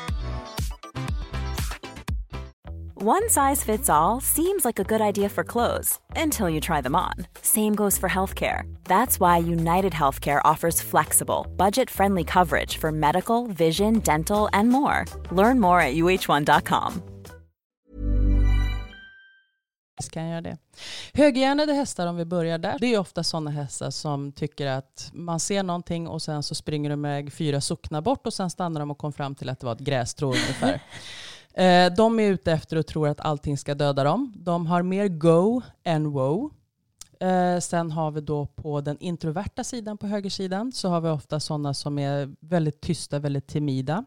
One 3.03 3.29
size 3.29 3.63
fits 3.63 3.89
all 3.89 4.21
seems 4.21 4.63
like 4.63 4.77
a 4.77 4.83
good 4.83 5.01
idea 5.01 5.27
for 5.27 5.43
clothes 5.43 5.97
until 6.15 6.47
you 6.47 6.61
try 6.61 6.81
them 6.81 6.95
on. 6.95 7.13
Same 7.41 7.73
goes 7.73 7.97
for 7.97 8.07
healthcare. 8.07 8.71
That's 8.83 9.19
why 9.19 9.39
United 9.39 9.93
Healthcare 9.93 10.39
offers 10.43 10.83
flexible, 10.83 11.47
budget 11.57 11.89
friendly 11.89 12.23
coverage 12.23 12.77
for 12.77 12.91
medical, 12.91 13.47
vision, 13.47 14.01
dental, 14.01 14.49
and 14.53 14.69
more. 14.69 15.05
Learn 15.31 15.59
more 15.59 15.81
at 15.81 15.95
uh1.com. 15.95 17.01
kan 20.11 20.23
jag 20.23 20.31
göra 20.31 20.41
det. 20.41 20.57
Höghjärnade 21.13 21.73
hästar, 21.73 22.07
om 22.07 22.15
vi 22.15 22.25
börjar 22.25 22.57
där, 22.57 22.77
det 22.79 22.93
är 22.93 22.99
ofta 22.99 23.23
sådana 23.23 23.51
hästar 23.51 23.89
som 23.89 24.31
tycker 24.31 24.67
att 24.67 25.09
man 25.13 25.39
ser 25.39 25.63
någonting 25.63 26.07
och 26.07 26.21
sen 26.21 26.43
så 26.43 26.55
springer 26.55 26.89
de 26.89 27.05
iväg 27.05 27.33
fyra 27.33 27.61
socknar 27.61 28.01
bort 28.01 28.27
och 28.27 28.33
sen 28.33 28.49
stannar 28.49 28.79
de 28.79 28.91
och 28.91 28.97
kom 28.97 29.13
fram 29.13 29.35
till 29.35 29.49
att 29.49 29.59
det 29.59 29.65
var 29.65 29.73
ett 29.73 29.79
grästrå 29.79 30.27
ungefär. 30.27 30.81
Eh, 31.53 31.93
de 31.93 32.19
är 32.19 32.31
ute 32.31 32.51
efter 32.51 32.77
och 32.77 32.87
tror 32.87 33.07
att 33.07 33.19
allting 33.19 33.57
ska 33.57 33.75
döda 33.75 34.03
dem. 34.03 34.33
De 34.35 34.65
har 34.65 34.83
mer 34.83 35.07
go 35.07 35.61
än 35.83 36.11
wow. 36.11 36.51
Eh, 37.19 37.59
sen 37.59 37.91
har 37.91 38.11
vi 38.11 38.21
då 38.21 38.45
på 38.45 38.81
den 38.81 38.97
introverta 38.99 39.63
sidan 39.63 39.97
på 39.97 40.07
högersidan 40.07 40.71
så 40.71 40.89
har 40.89 41.01
vi 41.01 41.09
ofta 41.09 41.39
sådana 41.39 41.73
som 41.73 41.99
är 41.99 42.35
väldigt 42.39 42.81
tysta, 42.81 43.19
väldigt 43.19 43.47
timida. 43.47 44.05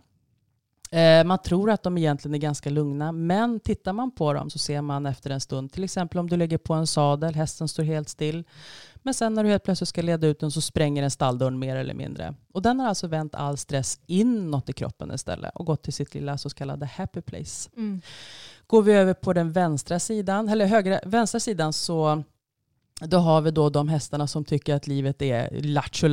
Eh, 0.90 1.24
man 1.24 1.38
tror 1.38 1.70
att 1.70 1.82
de 1.82 1.98
egentligen 1.98 2.34
är 2.34 2.38
ganska 2.38 2.70
lugna, 2.70 3.12
men 3.12 3.60
tittar 3.60 3.92
man 3.92 4.10
på 4.10 4.32
dem 4.32 4.50
så 4.50 4.58
ser 4.58 4.80
man 4.80 5.06
efter 5.06 5.30
en 5.30 5.40
stund, 5.40 5.72
till 5.72 5.84
exempel 5.84 6.18
om 6.18 6.30
du 6.30 6.36
lägger 6.36 6.58
på 6.58 6.74
en 6.74 6.86
sadel, 6.86 7.34
hästen 7.34 7.68
står 7.68 7.82
helt 7.82 8.08
still, 8.08 8.44
men 9.04 9.14
sen 9.14 9.34
när 9.34 9.44
du 9.44 9.50
helt 9.50 9.64
plötsligt 9.64 9.88
ska 9.88 10.02
leda 10.02 10.26
ut 10.26 10.40
den 10.40 10.50
så 10.50 10.60
spränger 10.60 11.02
den 11.02 11.10
stalldörren 11.10 11.58
mer 11.58 11.76
eller 11.76 11.94
mindre. 11.94 12.34
Och 12.52 12.62
den 12.62 12.80
har 12.80 12.88
alltså 12.88 13.06
vänt 13.06 13.34
all 13.34 13.56
stress 13.56 14.00
inåt 14.06 14.68
i 14.68 14.72
kroppen 14.72 15.14
istället 15.14 15.52
och 15.54 15.66
gått 15.66 15.82
till 15.82 15.92
sitt 15.92 16.14
lilla 16.14 16.38
så 16.38 16.50
kallade 16.50 16.86
happy 16.86 17.20
place. 17.20 17.70
Mm. 17.76 18.00
Går 18.66 18.82
vi 18.82 18.92
över 18.92 19.14
på 19.14 19.32
den 19.32 19.52
vänstra 19.52 19.98
sidan, 19.98 20.48
eller 20.48 20.66
högra, 20.66 21.00
vänstra 21.04 21.40
sidan 21.40 21.72
så 21.72 22.22
då 23.00 23.16
har 23.18 23.40
vi 23.40 23.50
då 23.50 23.70
de 23.70 23.88
hästarna 23.88 24.26
som 24.26 24.44
tycker 24.44 24.74
att 24.74 24.86
livet 24.86 25.22
är 25.22 25.62
lattjo 25.62 26.08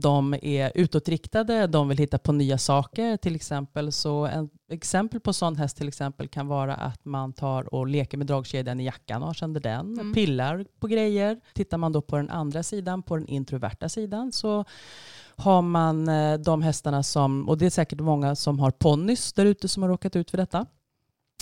De 0.00 0.34
är 0.42 0.72
utåtriktade, 0.74 1.66
de 1.66 1.88
vill 1.88 1.98
hitta 1.98 2.18
på 2.18 2.32
nya 2.32 2.58
saker 2.58 3.16
till 3.16 3.34
exempel. 3.34 3.92
Så 3.92 4.26
en 4.26 4.50
exempel 4.70 5.20
på 5.20 5.32
sån 5.32 5.56
häst 5.56 5.76
till 5.76 5.88
exempel 5.88 6.28
kan 6.28 6.46
vara 6.46 6.74
att 6.74 7.04
man 7.04 7.32
tar 7.32 7.74
och 7.74 7.86
leker 7.86 8.18
med 8.18 8.26
dragkedjan 8.26 8.80
i 8.80 8.84
jackan 8.84 9.22
och 9.22 9.34
känner 9.34 9.60
den, 9.60 9.86
Mm. 9.98 10.14
pillar 10.14 10.64
på 10.80 10.86
grejer. 10.86 11.40
Tittar 11.54 11.78
man 11.78 11.92
då 11.92 12.00
på 12.02 12.16
den 12.16 12.30
andra 12.30 12.62
sidan, 12.62 13.02
på 13.02 13.16
den 13.16 13.26
introverta 13.26 13.88
sidan, 13.88 14.32
så 14.32 14.64
har 15.36 15.62
man 15.62 16.08
eh, 16.08 16.38
de 16.38 16.62
hästarna 16.62 17.02
som, 17.02 17.48
och 17.48 17.58
det 17.58 17.66
är 17.66 17.70
säkert 17.70 18.00
många 18.00 18.36
som 18.36 18.58
har 18.58 18.70
ponnys 18.70 19.32
där 19.32 19.46
ute 19.46 19.68
som 19.68 19.82
har 19.82 19.90
råkat 19.90 20.16
ut 20.16 20.30
för 20.30 20.38
detta. 20.38 20.66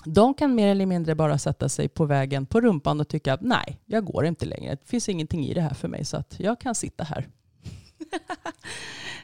De 0.07 0.35
kan 0.35 0.55
mer 0.55 0.69
eller 0.69 0.87
mindre 0.87 1.15
bara 1.15 1.39
sätta 1.39 1.69
sig 1.69 1.89
på 1.89 2.05
vägen 2.05 2.47
på 2.47 2.61
rumpan 2.61 3.01
och 3.01 3.09
tycka 3.09 3.35
att 3.35 3.41
nej, 3.41 3.81
jag 3.87 4.05
går 4.05 4.27
inte 4.27 4.47
längre. 4.47 4.75
Det 4.75 4.89
finns 4.89 5.09
ingenting 5.09 5.47
i 5.47 5.55
det 5.55 5.61
här 5.61 5.75
för 5.75 5.89
mig 5.89 6.05
så 6.05 6.17
att 6.17 6.35
jag 6.39 6.61
kan 6.61 6.75
sitta 6.75 7.05
här. 7.05 7.29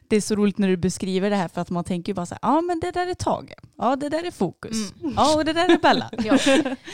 Det 0.09 0.17
är 0.17 0.21
så 0.21 0.35
roligt 0.35 0.59
när 0.59 0.69
du 0.69 0.77
beskriver 0.77 1.31
det 1.31 1.37
här 1.37 1.49
för 1.49 1.61
att 1.61 1.71
man 1.71 1.85
tänker 1.85 2.11
ju 2.11 2.15
bara 2.15 2.27
så 2.27 2.35
här, 2.35 2.39
ja 2.43 2.61
men 2.61 2.81
det 2.81 2.91
där 2.91 3.07
är 3.07 3.15
Tage, 3.15 3.55
ja 3.79 3.97
det 3.97 4.09
där 4.09 4.27
är 4.27 4.31
Fokus, 4.31 4.77
ja 5.17 5.37
och 5.37 5.45
det 5.45 5.53
där 5.53 5.69
är 5.69 5.79
Bella. 5.79 6.11
Ja. 6.25 6.39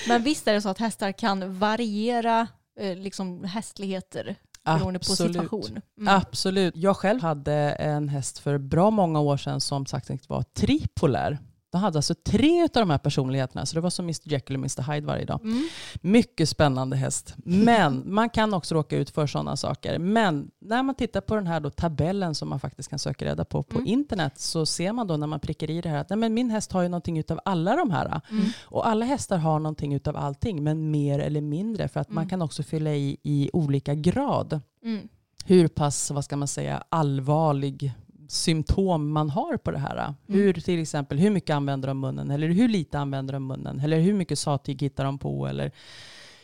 Men 0.09 0.23
visst 0.23 0.49
är 0.49 0.55
det 0.55 0.63
så 0.63 0.69
att 0.69 0.79
hästar 0.79 1.13
kan 1.13 1.59
variera 1.59 2.49
eh, 2.81 2.97
liksom 2.97 3.45
hästligheter 3.45 4.37
beroende 4.65 4.99
på 4.99 5.13
Absolut. 5.13 5.33
situation. 5.33 5.81
Mm. 6.01 6.15
Absolut. 6.15 6.77
Jag 6.77 6.97
själv 6.97 7.23
hade 7.23 7.55
en 7.73 8.09
häst 8.09 8.39
för 8.39 8.59
bra 8.59 8.91
många 8.91 9.21
år 9.21 9.37
sedan 9.37 9.61
som 9.61 9.87
sagt 9.87 10.29
var 10.29 10.43
tripolär. 10.43 11.39
De 11.71 11.79
hade 11.81 11.99
alltså 11.99 12.15
tre 12.15 12.63
av 12.63 12.69
de 12.73 12.91
här 12.91 12.99
personligheterna, 12.99 13.67
så 13.67 13.75
det 13.75 13.81
var 13.81 13.91
som 13.91 14.05
Mr 14.05 14.33
Jekyll 14.33 14.57
och 14.57 14.61
Mr 14.61 14.93
Hyde 14.93 15.07
varje 15.07 15.25
dag. 15.25 15.41
Mm. 15.43 15.69
Mycket 16.01 16.49
spännande 16.49 16.97
häst. 16.97 17.35
Men 17.45 18.15
man 18.15 18.31
kan 18.31 18.55
också 18.55 18.75
råka 18.75 18.97
ut 18.97 19.11
för 19.11 19.27
sådana 19.27 19.57
saker. 19.57 19.99
Men 19.99 20.51
när 20.61 20.83
man 20.83 20.95
tittar 20.95 21.21
på 21.21 21.35
den 21.35 21.47
här 21.47 21.61
då 21.61 21.71
tabellen 21.71 22.35
som 22.35 22.49
man 22.49 22.61
faktiskt 22.61 22.91
kan 22.91 22.99
söka 22.99 23.25
reda 23.25 23.45
på 23.45 23.63
på 23.63 23.79
Mm. 23.79 23.89
internet 23.91 24.39
så 24.41 24.67
ser 24.67 24.93
man 24.93 25.07
då 25.07 25.17
när 25.17 25.27
man 25.27 25.41
prickar 25.41 25.71
i 25.71 25.81
det 25.81 25.89
här 25.89 25.99
att 25.99 26.11
nej, 26.11 26.17
men 26.19 26.35
min 26.35 26.51
häst 26.51 26.73
har 26.73 26.83
ju 26.83 26.89
någonting 26.89 27.19
utav 27.19 27.41
alla 27.45 27.77
de 27.77 27.91
här. 27.91 28.21
Och 28.65 28.89
alla 28.89 29.05
hästar 29.05 29.39
har 29.39 29.59
någonting 29.59 29.95
utav 29.95 30.17
allting, 30.17 30.63
men 30.65 30.91
mer 30.91 31.19
eller 31.19 31.41
mindre. 31.41 31.89
För 31.89 32.01
att 32.01 32.11
man 32.11 32.29
kan 32.29 32.43
också 32.43 32.63
fylla 32.63 32.95
i 32.95 33.17
i 33.23 33.51
olika 33.53 33.95
grad 33.95 34.61
Mm. 34.85 35.09
hur 35.45 35.69
pass, 35.69 36.11
vad 36.11 36.25
ska 36.25 36.37
man 36.37 36.49
säga, 36.49 36.83
allvarlig 36.89 37.93
symptom 38.29 39.13
man 39.13 39.31
har 39.31 39.57
på 39.57 39.71
det 39.71 39.79
här. 39.79 40.15
Hur 40.27 40.53
till 40.53 40.83
exempel, 40.83 41.19
hur 41.19 41.31
mycket 41.31 41.57
använder 41.57 41.89
de 41.89 42.01
munnen? 42.01 42.31
Eller 42.31 42.49
hur 42.49 42.69
lite 42.69 42.99
använder 42.99 43.33
de 43.33 43.47
munnen? 43.47 43.81
Eller 43.81 44.01
hur 44.01 44.15
mycket 44.15 44.39
sattyg 44.39 44.83
hittar 44.83 45.05
de 45.05 45.19
på? 45.19 45.47
Eller 45.47 45.73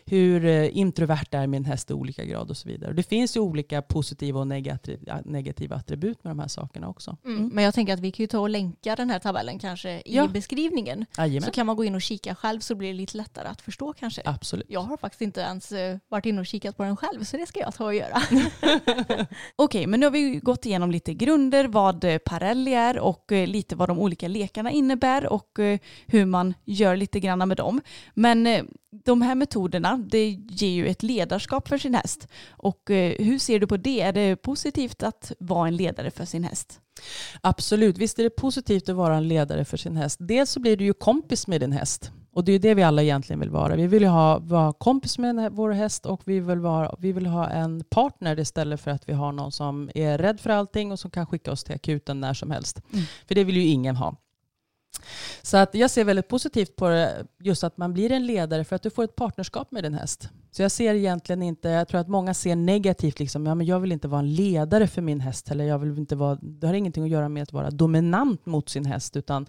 hur 0.06 0.44
eh, 0.44 0.76
introvert 0.78 1.26
är 1.30 1.46
min 1.46 1.64
häst 1.64 1.90
i 1.90 1.94
olika 1.94 2.24
grad 2.24 2.50
och 2.50 2.56
så 2.56 2.68
vidare. 2.68 2.92
Det 2.92 3.02
finns 3.02 3.36
ju 3.36 3.40
olika 3.40 3.82
positiva 3.82 4.40
och 4.40 4.46
negativa, 5.24 5.76
attribut 5.76 6.24
med 6.24 6.30
de 6.30 6.38
här 6.38 6.48
sakerna 6.48 6.88
också. 6.88 7.16
Mm. 7.24 7.50
Men 7.52 7.64
jag 7.64 7.74
tänker 7.74 7.94
att 7.94 8.00
vi 8.00 8.10
kan 8.12 8.22
ju 8.22 8.26
ta 8.26 8.38
och 8.38 8.50
länka 8.50 8.96
den 8.96 9.10
här 9.10 9.18
tabellen 9.18 9.58
kanske 9.58 9.90
i 9.90 10.02
Ja. 10.16 10.26
beskrivningen. 10.26 11.06
Jajamän. 11.18 11.42
Så 11.42 11.50
kan 11.50 11.66
man 11.66 11.76
gå 11.76 11.84
in 11.84 11.94
och 11.94 12.02
kika 12.02 12.34
själv 12.34 12.60
så 12.60 12.74
blir 12.74 12.88
det 12.88 12.94
lite 12.94 13.16
lättare 13.16 13.48
att 13.48 13.60
förstå 13.62 13.92
kanske. 13.92 14.22
Absolut. 14.24 14.66
Jag 14.68 14.80
har 14.80 14.96
faktiskt 14.96 15.22
inte 15.22 15.40
ens 15.40 15.72
eh, 15.72 15.98
varit 16.08 16.26
inne 16.26 16.40
och 16.40 16.46
kikat 16.46 16.76
på 16.76 16.82
den 16.82 16.96
själv 16.96 17.24
så 17.24 17.36
det 17.36 17.46
ska 17.46 17.60
jag 17.60 17.74
ta 17.74 17.84
och 17.84 17.94
göra. 17.94 18.22
Okej, 19.56 19.86
men 19.86 20.00
nu 20.00 20.06
har 20.06 20.10
vi 20.10 20.40
gått 20.42 20.66
igenom 20.66 20.90
lite 20.90 21.14
grunder, 21.14 21.68
vad 21.68 22.04
eh, 22.04 22.18
Parelli 22.18 22.74
är 22.74 22.98
och 22.98 23.24
lite 23.30 23.76
vad 23.76 23.88
de 23.88 23.98
olika 23.98 24.28
lekarna 24.28 24.70
innebär 24.70 25.26
och 25.32 25.58
hur 26.06 26.24
man 26.24 26.54
gör 26.64 26.96
lite 26.96 27.20
grann 27.20 27.48
med 27.48 27.56
dem. 27.56 27.80
Men 28.14 28.48
de 29.04 29.22
här 29.22 29.34
metoderna, 29.34 29.93
det 29.96 30.30
ger 30.30 30.68
ju 30.68 30.88
ett 30.88 31.02
ledarskap 31.02 31.68
för 31.68 31.78
sin 31.78 31.94
häst. 31.94 32.28
Och 32.50 32.90
eh, 32.90 33.14
hur 33.18 33.38
ser 33.38 33.60
du 33.60 33.66
på 33.66 33.76
det? 33.76 34.00
Är 34.00 34.12
det 34.12 34.36
positivt 34.36 35.02
att 35.02 35.32
vara 35.38 35.68
en 35.68 35.76
ledare 35.76 36.10
för 36.10 36.24
sin 36.24 36.44
häst? 36.44 36.80
Absolut, 37.40 37.98
visst 37.98 38.18
är 38.18 38.22
det 38.22 38.30
positivt 38.30 38.88
att 38.88 38.96
vara 38.96 39.16
en 39.16 39.28
ledare 39.28 39.64
för 39.64 39.76
sin 39.76 39.96
häst. 39.96 40.16
Dels 40.20 40.50
så 40.50 40.60
blir 40.60 40.76
du 40.76 40.84
ju 40.84 40.92
kompis 40.92 41.46
med 41.46 41.60
din 41.60 41.72
häst. 41.72 42.10
Och 42.34 42.44
det 42.44 42.52
är 42.52 42.58
det 42.58 42.74
vi 42.74 42.82
alla 42.82 43.02
egentligen 43.02 43.40
vill 43.40 43.50
vara. 43.50 43.76
Vi 43.76 43.86
vill 43.86 44.02
ju 44.02 44.08
ha, 44.08 44.38
vara 44.38 44.72
kompis 44.72 45.18
med 45.18 45.52
vår 45.52 45.70
häst 45.70 46.06
och 46.06 46.22
vi 46.24 46.40
vill, 46.40 46.58
vara, 46.58 46.94
vi 46.98 47.12
vill 47.12 47.26
ha 47.26 47.48
en 47.48 47.84
partner 47.84 48.40
istället 48.40 48.80
för 48.80 48.90
att 48.90 49.08
vi 49.08 49.12
har 49.12 49.32
någon 49.32 49.52
som 49.52 49.90
är 49.94 50.18
rädd 50.18 50.40
för 50.40 50.50
allting 50.50 50.92
och 50.92 50.98
som 50.98 51.10
kan 51.10 51.26
skicka 51.26 51.52
oss 51.52 51.64
till 51.64 51.74
akuten 51.74 52.20
när 52.20 52.34
som 52.34 52.50
helst. 52.50 52.80
För 53.28 53.34
det 53.34 53.44
vill 53.44 53.56
ju 53.56 53.66
ingen 53.66 53.96
ha. 53.96 54.16
Så 55.42 55.56
att 55.56 55.74
jag 55.74 55.90
ser 55.90 56.04
väldigt 56.04 56.28
positivt 56.28 56.76
på 56.76 56.88
det, 56.88 57.26
just 57.40 57.64
att 57.64 57.76
man 57.76 57.92
blir 57.92 58.12
en 58.12 58.26
ledare 58.26 58.64
för 58.64 58.76
att 58.76 58.82
du 58.82 58.90
får 58.90 59.04
ett 59.04 59.16
partnerskap 59.16 59.70
med 59.72 59.84
din 59.84 59.94
häst. 59.94 60.28
Så 60.56 60.62
jag 60.62 60.70
ser 60.70 60.94
egentligen 60.94 61.42
inte, 61.42 61.68
jag 61.68 61.88
tror 61.88 62.00
att 62.00 62.08
många 62.08 62.34
ser 62.34 62.56
negativt, 62.56 63.18
liksom, 63.18 63.46
ja, 63.46 63.54
men 63.54 63.66
jag 63.66 63.80
vill 63.80 63.92
inte 63.92 64.08
vara 64.08 64.18
en 64.18 64.34
ledare 64.34 64.86
för 64.86 65.02
min 65.02 65.20
häst. 65.20 65.50
Eller 65.50 65.64
jag 65.64 65.78
vill 65.78 65.98
inte 65.98 66.16
vara, 66.16 66.38
det 66.42 66.66
har 66.66 66.74
ingenting 66.74 67.04
att 67.04 67.10
göra 67.10 67.28
med 67.28 67.42
att 67.42 67.52
vara 67.52 67.70
dominant 67.70 68.46
mot 68.46 68.68
sin 68.68 68.84
häst. 68.86 69.16
Utan 69.16 69.46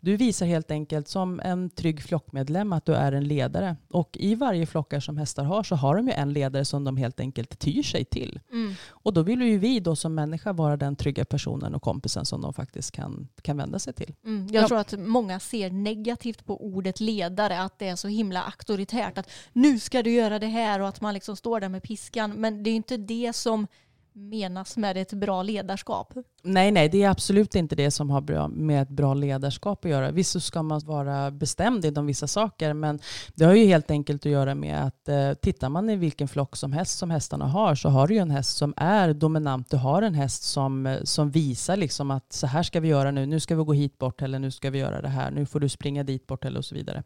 du 0.00 0.16
visar 0.16 0.46
helt 0.46 0.70
enkelt 0.70 1.08
som 1.08 1.40
en 1.40 1.70
trygg 1.70 2.02
flockmedlem 2.02 2.72
att 2.72 2.86
du 2.86 2.94
är 2.94 3.12
en 3.12 3.24
ledare. 3.28 3.76
Och 3.88 4.16
i 4.20 4.34
varje 4.34 4.66
flockar 4.66 5.00
som 5.00 5.16
hästar 5.16 5.44
har 5.44 5.62
så 5.62 5.74
har 5.74 5.96
de 5.96 6.06
ju 6.08 6.12
en 6.14 6.32
ledare 6.32 6.64
som 6.64 6.84
de 6.84 6.96
helt 6.96 7.20
enkelt 7.20 7.58
tyr 7.58 7.82
sig 7.82 8.04
till. 8.04 8.40
Och 8.88 9.12
då 9.12 9.22
vill 9.22 9.42
ju 9.42 9.58
vi 9.58 9.80
då 9.80 9.96
som 9.96 10.14
människa 10.14 10.52
vara 10.52 10.76
den 10.76 10.96
trygga 10.96 11.24
personen 11.24 11.74
och 11.74 11.82
kompisen 11.82 12.24
som 12.24 12.40
de 12.42 12.54
faktiskt 12.54 12.90
kan, 12.92 13.28
kan 13.42 13.56
vända 13.56 13.78
sig 13.78 13.92
till. 13.92 14.14
Mm. 14.24 14.48
Jag 14.52 14.62
Ja. 14.62 14.68
tror 14.68 14.78
att 14.78 14.94
många 14.98 15.40
ser 15.40 15.70
negativt 15.70 16.44
på 16.46 16.64
ordet 16.64 17.00
ledare, 17.00 17.60
att 17.60 17.78
det 17.78 17.88
är 17.88 17.96
så 17.96 18.08
himla 18.08 18.42
auktoritärt. 18.42 19.18
Att 19.18 19.30
nu 19.52 19.78
ska 19.78 20.02
du 20.02 20.10
göra 20.10 20.38
det 20.38 20.43
här 20.46 20.80
och 20.80 20.88
att 20.88 21.00
man 21.00 21.14
liksom 21.14 21.36
står 21.36 21.60
där 21.60 21.68
med 21.68 21.82
piskan. 21.82 22.32
Men 22.32 22.62
det 22.62 22.70
är 22.70 22.72
ju 22.72 22.76
inte 22.76 22.96
det 22.96 23.32
som 23.32 23.66
menas 24.12 24.76
med 24.76 24.96
ett 24.96 25.12
bra 25.12 25.42
ledarskap. 25.42 26.14
Nej, 26.46 26.72
nej, 26.72 26.88
det 26.88 27.02
är 27.02 27.10
absolut 27.10 27.54
inte 27.54 27.76
det 27.76 27.90
som 27.90 28.10
har 28.10 28.20
bra, 28.20 28.48
med 28.48 28.82
ett 28.82 28.88
bra 28.88 29.14
ledarskap 29.14 29.84
att 29.84 29.90
göra. 29.90 30.10
Visst 30.10 30.30
så 30.30 30.40
ska 30.40 30.62
man 30.62 30.80
vara 30.84 31.30
bestämd 31.30 31.84
inom 31.84 32.06
vissa 32.06 32.26
saker, 32.26 32.72
men 32.72 32.98
det 33.34 33.44
har 33.44 33.54
ju 33.54 33.66
helt 33.66 33.90
enkelt 33.90 34.26
att 34.26 34.32
göra 34.32 34.54
med 34.54 34.84
att 34.86 35.08
eh, 35.08 35.34
tittar 35.34 35.68
man 35.68 35.90
i 35.90 35.96
vilken 35.96 36.28
flock 36.28 36.56
som 36.56 36.72
häst 36.72 36.98
som 36.98 37.10
hästarna 37.10 37.46
har 37.46 37.74
så 37.74 37.88
har 37.88 38.08
du 38.08 38.14
ju 38.14 38.20
en 38.20 38.30
häst 38.30 38.56
som 38.56 38.74
är 38.76 39.12
dominant. 39.12 39.70
Du 39.70 39.76
har 39.76 40.02
en 40.02 40.14
häst 40.14 40.42
som, 40.42 40.86
eh, 40.86 41.02
som 41.02 41.30
visar 41.30 41.76
liksom 41.76 42.10
att 42.10 42.32
så 42.32 42.46
här 42.46 42.62
ska 42.62 42.80
vi 42.80 42.88
göra 42.88 43.10
nu. 43.10 43.26
Nu 43.26 43.40
ska 43.40 43.56
vi 43.56 43.64
gå 43.64 43.72
hit 43.72 43.98
bort 43.98 44.22
eller 44.22 44.38
nu 44.38 44.50
ska 44.50 44.70
vi 44.70 44.78
göra 44.78 45.02
det 45.02 45.08
här. 45.08 45.30
Nu 45.30 45.46
får 45.46 45.60
du 45.60 45.68
springa 45.68 46.02
dit 46.02 46.26
bort 46.26 46.44
eller 46.44 46.58
och 46.58 46.64
så 46.64 46.74
vidare. 46.74 47.02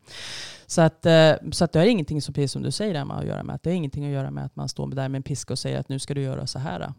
Så 0.67 0.81
att, 0.81 1.07
eh, 1.07 1.33
så 1.53 1.65
att 1.65 1.73
det 1.73 1.79
har 1.79 1.87
ingenting, 1.87 2.23
som, 2.23 2.35
precis 2.35 2.53
som 2.53 2.63
du 2.63 2.71
säger, 2.71 2.95
Emma, 2.95 3.15
att 3.15 3.27
göra 3.27 3.43
med 3.43 3.55
att 3.55 3.63
det 3.63 3.71
har 3.71 3.75
ingenting 3.75 4.05
att 4.05 4.13
göra 4.13 4.31
med 4.31 4.45
att 4.45 4.57
man 4.57 4.69
står 4.69 4.87
där 4.87 5.09
med 5.09 5.19
en 5.19 5.23
piska 5.23 5.53
och 5.53 5.59
säger 5.59 5.81
att 5.81 5.89
nu 5.89 5.99
ska 5.99 6.15
du 6.15 6.23
göra 6.23 6.47
så 6.47 6.59
här. 6.59 6.93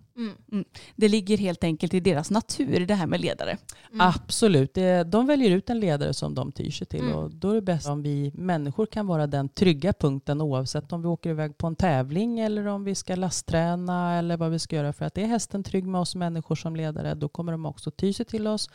Mm. 0.51 0.65
Det 0.95 1.07
ligger 1.07 1.37
helt 1.37 1.63
enkelt 1.63 1.93
i 1.93 1.99
deras 1.99 2.31
natur 2.31 2.85
det 2.85 2.95
här 2.95 3.07
med 3.07 3.21
ledare. 3.21 3.57
Mm. 3.93 4.07
Absolut. 4.07 4.77
De 5.05 5.27
väljer 5.27 5.51
ut 5.51 5.69
en 5.69 5.79
ledare 5.79 6.13
som 6.13 6.35
de 6.35 6.51
tyr 6.51 6.71
sig 6.71 6.87
till. 6.87 6.99
Mm. 7.01 7.15
Och 7.15 7.31
då 7.31 7.49
är 7.49 7.55
det 7.55 7.61
bäst 7.61 7.87
om 7.87 8.03
vi 8.03 8.31
människor 8.35 8.85
kan 8.85 9.07
vara 9.07 9.27
den 9.27 9.49
trygga 9.49 9.93
punkten 9.93 10.41
oavsett 10.41 10.93
om 10.93 11.01
vi 11.01 11.07
åker 11.07 11.29
iväg 11.29 11.57
på 11.57 11.67
en 11.67 11.75
tävling 11.75 12.39
eller 12.39 12.65
om 12.65 12.83
vi 12.83 12.95
ska 12.95 13.15
lastträna 13.15 14.17
eller 14.17 14.37
vad 14.37 14.51
vi 14.51 14.59
ska 14.59 14.75
göra. 14.75 14.93
För 14.93 15.05
att 15.05 15.17
är 15.17 15.25
hästen 15.25 15.63
trygg 15.63 15.85
med 15.85 16.01
oss 16.01 16.15
människor 16.15 16.55
som 16.55 16.75
ledare 16.75 17.15
då 17.15 17.29
kommer 17.29 17.51
de 17.51 17.65
också 17.65 17.91
ty 17.91 18.13
sig 18.13 18.25
till 18.25 18.47
oss 18.47 18.69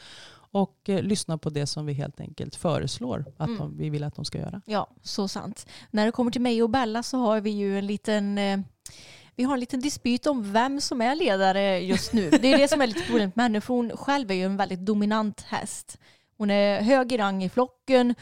och 0.55 0.89
eh, 0.89 1.03
lyssna 1.03 1.39
på 1.39 1.51
det 1.51 1.67
som 1.67 1.87
vi 1.87 1.93
helt 1.93 2.21
enkelt 2.21 2.55
föreslår 2.55 3.25
att 3.37 3.49
Mm. 3.49 3.59
de, 3.59 3.77
vi 3.79 3.91
vill 3.91 4.05
att 4.05 4.15
de 4.17 4.25
ska 4.25 4.39
göra. 4.39 4.61
Ja, 4.67 4.91
så 5.03 5.29
sant. 5.29 5.67
När 5.91 6.07
det 6.07 6.13
kommer 6.13 6.31
till 6.31 6.41
mig 6.41 6.63
och 6.63 6.71
Bella 6.71 7.03
så 7.03 7.19
har 7.19 7.41
vi 7.41 7.51
ju 7.51 7.79
en 7.79 7.87
liten 7.87 8.39
eh, 8.39 8.59
vi 9.37 9.45
har 9.45 9.55
en 9.55 9.61
liten 9.61 9.81
dispyt 9.81 10.27
om 10.27 10.53
vem 10.53 10.81
som 10.81 11.03
är 11.03 11.15
ledare 11.15 11.79
just 11.79 12.13
nu. 12.13 12.31
Det 12.31 12.53
är 12.53 12.59
det 12.59 12.69
som 12.69 12.81
är 12.81 12.87
lite 12.87 13.03
problemet 13.07 13.37
med 13.37 13.45
henne, 13.45 13.61
för 13.61 13.75
hon 13.75 13.97
själv 13.97 14.31
är 14.31 14.35
ju 14.35 14.45
en 14.45 14.57
väldigt 14.57 14.81
dominant 14.81 15.41
häst. 15.41 15.99
Hon 16.39 16.51
är 16.51 16.83
hög 16.83 17.13
i 17.13 17.17
rang 17.17 17.45
i 17.45 17.49
flocken 17.49 18.15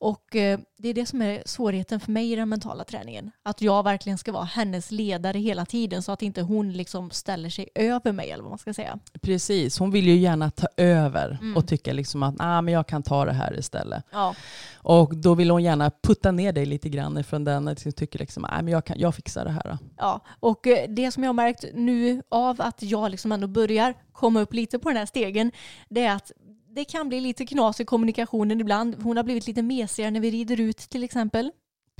och 0.00 0.36
eh, 0.36 0.58
det 0.78 0.88
är 0.88 0.94
det 0.94 1.06
som 1.06 1.22
är 1.22 1.42
svårigheten 1.46 2.00
för 2.00 2.12
mig 2.12 2.32
i 2.32 2.36
den 2.36 2.48
mentala 2.48 2.84
träningen. 2.84 3.30
Att 3.42 3.62
jag 3.62 3.82
verkligen 3.82 4.18
ska 4.18 4.32
vara 4.32 4.44
hennes 4.44 4.90
ledare 4.90 5.38
hela 5.38 5.66
tiden 5.66 6.02
så 6.02 6.12
att 6.12 6.22
inte 6.22 6.42
hon 6.42 6.72
liksom 6.72 7.10
ställer 7.10 7.48
sig 7.48 7.68
över 7.74 8.12
mig 8.12 8.30
eller 8.30 8.42
vad 8.42 8.50
man 8.50 8.58
ska 8.58 8.74
säga. 8.74 8.98
Precis, 9.22 9.78
hon 9.78 9.90
vill 9.90 10.06
ju 10.06 10.16
gärna 10.16 10.50
ta 10.50 10.66
över 10.76 11.38
Mm. 11.40 11.56
och 11.56 11.68
tycka 11.68 11.92
liksom 11.92 12.22
att 12.22 12.34
ah, 12.38 12.62
men 12.62 12.74
jag 12.74 12.86
kan 12.86 13.02
ta 13.02 13.24
det 13.24 13.32
här 13.32 13.58
istället. 13.58 14.04
Ja, 14.12 14.34
Och 14.74 15.16
då 15.16 15.34
vill 15.34 15.50
hon 15.50 15.62
gärna 15.62 15.90
putta 16.02 16.32
ner 16.32 16.52
dig 16.52 16.66
lite 16.66 16.88
grann 16.88 17.24
från 17.24 17.44
den 17.44 17.66
hon 17.66 17.92
tycker 17.92 18.18
liksom, 18.18 18.44
ah, 18.44 18.62
men 18.62 18.68
jag, 18.68 18.84
kan, 18.84 18.98
jag 18.98 19.14
fixar 19.14 19.44
det 19.44 19.50
här. 19.50 19.78
Ja, 19.96 20.20
och 20.40 20.66
eh, 20.66 20.88
det 20.88 21.12
som 21.12 21.22
jag 21.22 21.28
har 21.28 21.34
märkt 21.34 21.64
nu 21.74 22.22
av 22.28 22.60
att 22.60 22.82
jag 22.82 23.10
liksom 23.10 23.32
ändå 23.32 23.46
börjar 23.46 23.94
komma 24.12 24.40
upp 24.40 24.54
lite 24.54 24.78
på 24.78 24.88
den 24.88 24.98
här 24.98 25.06
stegen, 25.06 25.52
det 25.88 26.04
är 26.04 26.14
att 26.16 26.32
det 26.74 26.84
kan 26.84 27.08
bli 27.08 27.20
lite 27.20 27.46
knas 27.46 27.80
i 27.80 27.84
kommunikationen 27.84 28.60
ibland. 28.60 28.96
Hon 29.02 29.16
har 29.16 29.24
blivit 29.24 29.46
lite 29.46 29.62
mesigare 29.62 30.10
när 30.10 30.20
vi 30.20 30.30
rider 30.30 30.60
ut 30.60 30.78
till 30.78 31.04
exempel. 31.04 31.50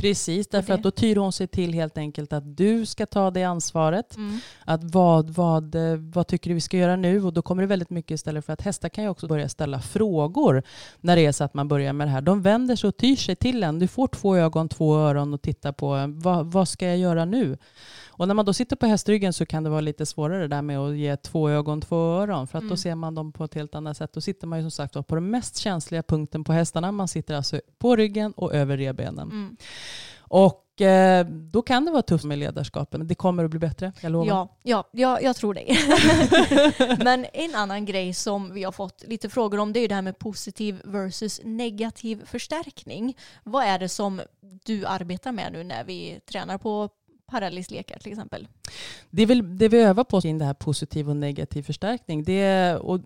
Precis, 0.01 0.49
därför 0.49 0.75
att 0.75 0.83
då 0.83 0.91
tyr 0.91 1.17
hon 1.17 1.33
sig 1.33 1.47
till 1.47 1.75
helt 1.75 1.99
enkelt 1.99 2.33
att 2.33 2.57
du 2.57 2.87
ska 2.87 3.07
ta 3.07 3.31
det 3.31 3.45
ansvaret. 3.45 4.17
Mm. 4.17 4.39
Att 4.65 4.85
vad, 4.85 5.31
vad, 5.31 5.75
eh, 5.75 5.97
vad 5.97 6.27
tycker 6.27 6.51
du 6.51 6.55
vi 6.55 6.61
ska 6.61 6.77
göra 6.77 6.97
nu? 6.97 7.25
Och 7.25 7.33
då 7.33 7.43
kommer 7.43 7.63
det 7.63 7.67
väldigt 7.67 7.91
mycket 7.91 8.11
istället 8.11 8.45
för 8.45 8.53
att 8.53 8.61
hästar 8.61 8.89
kan 8.89 9.05
ju 9.05 9.11
också 9.11 9.27
börja 9.29 9.49
ställa 9.49 9.81
frågor 9.81 10.63
när 11.01 11.17
det 11.17 11.27
är 11.27 11.33
så 11.33 11.45
att 11.45 11.55
man 11.55 11.69
börjar 11.69 11.93
med 11.93 12.07
det 12.07 12.11
här. 12.11 12.21
De 12.21 12.43
vänder 12.43 12.77
sig 12.77 12.89
och 12.89 12.97
tyr 12.97 13.17
sig 13.17 13.37
till 13.37 13.63
en. 13.63 13.79
Du 13.79 13.89
får 13.89 14.07
två 14.07 14.37
ögon, 14.37 14.69
två 14.69 14.97
öron 14.97 15.35
och 15.35 15.43
titta 15.43 15.73
på 15.73 16.05
vad, 16.09 16.53
vad 16.53 16.69
ska 16.69 16.87
jag 16.87 16.99
göra 16.99 17.25
nu? 17.25 17.59
Och 18.21 18.29
när 18.29 18.35
man 18.35 18.45
då 18.45 18.53
sitter 18.53 18.77
på 18.77 18.87
hästryggen 18.87 19.33
så 19.33 19.47
kan 19.47 19.65
det 19.65 19.71
vara 19.71 19.81
lite 19.81 20.07
svårare 20.07 20.49
där 20.49 20.63
med 20.63 20.79
att 20.79 20.97
ge 20.97 21.17
två 21.17 21.51
ögon, 21.51 21.81
två 21.81 21.97
öron. 21.97 22.47
För 22.47 22.59
att 22.59 22.63
Mm. 22.63 22.71
då 22.71 22.77
ser 22.77 22.95
man 22.95 23.15
dem 23.15 23.33
på 23.33 23.45
ett 23.45 23.55
helt 23.55 23.75
annat 23.75 23.97
sätt. 23.97 24.13
Då 24.13 24.21
sitter 24.21 24.47
man 24.47 24.59
ju 24.59 24.63
som 24.63 24.71
sagt 24.71 25.07
på 25.07 25.15
den 25.15 25.31
mest 25.31 25.57
känsliga 25.57 26.03
punkten 26.03 26.45
på 26.45 26.53
hästarna. 26.53 26.93
Man 26.93 27.09
sitter 27.09 27.35
alltså 27.35 27.61
på 27.79 27.97
ryggen 27.97 28.33
och 28.33 28.55
över 28.55 28.77
revbenen. 28.77 29.31
Mm. 29.31 29.57
Och 30.19 30.81
eh, 30.81 31.27
då 31.27 31.63
kan 31.63 31.85
det 31.85 31.91
vara 31.91 32.03
tufft 32.03 32.25
med 32.25 32.39
ledarskapet. 32.39 32.99
Men 32.99 33.07
det 33.07 33.15
kommer 33.15 33.45
att 33.45 33.51
bli 33.51 33.59
bättre, 33.59 33.93
jag 34.01 34.13
lovar. 34.13 34.27
Ja, 34.27 34.59
ja, 34.63 34.85
ja, 34.93 35.21
jag 35.21 35.37
tror 35.37 35.55
dig. 35.55 35.79
Men 37.05 37.27
en 37.33 37.55
annan 37.55 37.85
grej 37.85 38.15
som 38.15 38.53
vi 38.55 38.63
har 38.65 38.73
fått 38.73 39.05
lite 39.07 39.29
frågor 39.29 39.59
om 39.59 39.73
det 39.73 39.79
är 39.79 39.83
ju 39.83 39.89
det 39.89 39.95
här 39.95 40.03
med 40.03 40.19
positiv 40.19 40.81
versus 40.85 41.41
negativ 41.45 42.25
förstärkning. 42.27 43.17
Vad 43.45 43.65
är 43.65 43.79
det 43.79 43.89
som 43.89 44.21
du 44.65 44.87
arbetar 44.87 45.33
med 45.33 45.53
nu 45.53 45.65
när 45.65 45.85
vi 45.85 46.21
tränar 46.31 46.59
på 46.59 46.89
parallelistlekar 47.31 47.99
till 47.99 48.13
exempel? 48.13 48.49
Det, 49.11 49.23
är 49.23 49.27
väl, 49.27 49.59
det 49.59 49.69
vi 49.69 49.79
övar 49.83 50.05
på 50.05 50.21
kring 50.21 50.39
det 50.39 50.45
här 50.45 50.55
positiv 50.55 51.09
och 51.09 51.17
negativ 51.17 51.63
förstärkning. 51.63 52.25
Det, 52.25 52.77
och 52.77 53.01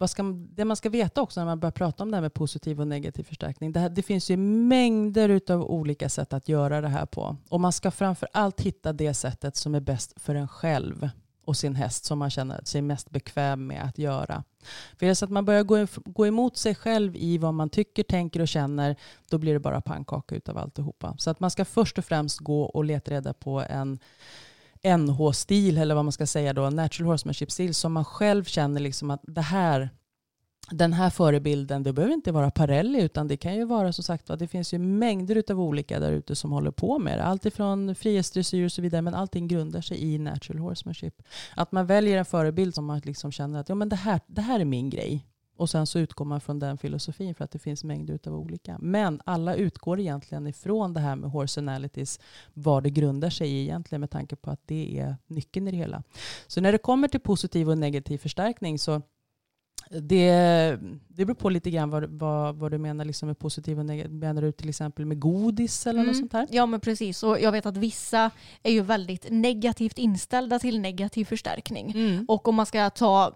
vad 0.00 0.10
ska, 0.10 0.22
det 0.54 0.64
man 0.64 0.76
ska 0.76 0.88
veta 0.88 1.22
också 1.22 1.40
när 1.40 1.46
man 1.46 1.60
börjar 1.60 1.72
prata 1.72 2.02
om 2.02 2.10
det 2.10 2.16
här 2.16 2.22
med 2.22 2.34
positiv 2.34 2.80
och 2.80 2.86
negativ 2.86 3.22
förstärkning. 3.22 3.72
Det, 3.72 3.80
här, 3.80 3.88
det 3.88 4.02
finns 4.02 4.30
ju 4.30 4.36
mängder 4.36 5.40
av 5.50 5.62
olika 5.62 6.08
sätt 6.08 6.32
att 6.32 6.48
göra 6.48 6.80
det 6.80 6.88
här 6.88 7.06
på. 7.06 7.36
Och 7.48 7.60
man 7.60 7.72
ska 7.72 7.90
framför 7.90 8.28
allt 8.32 8.60
hitta 8.60 8.92
det 8.92 9.14
sättet 9.14 9.56
som 9.56 9.74
är 9.74 9.80
bäst 9.80 10.20
för 10.20 10.34
en 10.34 10.48
själv 10.48 11.08
och 11.44 11.56
sin 11.56 11.74
häst 11.74 12.04
som 12.04 12.18
man 12.18 12.30
känner 12.30 12.60
sig 12.64 12.82
mest 12.82 13.10
bekväm 13.10 13.66
med 13.66 13.82
att 13.84 13.98
göra. 13.98 14.44
För 14.98 15.06
är 15.06 15.08
det 15.08 15.14
så 15.14 15.24
att 15.24 15.30
man 15.30 15.44
börjar 15.44 15.62
gå, 15.62 15.86
gå 16.04 16.26
emot 16.26 16.56
sig 16.56 16.74
själv 16.74 17.16
i 17.16 17.38
vad 17.38 17.54
man 17.54 17.70
tycker, 17.70 18.02
tänker 18.02 18.40
och 18.40 18.48
känner, 18.48 18.96
då 19.30 19.38
blir 19.38 19.52
det 19.52 19.60
bara 19.60 19.80
pannkaka 19.80 20.34
utav 20.34 20.58
alltihopa. 20.58 21.14
Så 21.18 21.30
att 21.30 21.40
man 21.40 21.50
ska 21.50 21.64
först 21.64 21.98
och 21.98 22.04
främst 22.04 22.38
gå 22.38 22.62
och 22.62 22.84
leta 22.84 23.10
reda 23.10 23.32
på 23.32 23.64
en 23.68 23.98
NH-stil 24.82 25.78
eller 25.78 25.94
vad 25.94 26.04
man 26.04 26.12
ska 26.12 26.26
säga 26.26 26.52
då, 26.52 26.70
natural 26.70 27.10
horsemanship-stil 27.10 27.74
som 27.74 27.92
man 27.92 28.04
själv 28.04 28.44
känner 28.44 28.80
liksom 28.80 29.10
att 29.10 29.20
det 29.22 29.40
här 29.40 29.90
den 30.70 30.92
här 30.92 31.10
förebilden, 31.10 31.82
det 31.82 31.92
behöver 31.92 32.14
inte 32.14 32.32
vara 32.32 32.50
Parelli 32.50 33.02
utan 33.02 33.28
det 33.28 33.36
kan 33.36 33.54
ju 33.54 33.64
vara 33.64 33.92
som 33.92 34.04
sagt 34.04 34.38
det 34.38 34.48
finns 34.48 34.74
ju 34.74 34.78
mängder 34.78 35.42
av 35.50 35.60
olika 35.60 36.00
där 36.00 36.12
ute 36.12 36.36
som 36.36 36.52
håller 36.52 36.70
på 36.70 36.98
med 36.98 37.18
det. 37.18 37.24
Allt 37.24 37.46
ifrån 37.46 37.94
frihetsdressyr 37.94 38.64
och 38.64 38.72
så 38.72 38.82
vidare 38.82 39.02
men 39.02 39.14
allting 39.14 39.48
grundar 39.48 39.80
sig 39.80 40.04
i 40.04 40.18
natural 40.18 40.58
horsemanship. 40.58 41.22
Att 41.56 41.72
man 41.72 41.86
väljer 41.86 42.18
en 42.18 42.24
förebild 42.24 42.74
som 42.74 42.84
man 42.84 43.00
liksom 43.04 43.32
känner 43.32 43.60
att 43.60 43.68
ja, 43.68 43.74
men 43.74 43.88
det, 43.88 43.96
här, 43.96 44.20
det 44.26 44.42
här 44.42 44.60
är 44.60 44.64
min 44.64 44.90
grej. 44.90 45.26
Och 45.56 45.70
sen 45.70 45.86
så 45.86 45.98
utgår 45.98 46.24
man 46.24 46.40
från 46.40 46.58
den 46.58 46.78
filosofin 46.78 47.34
för 47.34 47.44
att 47.44 47.50
det 47.50 47.58
finns 47.58 47.84
mängder 47.84 48.18
av 48.26 48.34
olika. 48.34 48.78
Men 48.78 49.20
alla 49.24 49.54
utgår 49.54 50.00
egentligen 50.00 50.46
ifrån 50.46 50.94
det 50.94 51.00
här 51.00 51.16
med 51.16 51.30
horsenalities, 51.30 52.20
vad 52.54 52.82
det 52.82 52.90
grundar 52.90 53.30
sig 53.30 53.50
i 53.50 53.62
egentligen 53.62 54.00
med 54.00 54.10
tanke 54.10 54.36
på 54.36 54.50
att 54.50 54.60
det 54.66 54.98
är 54.98 55.16
nyckeln 55.26 55.68
i 55.68 55.70
det 55.70 55.76
hela. 55.76 56.02
Så 56.46 56.60
när 56.60 56.72
det 56.72 56.78
kommer 56.78 57.08
till 57.08 57.20
positiv 57.20 57.68
och 57.68 57.78
negativ 57.78 58.18
förstärkning 58.18 58.78
så 58.78 59.02
det, 59.90 60.78
det 61.08 61.24
beror 61.24 61.34
på 61.34 61.48
lite 61.50 61.70
grann 61.70 61.90
vad, 61.90 62.04
vad, 62.04 62.56
vad 62.56 62.70
du 62.70 62.78
menar 62.78 63.04
liksom 63.04 63.26
med 63.26 63.38
positiv 63.38 63.78
och 63.78 63.86
negativ. 63.86 64.12
Menar 64.12 64.42
du 64.42 64.52
till 64.52 64.68
exempel 64.68 65.06
med 65.06 65.20
godis 65.20 65.86
eller 65.86 65.98
något 66.00 66.06
Mm. 66.08 66.20
sånt 66.20 66.32
här? 66.32 66.46
Ja 66.50 66.66
men 66.66 66.80
precis 66.80 67.22
och 67.22 67.40
jag 67.40 67.52
vet 67.52 67.66
att 67.66 67.76
vissa 67.76 68.30
är 68.62 68.72
ju 68.72 68.80
väldigt 68.80 69.26
negativt 69.30 69.98
inställda 69.98 70.58
till 70.58 70.80
negativ 70.80 71.24
förstärkning. 71.24 71.90
Mm. 71.90 72.24
Och 72.28 72.48
om 72.48 72.54
man 72.54 72.66
ska 72.66 72.90
ta, 72.90 73.34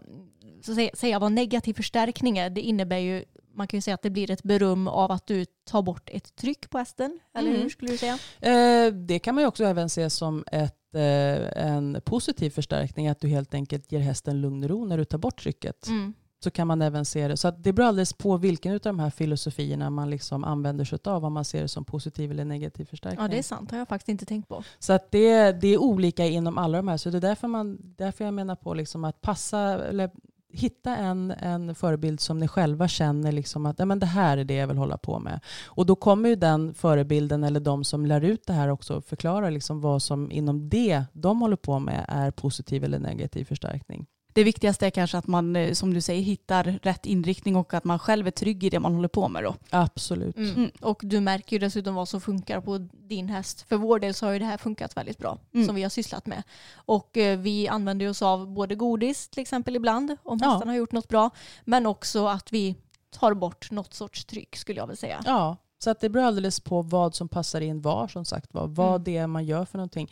så 0.62 0.88
säga 0.94 1.18
vad 1.18 1.32
negativ 1.32 1.74
förstärkning 1.74 2.38
är, 2.38 2.50
det 2.50 2.61
innebär 2.61 2.98
ju, 2.98 3.24
man 3.55 3.66
kan 3.66 3.76
ju 3.78 3.82
säga 3.82 3.94
att 3.94 4.02
det 4.02 4.11
blir 4.11 4.30
ett 4.30 4.42
beröm 4.42 4.88
av 4.88 5.11
att 5.12 5.26
du 5.26 5.44
tar 5.44 5.82
bort 5.82 6.11
ett 6.12 6.36
tryck 6.36 6.70
på 6.70 6.78
hästen. 6.78 7.18
Eller 7.34 7.48
Mm. 7.50 7.62
hur 7.62 7.68
skulle 7.68 7.90
du 7.90 7.96
säga? 7.98 8.18
Eh, 8.40 8.92
det 8.92 9.18
kan 9.18 9.34
man 9.34 9.44
ju 9.44 9.48
också 9.48 9.64
även 9.64 9.90
se 9.90 10.11
som 10.11 10.44
ett, 10.52 10.94
eh, 10.94 11.66
en 11.66 12.00
positiv 12.05 12.50
förstärkning. 12.50 13.09
Att 13.09 13.20
du 13.20 13.28
helt 13.28 13.55
enkelt 13.55 13.92
ger 13.92 14.00
hästen 14.00 14.40
lugn 14.40 14.64
och 14.64 14.70
ro 14.70 14.84
när 14.84 14.98
du 14.98 15.05
tar 15.05 15.18
bort 15.18 15.40
trycket. 15.42 15.86
Mm. 15.88 16.14
Så 16.45 16.51
kan 16.51 16.66
man 16.66 16.82
även 16.82 17.05
se 17.05 17.28
det. 17.28 17.36
Så 17.36 17.51
det 17.51 17.72
beror 17.72 17.86
alldeles 17.88 18.12
på 18.12 18.36
vilken 18.36 18.74
av 18.74 18.78
de 18.78 18.99
här 18.99 19.11
filosofierna 19.11 19.90
man 19.90 20.11
liksom 20.11 20.45
använder 20.45 20.84
sig 20.84 20.99
av. 21.05 21.24
Om 21.24 21.32
man 21.32 21.45
ser 21.45 21.62
det 21.62 21.68
som 21.68 21.84
positiv 21.84 22.30
eller 22.30 22.45
negativ 22.45 22.84
förstärkning. 22.84 23.22
Ja 23.22 23.28
det 23.28 23.38
är 23.38 23.42
sant, 23.42 23.70
har 23.70 23.78
jag 23.78 23.88
faktiskt 23.88 24.09
inte 24.09 24.26
tänkt 24.26 24.49
på. 24.49 24.64
Så 24.78 24.92
att 24.92 25.11
det, 25.11 25.53
det 25.53 25.68
är 25.68 25.78
olika 25.78 26.26
inom 26.26 26.59
alla 26.59 26.76
de 26.76 26.88
här. 26.88 26.97
Så 26.97 27.11
det 27.11 27.18
är 27.18 27.20
därför, 27.20 27.49
man, 27.49 27.78
därför 27.80 28.24
jag 28.24 28.34
menar 28.34 28.57
på 28.57 28.74
liksom 28.74 29.05
att 29.05 29.20
passa, 29.20 29.59
eller 29.88 30.11
hitta 30.49 30.97
en, 30.97 31.30
en 31.30 31.74
förebild 31.74 32.20
som 32.20 32.38
ni 32.38 32.49
själva 32.49 32.88
känner 32.88 33.32
liksom 33.32 33.66
att 33.66 33.88
men 33.88 33.99
det 33.99 34.07
här 34.07 34.38
är 34.38 34.45
det 34.45 34.55
jag 34.55 34.66
vill 34.66 34.76
hålla 34.76 34.99
på 34.99 35.18
med. 35.18 35.40
Och 35.66 35.86
då 35.86 35.97
kommer 35.97 36.28
ju 36.28 36.36
den 36.36 36.74
förebilden 36.74 37.45
eller 37.45 37.61
de 37.61 37.84
som 37.84 38.07
lär 38.07 38.20
ut 38.20 38.47
det 38.47 38.53
här 38.53 38.68
också 38.68 39.01
förklara 39.01 39.51
liksom 39.51 39.80
vad 39.80 40.03
som 40.03 40.30
inom 40.30 40.68
det 40.68 41.05
de 41.12 41.40
håller 41.40 41.57
på 41.57 41.78
med 41.78 42.05
är 42.09 42.30
positiv 42.30 42.84
eller 42.84 42.99
negativ 42.99 43.45
förstärkning. 43.45 44.07
Det 44.35 44.45
viktigaste 44.45 44.87
är 44.87 44.91
kanske 44.91 45.18
att 45.18 45.26
man, 45.26 45.57
eh, 45.57 45.72
som 45.72 45.95
du 45.95 46.01
säger, 46.01 46.22
hittar 46.22 46.64
rätt 46.82 47.07
inriktning 47.07 47.57
och 47.57 47.74
att 47.74 47.85
man 47.85 47.99
själv 47.99 48.26
är 48.26 48.30
trygg 48.30 48.64
i 48.64 48.70
det 48.70 48.80
man 48.80 48.95
håller 48.95 49.09
på 49.09 49.28
med 49.28 49.45
då. 49.45 49.55
Absolut. 49.70 50.37
Mm. 50.37 50.51
Mm. 50.55 50.70
Och 50.80 51.01
du 51.05 51.20
märker 51.20 51.53
ju 51.57 51.59
dessutom 51.61 51.95
vad 51.95 52.09
som 52.09 52.20
funkar 52.20 52.61
på 52.61 52.78
din 52.93 53.28
häst. 53.28 53.64
För 53.68 53.76
vår 53.76 53.99
del 53.99 54.14
så 54.14 54.26
har 54.26 54.32
ju 54.32 54.39
det 54.39 54.45
här 54.45 54.57
funkat 54.59 54.97
väldigt 54.97 55.18
bra 55.18 55.39
Mm. 55.55 55.66
som 55.66 55.74
vi 55.76 55.82
har 55.82 55.91
sysslat 55.91 56.26
med. 56.26 56.43
Och 56.74 57.16
eh, 57.16 57.39
vi 57.39 57.68
använder 57.68 58.09
oss 58.09 58.22
av 58.22 58.49
både 58.49 58.74
godis 58.74 59.28
till 59.28 59.43
exempel 59.43 59.76
ibland 59.76 60.16
om 60.22 60.39
Ja. 60.43 60.51
hästarna 60.51 60.72
har 60.72 60.76
gjort 60.76 60.93
något 60.93 61.09
bra. 61.09 61.30
Men 61.64 61.87
också 61.87 62.26
att 62.26 62.53
vi 62.53 62.74
tar 63.11 63.35
bort 63.35 63.70
något 63.70 63.95
sorts 63.95 64.24
tryck 64.24 64.57
skulle 64.57 64.80
jag 64.80 64.87
vilja 64.87 64.97
säga. 64.97 65.22
Ja, 65.26 65.57
så 65.85 65.91
att 65.91 66.01
det 66.01 66.09
beror 66.09 66.24
alldeles 66.24 66.61
på 66.61 66.82
vad 66.82 67.14
som 67.14 67.28
passar 67.28 67.61
in 67.61 67.80
var 67.80 68.09
som 68.09 68.24
sagt 68.24 68.55
var. 68.55 68.66
Vad 68.66 68.89
Mm. 68.89 69.05
det 69.05 69.16
är 69.16 69.26
man 69.26 69.45
gör 69.45 69.64
för 69.64 69.78
någonting. 69.78 70.11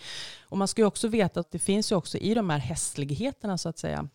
Och 0.49 0.59
man 0.59 0.68
ska 0.68 0.83
ju 0.83 0.87
också 0.87 1.09
veta 1.09 1.41
att 1.41 1.51
det 1.51 1.59
finns 1.59 1.93
ju 1.93 1.97
också 1.97 2.18
i 2.18 2.35
de 2.35 2.51
här 2.51 2.59
hästligheterna 2.59 3.59
så 3.59 3.68
att 3.68 3.79
säga 3.79 4.09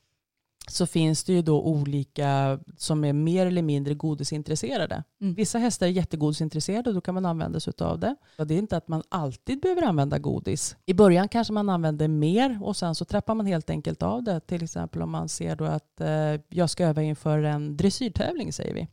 så 0.70 0.86
finns 0.86 1.24
det 1.24 1.34
ju 1.34 1.42
då 1.42 1.62
olika 1.64 2.60
som 2.78 3.04
är 3.06 3.14
mer 3.14 3.46
eller 3.46 3.62
mindre 3.62 3.94
godisintresserade. 3.94 5.04
Mm. 5.22 5.34
Vissa 5.34 5.58
hästar 5.58 5.88
är 5.88 5.92
jättegodisintresserade 5.92 6.90
och 6.90 6.94
då 6.96 7.02
kan 7.02 7.14
man 7.14 7.26
använda 7.26 7.60
sig 7.60 7.74
av 7.80 8.00
det. 8.00 8.16
Och 8.38 8.48
det 8.48 8.54
är 8.54 8.58
inte 8.58 8.78
att 8.78 8.88
man 8.88 9.04
alltid 9.10 9.62
behöver 9.62 9.82
använda 9.82 10.18
godis. 10.20 10.76
I 10.86 10.94
början 10.94 11.28
kanske 11.28 11.54
man 11.54 11.70
använder 11.70 12.08
mer 12.08 12.60
och 12.64 12.78
sen 12.78 12.96
så 12.96 13.06
trappar 13.06 13.36
man 13.36 13.46
helt 13.46 13.70
enkelt 13.70 14.04
av 14.04 14.24
det. 14.24 14.40
Till 14.40 14.64
exempel 14.64 15.02
om 15.02 15.10
man 15.12 15.30
ser 15.30 15.56
då 15.56 15.66
att 15.66 16.02
eh, 16.02 16.42
jag 16.50 16.70
ska 16.70 16.86
öva 16.86 17.02
inför 17.02 17.44
en 17.44 17.78
dressyrtävling 17.78 18.54
säger 18.54 18.74
vi. 18.74 18.88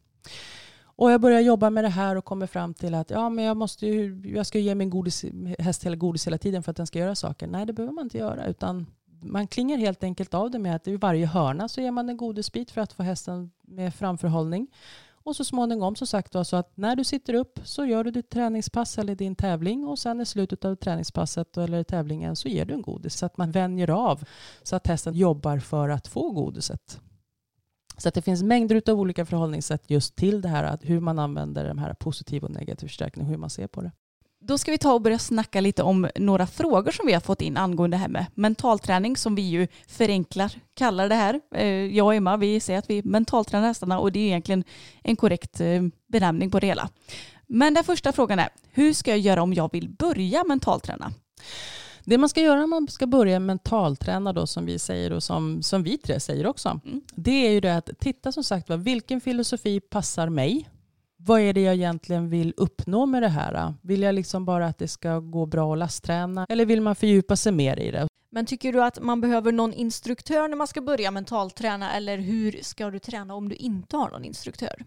Och 0.97 1.11
jag 1.11 1.21
börjar 1.21 1.41
jobba 1.41 1.71
med 1.71 1.85
det 1.85 1.89
här 1.89 2.17
och 2.17 2.25
kommer 2.25 2.47
fram 2.47 2.75
till 2.75 2.95
att 2.95 3.11
ja, 3.11 3.29
men 3.29 3.45
jag, 3.45 3.57
måste 3.57 3.87
ju, 3.87 4.23
jag 4.25 4.47
ska 4.47 4.59
ge 4.59 4.75
min 4.75 4.91
godis, 4.91 5.25
häst 5.59 5.85
hela 5.85 5.97
godis 5.97 6.27
hela 6.27 6.39
tiden 6.39 6.63
för 6.63 6.71
att 6.71 6.77
den 6.77 6.87
ska 6.87 6.99
göra 6.99 7.15
saker. 7.15 7.47
Nej, 7.47 7.67
det 7.67 7.73
behöver 7.73 7.93
man 7.93 8.05
inte 8.05 8.19
göra. 8.19 8.47
Utan 8.47 8.87
man 9.21 9.47
klingar 9.47 9.79
helt 9.79 10.05
enkelt 10.05 10.35
av 10.35 10.51
det 10.51 10.59
med 10.59 10.77
att 10.77 10.89
i 10.89 10.97
varje 10.97 11.27
hörna 11.27 11.69
så 11.69 11.81
ger 11.81 11.91
man 11.91 12.09
en 12.09 12.17
godisbit 12.17 12.71
för 12.71 12.81
att 12.81 12.93
få 12.93 13.03
hästen 13.03 13.51
med 13.63 13.95
framförhållning. 13.95 14.69
Och 15.25 15.37
så 15.37 15.45
småningom 15.45 15.97
som 15.97 16.07
sagt 16.07 16.35
var 16.35 16.45
så 16.45 16.57
att 16.57 16.77
när 16.77 16.97
du 16.97 17.05
sitter 17.05 17.35
upp 17.35 17.61
så 17.65 17.85
gör 17.85 18.05
du 18.05 18.11
ditt 18.11 18.31
träningspass 18.31 18.99
eller 18.99 19.15
din 19.15 19.37
tävling 19.37 19.87
och 19.87 19.99
sen 19.99 20.21
i 20.21 20.27
slutet 20.27 20.65
av 20.65 20.75
träningspasset 20.75 21.57
eller 21.57 21.83
tävlingen 21.83 22.37
så 22.37 22.49
ger 22.49 22.65
du 22.65 22.75
en 22.75 22.83
godis 22.83 23.15
så 23.15 23.27
att 23.27 23.37
man 23.37 23.51
vänjer 23.51 23.91
av 23.91 24.25
så 24.63 24.77
att 24.77 24.87
hästen 24.87 25.15
jobbar 25.15 25.59
för 25.59 25.89
att 25.89 26.09
få 26.09 26.31
godiset. 26.31 27.01
Så 27.97 28.09
att 28.09 28.15
det 28.15 28.23
finns 28.23 28.43
mängder 28.43 28.83
av 28.91 29.01
olika 29.01 29.27
förhållningssätt 29.27 29.83
just 29.87 30.17
till 30.17 30.41
det 30.41 30.49
här 30.49 30.65
att 30.65 30.81
hur 30.85 31.01
man 31.01 31.19
använder 31.19 31.69
de 31.69 31.79
här 31.79 31.95
positiv 31.95 32.45
och 32.45 32.51
negativ 32.51 32.87
förstärkning 32.87 33.25
och 33.25 33.31
hur 33.31 33.39
man 33.39 33.51
ser 33.51 33.67
på 33.67 33.83
det. 33.83 33.93
Då 34.47 34.59
ska 34.59 34.71
vi 34.71 34.79
ta 34.79 34.93
och 34.93 35.03
börja 35.03 35.19
snacka 35.19 35.61
lite 35.61 35.83
om 35.83 36.09
några 36.17 36.47
frågor 36.47 36.91
som 36.91 37.07
vi 37.07 37.13
har 37.13 37.21
fått 37.21 37.41
in 37.41 37.57
angående 37.57 37.97
det 37.97 38.01
här 38.01 38.09
med 38.09 38.27
mentalträning 38.35 39.17
som 39.17 39.35
vi 39.35 39.43
ju 39.43 39.69
förenklar 39.87 40.53
kallar 40.75 41.09
det 41.09 41.15
här. 41.15 41.41
Eh, 41.55 41.67
jag 41.67 42.07
och 42.07 42.15
Emma 42.15 42.37
vi 42.37 42.61
säger 42.61 42.79
att 42.79 42.91
vi 42.91 43.03
mentaltränar 43.03 43.67
hästarna 43.67 43.99
och 43.99 44.13
det 44.13 44.19
är 44.19 44.27
egentligen 44.27 44.65
en 45.03 45.17
korrekt 45.17 45.61
eh, 45.61 45.83
benämning 46.13 46.51
på 46.51 46.61
det 46.61 46.67
hela. 46.67 46.89
Men 47.47 47.75
den 47.75 47.85
första 47.85 48.13
frågan 48.13 48.39
är, 48.39 48.49
hur 48.71 48.93
ska 48.93 49.11
jag 49.11 49.19
göra 49.19 49.43
om 49.43 49.55
jag 49.55 49.73
vill 49.73 49.89
börja 49.89 50.45
mentalträna? 50.45 51.13
Det 52.05 52.19
man 52.19 52.29
ska 52.29 52.41
göra 52.41 52.65
om 52.65 52.71
man 52.71 52.89
ska 52.89 53.07
börja 53.07 53.41
mentalträna 53.41 54.33
då 54.33 54.47
som 54.47 54.67
vi 54.67 54.79
säger 54.79 55.13
och 55.13 55.23
som, 55.23 55.63
som 55.63 55.83
vi 55.83 55.99
tre 55.99 56.21
säger 56.21 56.47
också. 56.47 56.81
Mm. 56.85 57.01
Det 57.15 57.47
är 57.47 57.51
ju 57.51 57.61
det 57.61 57.77
att 57.77 57.91
titta 57.99 58.33
som 58.33 58.45
sagt 58.45 58.69
var 58.69 58.77
vilken 58.77 59.21
filosofi 59.21 59.81
passar 59.81 60.29
mig? 60.29 60.69
Vad 61.17 61.41
är 61.41 61.53
det 61.53 61.61
jag 61.61 61.75
egentligen 61.75 62.29
vill 62.29 62.55
uppnå 62.57 63.07
med 63.07 63.23
det 63.23 63.29
här? 63.29 63.75
Vill 63.83 64.03
jag 64.03 64.15
liksom 64.15 64.45
bara 64.45 64.67
att 64.67 64.79
det 64.79 64.89
ska 64.89 65.19
gå 65.19 65.47
bra 65.47 65.73
att 65.73 65.79
lastträna 65.79 66.47
eller 66.49 66.67
vill 66.67 66.81
man 66.81 66.95
fördjupa 66.95 67.37
sig 67.37 67.53
mer 67.53 67.81
i 67.81 67.91
det? 67.91 68.09
Men 68.31 68.47
tycker 68.47 68.73
du 68.73 68.83
att 68.83 69.03
man 69.03 69.21
behöver 69.21 69.53
någon 69.53 69.73
instruktör 69.73 70.49
när 70.49 70.57
man 70.57 70.67
ska 70.67 70.81
börja 70.81 71.11
mentalträna 71.11 71.93
eller 71.93 72.19
hur 72.19 72.59
ska 72.63 72.91
du 72.91 72.99
träna 72.99 73.35
om 73.35 73.49
du 73.49 73.57
inte 73.57 73.97
har 73.97 74.11
någon 74.11 74.25
instruktör? 74.25 74.85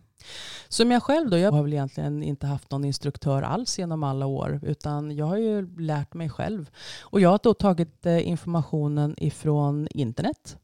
Som 0.67 0.91
jag 0.91 1.03
själv 1.03 1.29
då, 1.29 1.37
jag 1.37 1.51
har 1.51 1.63
väl 1.63 1.73
egentligen 1.73 2.23
inte 2.23 2.47
haft 2.47 2.71
någon 2.71 2.85
instruktör 2.85 3.41
alls 3.41 3.79
genom 3.79 4.03
alla 4.03 4.25
år 4.25 4.59
utan 4.63 5.15
jag 5.15 5.25
har 5.25 5.37
ju 5.37 5.79
lärt 5.79 6.13
mig 6.13 6.29
själv. 6.29 6.69
Och 7.01 7.21
jag 7.21 7.29
har 7.29 7.39
då 7.43 7.53
tagit 7.53 8.05
eh, 8.05 8.27
informationen 8.27 9.15
ifrån 9.17 9.87
internet 9.91 10.57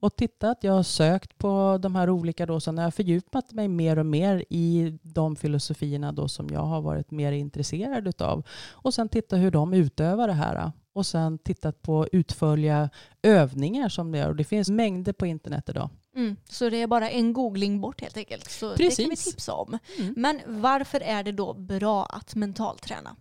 och 0.00 0.16
tittat. 0.16 0.58
Jag 0.60 0.72
har 0.72 0.82
sökt 0.82 1.38
på 1.38 1.78
de 1.82 1.94
här 1.94 2.10
olika 2.10 2.46
då, 2.46 2.60
så 2.60 2.72
har 2.72 2.82
jag 2.82 2.94
fördjupat 2.94 3.52
mig 3.52 3.68
mer 3.68 3.98
och 3.98 4.06
mer 4.06 4.44
i 4.50 4.98
de 5.02 5.36
filosofierna 5.36 6.12
då 6.12 6.28
som 6.28 6.48
jag 6.52 6.60
har 6.60 6.80
varit 6.80 7.10
mer 7.10 7.32
intresserad 7.32 8.08
utav. 8.08 8.46
Och 8.70 8.94
sen 8.94 9.08
titta 9.08 9.36
hur 9.36 9.50
de 9.50 9.74
utövar 9.74 10.28
det 10.28 10.34
här. 10.34 10.72
Och 10.92 11.06
sen 11.06 11.38
tittat 11.38 11.82
på 11.82 12.06
utförliga 12.12 12.90
övningar 13.22 13.88
som 13.88 14.12
det 14.12 14.18
gör. 14.18 14.28
Och 14.28 14.36
det 14.36 14.44
finns 14.44 14.70
mängder 14.70 15.12
på 15.12 15.26
internet 15.26 15.68
idag. 15.68 15.90
Mm, 16.20 16.36
så 16.48 16.70
det 16.70 16.76
är 16.82 16.86
bara 16.86 17.10
en 17.10 17.32
googling 17.32 17.80
bort 17.80 18.00
helt 18.00 18.16
enkelt. 18.16 18.50
Så 18.50 18.74
det 18.74 18.96
kan 18.96 19.04
vi 19.04 19.10
Precis. 19.10 19.24
tipsa 19.32 19.52
om. 19.54 19.78
Mm. 19.98 20.14
Men 20.16 20.40
varför 20.46 21.00
är 21.00 21.22
det 21.22 21.32
då 21.32 21.54
bra 21.54 22.04
att 22.06 22.34
mentalträna? 22.34 23.16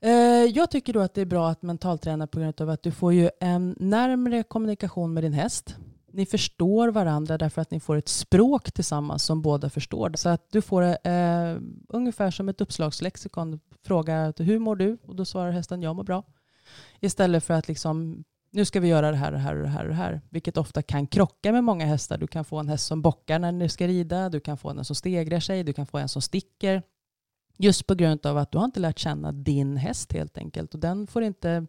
Eh, 0.00 0.10
Jag 0.44 0.70
tycker 0.70 0.92
då 0.92 1.00
att 1.00 1.14
det 1.14 1.20
är 1.20 1.24
bra 1.26 1.48
att 1.50 1.62
mentalträna 1.62 2.26
på 2.26 2.38
grund 2.40 2.60
av 2.60 2.70
att 2.70 2.82
du 2.82 2.90
får 2.92 3.12
ju 3.12 3.30
en 3.40 3.76
närmre 3.80 4.42
kommunikation 4.42 5.14
med 5.14 5.24
din 5.24 5.32
häst. 5.32 5.76
Ni 6.12 6.26
förstår 6.26 6.88
varandra 6.88 7.38
därför 7.38 7.62
att 7.62 7.70
ni 7.70 7.80
får 7.80 7.96
ett 7.96 8.08
språk 8.08 8.72
tillsammans 8.72 9.24
som 9.24 9.42
båda 9.42 9.70
förstår. 9.70 10.12
Så 10.14 10.28
att 10.28 10.46
du 10.52 10.60
får 10.62 10.82
eh, 10.82 11.56
ungefär 11.88 12.30
som 12.30 12.48
ett 12.48 12.60
uppslagslexikon. 12.60 13.60
Frågar 13.84 14.34
hur 14.42 14.58
mår 14.58 14.76
du? 14.76 14.98
Och 15.06 15.16
då 15.16 15.24
svarar 15.24 15.50
hästen 15.50 15.82
jag 15.82 15.96
mår 15.96 16.04
bra. 16.04 16.22
Istället 17.00 17.44
för 17.44 17.54
att 17.54 17.68
liksom 17.68 18.24
nu 18.50 18.64
ska 18.64 18.80
vi 18.80 18.88
göra 18.88 19.10
det 19.10 19.16
här 19.16 19.32
och 19.32 19.38
det 19.38 19.42
här 19.42 19.56
och 19.56 19.62
det 19.62 19.68
här 19.68 19.82
och 19.82 19.88
det 19.88 19.94
här. 19.94 20.20
Vilket 20.30 20.56
ofta 20.56 20.82
kan 20.82 21.06
krocka 21.06 21.52
med 21.52 21.64
många 21.64 21.86
hästar. 21.86 22.18
Du 22.18 22.26
kan 22.26 22.44
få 22.44 22.58
en 22.58 22.68
häst 22.68 22.86
som 22.86 23.02
bockar 23.02 23.38
när 23.38 23.52
du 23.52 23.68
ska 23.68 23.86
rida. 23.86 24.28
Du 24.28 24.40
kan 24.40 24.58
få 24.58 24.70
en 24.70 24.84
som 24.84 24.96
stegrar 24.96 25.40
sig. 25.40 25.64
Du 25.64 25.72
kan 25.72 25.86
få 25.86 25.98
en 25.98 26.08
som 26.08 26.22
sticker. 26.22 26.82
Just 27.56 27.86
på 27.86 27.94
grund 27.94 28.26
av 28.26 28.38
att 28.38 28.52
du 28.52 28.58
har 28.58 28.64
inte 28.64 28.80
lärt 28.80 28.98
känna 28.98 29.32
din 29.32 29.76
häst 29.76 30.12
helt 30.12 30.38
enkelt. 30.38 30.74
Och 30.74 30.80
den 30.80 31.06
får, 31.06 31.22
inte, 31.22 31.66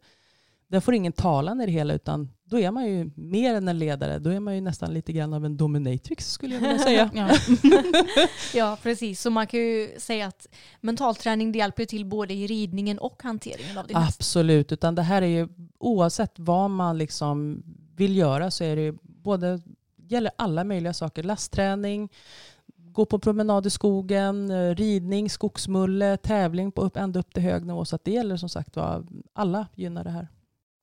den 0.71 0.81
får 0.81 0.93
ingen 0.93 1.13
talan 1.13 1.61
i 1.61 1.65
det 1.65 1.71
hela 1.71 1.93
utan 1.93 2.29
då 2.43 2.59
är 2.59 2.71
man 2.71 2.85
ju 2.89 3.11
mer 3.15 3.55
än 3.55 3.67
en 3.67 3.79
ledare. 3.79 4.19
Då 4.19 4.29
är 4.29 4.39
man 4.39 4.55
ju 4.55 4.61
nästan 4.61 4.93
lite 4.93 5.13
grann 5.13 5.33
av 5.33 5.45
en 5.45 5.57
dominatrix 5.57 6.31
skulle 6.31 6.55
jag 6.55 6.61
vilja 6.61 6.79
säga. 6.83 7.09
Ja. 7.13 7.29
Ja, 8.53 8.77
precis. 8.83 9.21
Så 9.21 9.29
man 9.29 9.47
kan 9.47 9.59
ju 9.59 9.89
säga 9.97 10.27
att 10.27 10.47
mentalträning 10.81 11.51
det 11.51 11.59
hjälper 11.59 11.85
till 11.85 12.05
både 12.05 12.33
i 12.33 12.47
ridningen 12.47 12.99
och 12.99 13.23
hanteringen 13.23 13.77
av 13.77 13.83
häst. 13.93 14.15
Absolut, 14.19 14.71
utan 14.71 14.95
det 14.95 15.01
här 15.01 15.21
är 15.21 15.27
ju 15.27 15.47
oavsett 15.79 16.33
vad 16.35 16.69
man 16.69 16.97
liksom 16.97 17.63
vill 17.95 18.17
göra 18.17 18.51
så 18.51 18.63
är 18.63 18.75
det 18.75 18.81
ju 18.81 18.97
både, 19.01 19.61
gäller 20.07 20.31
alla 20.35 20.63
möjliga 20.63 20.93
saker. 20.93 21.23
Lastträning, 21.23 22.09
gå 22.75 23.05
på 23.05 23.19
promenad 23.19 23.65
i 23.65 23.69
skogen, 23.69 24.51
ridning, 24.75 25.29
skogsmulle, 25.29 26.17
tävling 26.17 26.71
på 26.71 26.81
upp, 26.81 26.97
ända 26.97 27.19
upp 27.19 27.33
till 27.33 27.43
hög 27.43 27.65
nivå. 27.65 27.85
Så 27.85 27.99
det 28.03 28.11
gäller 28.11 28.37
som 28.37 28.49
sagt 28.49 28.75
var, 28.75 29.05
alla 29.33 29.67
gynnar 29.75 30.03
det 30.03 30.09
här. 30.09 30.27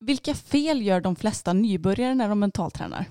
Vilka 0.00 0.34
fel 0.34 0.82
gör 0.82 1.00
de 1.00 1.16
flesta 1.16 1.52
nybörjare 1.52 2.14
när 2.14 2.28
de 2.28 2.38
mentaltränar? 2.38 3.06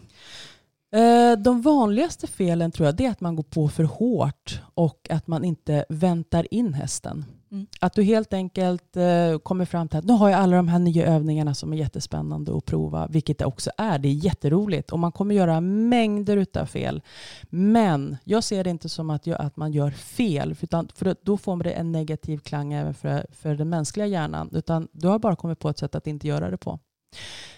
Eh, 0.95 1.37
de 1.37 1.61
vanligaste 1.61 2.27
felen 2.27 2.71
tror 2.71 2.85
jag 2.85 3.01
är 3.01 3.09
att 3.09 3.21
man 3.21 3.35
går 3.35 3.43
på 3.43 3.69
för 3.69 3.83
hårt 3.83 4.61
och 4.73 5.07
att 5.09 5.27
man 5.27 5.43
inte 5.43 5.85
väntar 5.89 6.53
in 6.53 6.73
hästen. 6.73 7.25
Mm. 7.55 7.67
Att 7.79 7.93
du 7.93 8.03
helt 8.03 8.33
enkelt 8.33 8.97
eh, 8.97 9.37
kommer 9.43 9.65
fram 9.65 9.87
till 9.87 9.99
att 9.99 10.05
nu 10.05 10.13
har 10.13 10.29
jag 10.29 10.39
alla 10.39 10.55
de 10.55 10.67
här 10.67 10.79
nya 10.79 11.05
övningarna 11.05 11.53
som 11.53 11.73
är 11.73 11.77
jättespännande 11.77 12.57
att 12.57 12.65
prova, 12.65 13.07
vilket 13.07 13.37
det 13.37 13.45
också 13.45 13.71
är. 13.77 13.99
Det 13.99 14.07
är 14.07 14.13
jätteroligt 14.13 14.91
och 14.91 14.99
man 14.99 15.11
kommer 15.11 15.35
göra 15.35 15.61
mängder 15.61 16.45
av 16.59 16.65
fel. 16.65 17.01
Men 17.49 18.17
jag 18.23 18.43
ser 18.43 18.63
det 18.63 18.69
inte 18.69 18.89
som 18.89 19.09
att, 19.09 19.27
jag, 19.27 19.41
att 19.41 19.57
man 19.57 19.71
gör 19.71 19.91
fel, 19.91 20.55
utan 20.61 20.87
för 20.95 21.15
då 21.21 21.37
får 21.37 21.63
det 21.63 21.71
en 21.71 21.91
negativ 21.91 22.37
klang 22.37 22.73
även 22.73 22.93
för, 22.93 23.25
för 23.31 23.55
den 23.55 23.69
mänskliga 23.69 24.07
hjärnan. 24.07 24.49
Utan 24.53 24.87
du 24.91 25.07
har 25.07 25.19
bara 25.19 25.35
kommit 25.35 25.59
på 25.59 25.69
ett 25.69 25.77
sätt 25.77 25.95
att 25.95 26.07
inte 26.07 26.27
göra 26.27 26.49
det 26.49 26.57
på. 26.57 26.79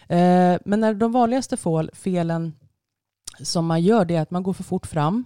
Eh, 0.08 0.58
Men 0.66 0.80
när 0.80 0.93
de 0.93 1.12
vanligaste 1.12 1.58
fel- 1.58 1.91
felen 1.93 2.54
som 3.41 3.66
man 3.66 3.82
gör 3.82 4.06
det 4.06 4.16
är 4.16 4.22
att 4.22 4.32
man 4.32 4.43
går 4.43 4.54
för 4.54 4.64
fort 4.64 4.88
fram 4.88 5.26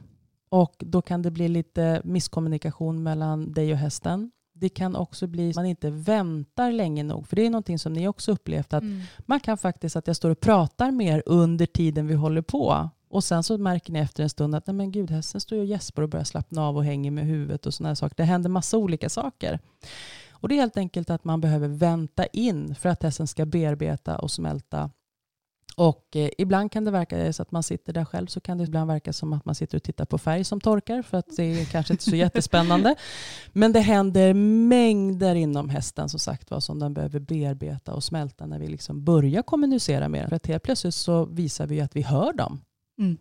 och 0.50 0.76
då 0.80 1.02
kan 1.02 1.22
det 1.22 1.32
bli 1.32 1.48
lite 1.48 2.02
misskommunikation 2.04 3.04
mellan 3.04 3.54
dig 3.54 3.72
och 3.72 3.78
hästen. 3.78 4.32
Det 4.62 4.70
kan 4.70 4.95
också 4.95 5.28
bli 5.28 5.49
att 5.49 5.55
man 5.55 5.66
inte 5.66 5.89
väntar 5.89 6.72
länge 6.72 7.03
nog. 7.03 7.28
För 7.28 7.36
det 7.36 7.45
är 7.45 7.49
någonting 7.49 7.80
som 7.80 7.93
ni 7.93 8.07
också 8.07 8.32
upplevt 8.32 8.74
att 8.74 8.84
Mm. 8.84 9.01
man 9.20 9.39
kan 9.39 9.57
faktiskt 9.57 9.95
att 9.95 10.07
jag 10.07 10.16
står 10.16 10.30
och 10.30 10.39
pratar 10.39 10.91
mer 10.91 11.24
under 11.26 11.66
tiden 11.66 12.07
vi 12.07 12.14
håller 12.14 12.41
på. 12.41 12.89
Och 13.09 13.24
sen 13.24 13.43
så 13.43 13.57
märker 13.57 13.93
ni 13.93 13.99
efter 13.99 14.24
en 14.24 14.30
stund 14.30 14.55
att 14.55 14.68
nej 14.68 14.74
men 14.74 14.91
gud, 14.91 15.12
hästen 15.12 15.41
står 15.41 15.55
ju 15.55 15.62
och 15.62 15.66
gäspar 15.68 16.01
och 16.03 16.09
börjar 16.09 16.24
slappna 16.24 16.68
av 16.68 16.78
och 16.78 16.86
hänger 16.86 17.12
med 17.12 17.26
huvudet 17.26 17.66
och 17.66 17.74
sådana 17.74 17.95
saker. 17.95 18.16
Det 18.18 18.24
händer 18.24 18.49
massa 18.49 18.78
olika 18.78 19.09
saker. 19.09 19.59
Och 20.32 20.49
det 20.49 20.55
är 20.55 20.59
helt 20.59 20.78
enkelt 20.78 21.09
att 21.09 21.24
man 21.24 21.41
behöver 21.41 21.68
vänta 21.68 22.26
in 22.26 22.76
för 22.76 22.89
att 22.89 23.03
hästen 23.03 23.28
ska 23.28 23.45
bearbeta 23.45 24.18
och 24.18 24.32
smälta 24.32 24.89
och 25.82 26.16
eh, 26.16 26.30
ibland 26.38 26.72
kan 26.72 26.86
det 26.86 26.92
verka 26.92 27.34
så 27.34 27.42
att 27.42 27.52
man 27.52 27.64
sitter 27.64 27.94
där 27.94 28.06
själv 28.06 28.28
så 28.28 28.40
kan 28.40 28.58
det 28.58 28.64
ibland 28.64 28.88
verka 28.88 29.14
som 29.14 29.34
att 29.34 29.46
man 29.46 29.56
sitter 29.56 29.78
och 29.78 29.84
tittar 29.84 30.06
på 30.06 30.18
färg 30.18 30.44
som 30.44 30.62
torkar 30.62 31.02
för 31.02 31.18
att 31.18 31.36
det 31.38 31.44
är 31.44 31.66
kanske 31.66 31.94
inte 31.94 32.04
så 32.04 32.16
jättespännande. 32.16 32.96
Men 33.54 33.72
det 33.72 33.80
händer 33.80 34.34
mängder 34.34 35.36
inom 35.36 35.70
hästen 35.70 36.10
som 36.10 36.20
sagt 36.20 36.52
var 36.52 36.60
som 36.60 36.80
den 36.80 36.94
behöver 36.94 37.20
bearbeta 37.20 37.94
och 37.94 38.04
smälta 38.04 38.46
när 38.46 38.60
vi 38.60 38.68
liksom 38.68 39.04
börjar 39.04 39.42
kommunicera 39.42 40.10
med 40.10 40.22
den. 40.22 40.30
För 40.30 40.36
att 40.36 40.48
helt 40.48 40.64
plötsligt 40.64 40.96
så 40.96 41.26
visar 41.26 41.68
vi 41.68 41.82
att 41.82 41.96
vi 41.96 42.02
hör 42.02 42.34
dem. 42.34 42.62
Mm. 43.00 43.18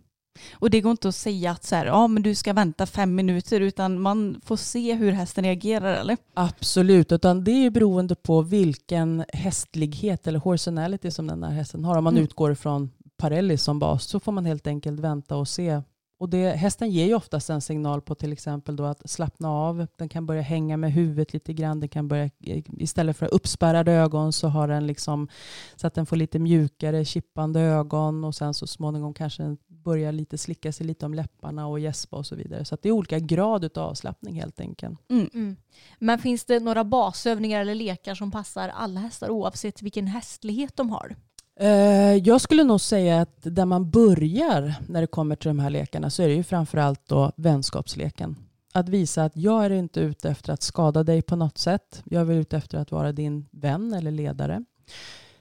Och 0.55 0.71
det 0.71 0.81
går 0.81 0.91
inte 0.91 1.09
att 1.09 1.15
säga 1.15 1.51
att 1.51 1.65
så 1.65 1.77
här, 1.77 1.87
ja, 1.87 2.07
men 2.09 2.23
du 2.23 2.35
ska 2.35 2.53
vänta 2.53 2.87
fem 2.87 3.15
minuter 3.15 3.61
utan 3.61 4.01
man 4.01 4.41
får 4.45 4.57
se 4.57 4.95
hur 4.95 5.13
hästen 5.13 5.45
reagerar 5.45 5.93
eller? 5.95 6.17
Absolut, 6.35 7.13
utan 7.13 7.45
det 7.45 7.51
är 7.51 7.63
ju 7.63 7.71
beroende 7.71 8.15
på 8.15 8.43
vilken 8.43 9.25
hästlighet 9.33 10.27
eller 10.27 10.39
horsonality 10.39 11.11
som 11.11 11.27
den 11.27 11.43
här 11.43 11.51
hästen 11.51 11.85
har. 11.85 11.97
Om 11.99 12.05
man 12.05 12.15
Mm. 12.15 12.25
utgår 12.25 12.55
från 12.55 12.91
Parelli 13.17 13.57
som 13.59 13.79
bas 13.79 14.05
så 14.05 14.21
får 14.21 14.33
man 14.33 14.45
helt 14.45 14.67
enkelt 14.67 15.01
vänta 15.01 15.37
och 15.37 15.49
se. 15.49 15.83
Och 16.19 16.29
det, 16.29 16.51
hästen 16.51 16.91
ger 16.91 17.07
ju 17.07 17.15
oftast 17.15 17.51
en 17.51 17.61
signal 17.61 18.01
på 18.01 18.15
till 18.15 18.33
exempel 18.33 18.77
då 18.77 18.85
att 18.85 19.11
slappna 19.11 19.51
av. 19.51 19.87
Den 19.97 20.09
kan 20.09 20.27
börja 20.27 20.43
hänga 20.43 20.77
med 20.77 20.93
huvudet 20.93 21.33
lite 21.33 21.53
grann. 21.53 21.81
Den 21.81 21.89
kan 21.89 22.09
börja, 22.09 22.31
istället 22.79 23.17
för 23.17 23.35
uppspärrade 23.35 23.93
ögon 23.93 24.33
så 24.33 24.49
har 24.49 24.69
den 24.69 24.87
liksom 24.87 25.29
så 25.77 25.87
att 25.87 25.95
den 25.95 26.07
får 26.07 26.17
lite 26.17 26.39
mjukare 26.39 27.05
chippande 27.05 27.61
ögon 27.61 28.25
och 28.25 28.35
sen 28.35 28.55
så 28.55 28.67
småningom 28.67 29.15
kanske 29.15 29.43
den 29.43 29.59
börjar 29.85 30.13
lite 30.13 30.39
slicka 30.39 30.73
sig 30.73 30.87
lite 30.87 31.07
om 31.07 31.15
läpparna 31.15 31.67
och 31.67 31.81
gäspa 31.81 32.17
och 32.17 32.27
så 32.27 32.35
vidare. 32.37 32.65
Så 32.65 32.75
att 32.75 32.83
det 32.83 32.89
är 32.89 32.93
olika 32.93 33.19
grad 33.19 33.79
av 33.79 33.85
avslappning 33.89 34.35
helt 34.35 34.61
enkelt. 34.61 34.99
Mm. 35.11 35.57
Men 35.99 36.19
finns 36.19 36.45
det 36.45 36.61
några 36.61 36.85
basövningar 36.85 37.61
eller 37.61 37.75
lekar 37.75 38.15
som 38.15 38.31
passar 38.31 38.69
alla 38.69 39.01
hästar 39.01 39.31
oavsett 39.31 39.83
vilken 39.83 40.07
hästlighet 40.07 40.77
de 40.77 40.91
har? 40.91 41.17
Eh, 41.61 42.15
Jag 42.15 42.41
skulle 42.41 42.65
nog 42.65 42.81
säga 42.81 43.21
att 43.21 43.37
där 43.43 43.65
man 43.65 43.91
börjar 43.91 44.75
när 44.89 45.01
det 45.01 45.07
kommer 45.07 45.37
till 45.37 45.49
de 45.49 45.59
här 45.59 45.71
lekarna 45.71 46.11
så 46.11 46.23
är 46.23 46.29
det 46.29 46.35
ju 46.35 46.43
framförallt 46.43 47.09
då 47.09 47.33
vänskapsleken. 47.37 48.37
Att 48.73 48.89
visa 48.89 49.25
att 49.25 49.37
jag 49.37 49.65
är 49.65 49.71
inte 49.71 50.01
ute 50.01 50.31
efter 50.31 50.53
att 50.53 50.63
skada 50.63 51.03
dig 51.03 51.23
på 51.23 51.37
något 51.37 51.59
sätt. 51.59 52.03
Jag 52.05 52.31
är 52.31 52.35
ute 52.35 52.57
efter 52.57 52.79
att 52.79 52.91
vara 52.93 53.13
din 53.13 53.47
vän 53.51 53.93
eller 53.93 54.11
ledare. 54.11 54.65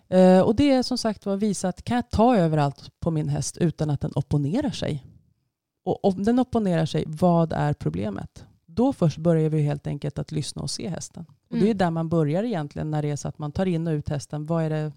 Eh, 0.10 0.42
och 0.42 0.56
det 0.56 0.72
är 0.72 0.84
som 0.84 0.98
sagt 0.98 1.26
var 1.26 1.38
visa 1.38 1.68
att 1.70 1.84
kan 1.84 1.96
jag 1.96 2.10
ta 2.10 2.36
överallt 2.38 3.00
på 3.00 3.12
min 3.12 3.30
häst 3.30 3.58
utan 3.58 3.90
att 3.90 4.02
den 4.02 4.12
opponerar 4.16 4.72
sig? 4.72 5.06
Och 5.86 6.06
om 6.06 6.24
den 6.24 6.40
opponerar 6.40 6.86
sig, 6.86 7.04
vad 7.08 7.54
är 7.54 7.74
problemet? 7.74 8.46
Då 8.66 8.94
först 8.94 9.18
börjar 9.18 9.50
vi 9.50 9.62
helt 9.62 9.88
enkelt 9.88 10.20
att 10.20 10.32
lyssna 10.32 10.62
och 10.62 10.70
se 10.72 10.90
hästen. 10.90 11.26
Och 11.50 11.56
det 11.56 11.62
är 11.62 11.66
Mm. 11.66 11.78
där 11.78 11.92
man 11.92 12.10
börjar 12.10 12.44
egentligen 12.44 12.92
när 12.92 13.02
det 13.02 13.10
är 13.12 13.16
så 13.16 13.28
att 13.28 13.40
man 13.40 13.52
tar 13.52 13.66
in 13.66 13.88
och 13.88 13.92
ut 13.92 14.10
hästen. 14.10 14.46
Vad 14.46 14.64
är 14.64 14.70
det, 14.70 14.92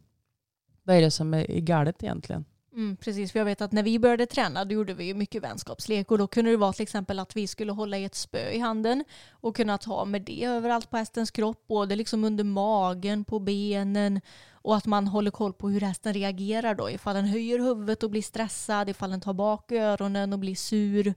vad 0.82 0.96
är 0.96 1.00
det 1.00 1.10
som 1.10 1.34
är 1.34 1.50
är 1.50 1.60
galet 1.60 2.02
egentligen? 2.02 2.44
Mm, 2.72 2.96
precis, 2.96 3.32
för 3.32 3.38
jag 3.38 3.44
vet 3.44 3.60
att 3.60 3.72
när 3.72 3.82
vi 3.82 3.98
började 3.98 4.26
träna 4.26 4.64
då 4.64 4.74
gjorde 4.74 4.94
vi 4.94 5.04
ju 5.04 5.14
mycket 5.14 5.42
vänskapslek 5.42 6.10
och 6.10 6.18
då 6.18 6.26
kunde 6.26 6.50
det 6.50 6.56
vara 6.56 6.72
till 6.72 6.82
exempel 6.82 7.18
att 7.18 7.36
vi 7.36 7.46
skulle 7.46 7.72
hålla 7.72 7.98
i 7.98 8.04
ett 8.04 8.14
spö 8.14 8.50
i 8.50 8.58
handen 8.58 9.04
och 9.30 9.56
kunna 9.56 9.78
ta 9.78 10.04
med 10.04 10.22
det 10.22 10.44
överallt 10.44 10.90
på 10.90 10.96
hästens 10.96 11.30
kropp, 11.30 11.64
både 11.68 11.96
liksom 11.96 12.24
under 12.24 12.44
magen, 12.44 13.24
på 13.24 13.38
benen 13.38 14.20
och 14.62 14.76
att 14.76 14.86
man 14.86 15.06
håller 15.06 15.30
koll 15.30 15.52
på 15.52 15.68
hur 15.68 15.80
hästen 15.80 16.14
reagerar 16.14 16.74
då, 16.74 16.90
ifall 16.90 17.14
den 17.14 17.24
höjer 17.24 17.58
huvudet 17.58 18.02
och 18.02 18.10
blir 18.10 18.22
stressad, 18.22 18.88
ifall 18.88 19.10
den 19.10 19.20
tar 19.20 19.32
bak 19.32 19.72
öronen 19.72 20.32
och 20.32 20.38
blir 20.38 20.54
sur. 20.54 21.14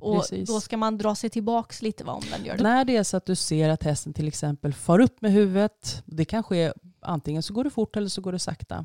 Och 0.00 0.16
Precis. 0.16 0.48
då 0.48 0.60
ska 0.60 0.76
man 0.76 0.98
dra 0.98 1.14
sig 1.14 1.30
tillbaks 1.30 1.82
lite 1.82 2.04
va, 2.04 2.12
om 2.12 2.22
den 2.30 2.44
gör 2.44 2.56
det. 2.56 2.62
När 2.62 2.84
det 2.84 2.96
är 2.96 3.02
så 3.02 3.16
att 3.16 3.26
du 3.26 3.36
ser 3.36 3.68
att 3.68 3.82
hästen 3.82 4.12
till 4.12 4.28
exempel 4.28 4.74
far 4.74 4.98
upp 4.98 5.22
med 5.22 5.32
huvudet, 5.32 6.02
det 6.06 6.24
kan 6.24 6.42
ske 6.42 6.72
antingen 7.00 7.42
så 7.42 7.54
går 7.54 7.64
det 7.64 7.70
fort 7.70 7.96
eller 7.96 8.08
så 8.08 8.20
går 8.20 8.32
det 8.32 8.38
sakta. 8.38 8.84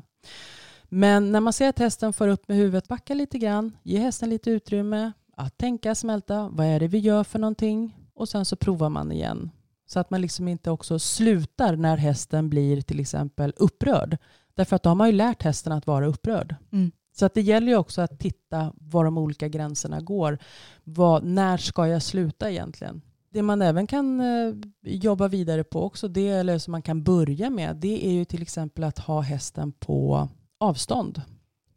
Men 0.84 1.32
när 1.32 1.40
man 1.40 1.52
ser 1.52 1.68
att 1.68 1.78
hästen 1.78 2.12
far 2.12 2.28
upp 2.28 2.48
med 2.48 2.56
huvudet, 2.56 2.88
backa 2.88 3.14
lite 3.14 3.38
grann, 3.38 3.76
ge 3.82 3.98
hästen 3.98 4.30
lite 4.30 4.50
utrymme 4.50 5.12
att 5.36 5.58
tänka, 5.58 5.94
smälta, 5.94 6.48
vad 6.48 6.66
är 6.66 6.80
det 6.80 6.88
vi 6.88 6.98
gör 6.98 7.24
för 7.24 7.38
någonting? 7.38 7.96
Och 8.14 8.28
sen 8.28 8.44
så 8.44 8.56
provar 8.56 8.88
man 8.88 9.12
igen. 9.12 9.50
Så 9.90 10.00
att 10.00 10.10
man 10.10 10.20
liksom 10.20 10.48
inte 10.48 10.70
också 10.70 10.98
slutar 10.98 11.76
när 11.76 11.96
hästen 11.96 12.50
blir 12.50 12.80
till 12.80 13.00
exempel 13.00 13.52
upprörd. 13.56 14.16
Därför 14.54 14.76
att 14.76 14.82
då 14.82 14.90
har 14.90 14.94
man 14.94 15.08
ju 15.08 15.12
lärt 15.12 15.42
hästen 15.42 15.72
att 15.72 15.86
vara 15.86 16.06
upprörd. 16.06 16.54
Mm. 16.72 16.92
Så 17.16 17.26
att 17.26 17.34
det 17.34 17.40
gäller 17.40 17.68
ju 17.68 17.76
också 17.76 18.00
att 18.00 18.18
titta 18.18 18.72
var 18.74 19.04
de 19.04 19.18
olika 19.18 19.48
gränserna 19.48 20.00
går. 20.00 20.38
Vad, 20.84 21.24
när 21.24 21.56
ska 21.56 21.86
jag 21.86 22.02
sluta 22.02 22.50
egentligen? 22.50 23.02
Det 23.30 23.42
man 23.42 23.62
även 23.62 23.86
kan 23.86 24.20
eh, 24.20 24.54
jobba 24.82 25.28
vidare 25.28 25.64
på 25.64 25.84
också, 25.84 26.08
det, 26.08 26.28
eller 26.28 26.58
som 26.58 26.72
man 26.72 26.82
kan 26.82 27.02
börja 27.02 27.50
med, 27.50 27.76
det 27.76 28.06
är 28.06 28.12
ju 28.12 28.24
till 28.24 28.42
exempel 28.42 28.84
att 28.84 28.98
ha 28.98 29.20
hästen 29.20 29.72
på 29.72 30.28
avstånd. 30.58 31.22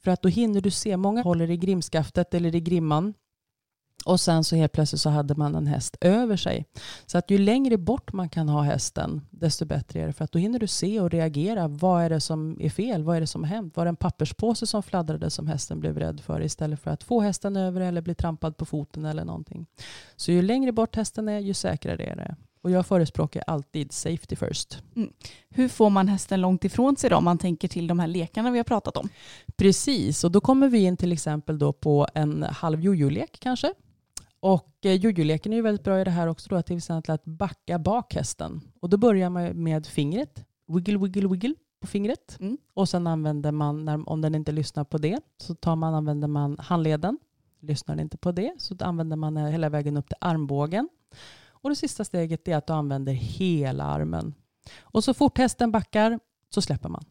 För 0.04 0.12
att 0.12 0.22
då 0.22 0.30
hinner 0.30 0.62
du 0.62 0.72
se, 0.72 0.98
många 0.98 1.22
håller 1.22 1.52
i 1.52 1.58
grimskaftet 1.58 2.34
eller 2.34 2.56
i 2.56 2.62
grimman 2.62 3.14
och 4.06 4.20
sen 4.20 4.44
så 4.44 4.56
helt 4.56 4.72
plötsligt 4.72 5.02
så 5.02 5.10
hade 5.10 5.36
man 5.36 5.56
en 5.56 5.68
häst 5.68 5.98
över 6.02 6.38
sig. 6.38 6.66
Så 7.06 7.18
att 7.18 7.32
ju 7.32 7.38
längre 7.38 7.78
bort 7.78 8.14
man 8.14 8.30
kan 8.30 8.50
ha 8.50 8.62
hästen, 8.62 9.22
desto 9.30 9.66
bättre 9.66 10.02
är 10.02 10.08
det. 10.08 10.14
För 10.14 10.24
att 10.26 10.32
då 10.32 10.40
hinner 10.40 10.60
du 10.60 10.68
se 10.68 11.00
och 11.00 11.10
reagera. 11.10 11.68
Vad 11.68 12.04
är 12.04 12.10
det 12.10 12.20
som 12.20 12.58
är 12.62 12.70
fel? 12.70 13.04
Vad 13.04 13.18
är 13.18 13.22
det 13.22 13.28
som 13.28 13.44
har 13.44 13.50
hänt? 13.50 13.78
Var 13.78 13.86
det 13.86 13.90
en 13.90 13.96
papperspåse 13.96 14.68
som 14.68 14.84
fladdrade 14.84 15.30
som 15.30 15.48
hästen 15.48 15.80
blev 15.80 16.00
rädd 16.00 16.20
för 16.20 16.42
istället 16.42 16.80
för 16.80 16.92
att 16.92 17.04
få 17.04 17.22
hästen 17.22 17.56
över 17.56 17.82
eller 17.82 18.02
bli 18.02 18.16
trampad 18.16 18.58
på 18.58 18.66
foten 18.66 19.06
eller 19.06 19.26
någonting. 19.26 19.66
Så 20.16 20.32
ju 20.32 20.42
längre 20.42 20.72
bort 20.72 20.96
hästen 20.96 21.30
är, 21.30 21.40
ju 21.40 21.54
säkrare 21.54 22.04
är 22.04 22.16
det. 22.16 22.36
Och 22.64 22.72
jag 22.72 22.86
förespråkar 22.86 23.44
alltid 23.48 23.92
safety 23.92 24.36
first. 24.36 24.84
Hur 25.50 25.68
får 25.68 25.90
man 25.90 26.08
hästen 26.08 26.42
långt 26.42 26.66
ifrån 26.66 26.96
sig 26.96 27.10
då 27.10 27.16
om 27.16 27.24
man 27.24 27.38
tänker 27.38 27.68
till 27.68 27.88
de 27.88 28.00
här 28.00 28.08
lekarna 28.08 28.52
vi 28.52 28.60
har 28.60 28.64
pratat 28.64 28.98
om? 28.98 29.10
Precis, 29.56 30.24
och 30.24 30.32
då 30.32 30.42
kommer 30.42 30.68
vi 30.68 30.80
in 30.80 30.98
till 30.98 31.12
exempel 31.12 31.60
då 31.60 31.74
på 31.74 32.08
en 32.14 32.44
halv 32.44 32.82
jojo-lek 32.82 33.38
kanske. 33.40 33.74
Och 34.42 34.86
eh, 34.86 34.94
jojo-leken 34.94 35.54
är 35.54 35.58
ju 35.58 35.62
väldigt 35.62 35.84
bra 35.84 36.02
i 36.02 36.04
det 36.04 36.12
här 36.12 36.28
också 36.28 36.50
då, 36.50 36.62
till 36.62 36.78
exempel 36.78 37.16
att 37.16 37.26
backa 37.26 37.80
bak 37.80 38.14
hästen. 38.14 38.62
Och 38.80 38.90
då 38.90 38.98
börjar 38.98 39.30
man 39.30 39.64
med 39.64 39.86
fingret, 39.88 40.46
wiggle, 40.68 40.98
wiggle, 40.98 41.28
wiggle 41.28 41.56
på 41.80 41.88
fingret. 41.88 42.38
Mm. 42.40 42.58
Och 42.74 42.90
sen 42.90 43.08
använder 43.08 43.52
man, 43.52 43.86
när, 43.86 44.10
om 44.10 44.22
den 44.22 44.36
inte 44.36 44.52
lyssnar 44.52 44.84
på 44.84 44.98
det, 44.98 45.20
så 45.38 45.56
tar 45.56 45.76
man, 45.76 45.94
använder 45.94 46.28
man 46.28 46.58
handleden. 46.60 47.20
Lyssnar 47.60 47.96
den 47.96 48.04
inte 48.04 48.18
på 48.18 48.32
det 48.32 48.54
så 48.58 48.76
använder 48.80 49.16
man 49.16 49.38
eh, 49.38 49.46
hela 49.46 49.70
vägen 49.70 49.98
upp 49.98 50.08
till 50.08 50.18
armbågen. 50.22 50.90
Och 51.50 51.70
det 51.70 51.76
sista 51.76 52.04
steget 52.04 52.48
är 52.48 52.58
att 52.58 52.68
du 52.68 52.74
använder 52.74 53.14
hela 53.14 53.84
armen. 53.84 54.34
Och 54.80 55.04
så 55.04 55.14
fort 55.14 55.38
hästen 55.38 55.72
backar 55.72 56.20
så 56.50 56.62
släpper 56.62 56.90
man. 56.90 57.06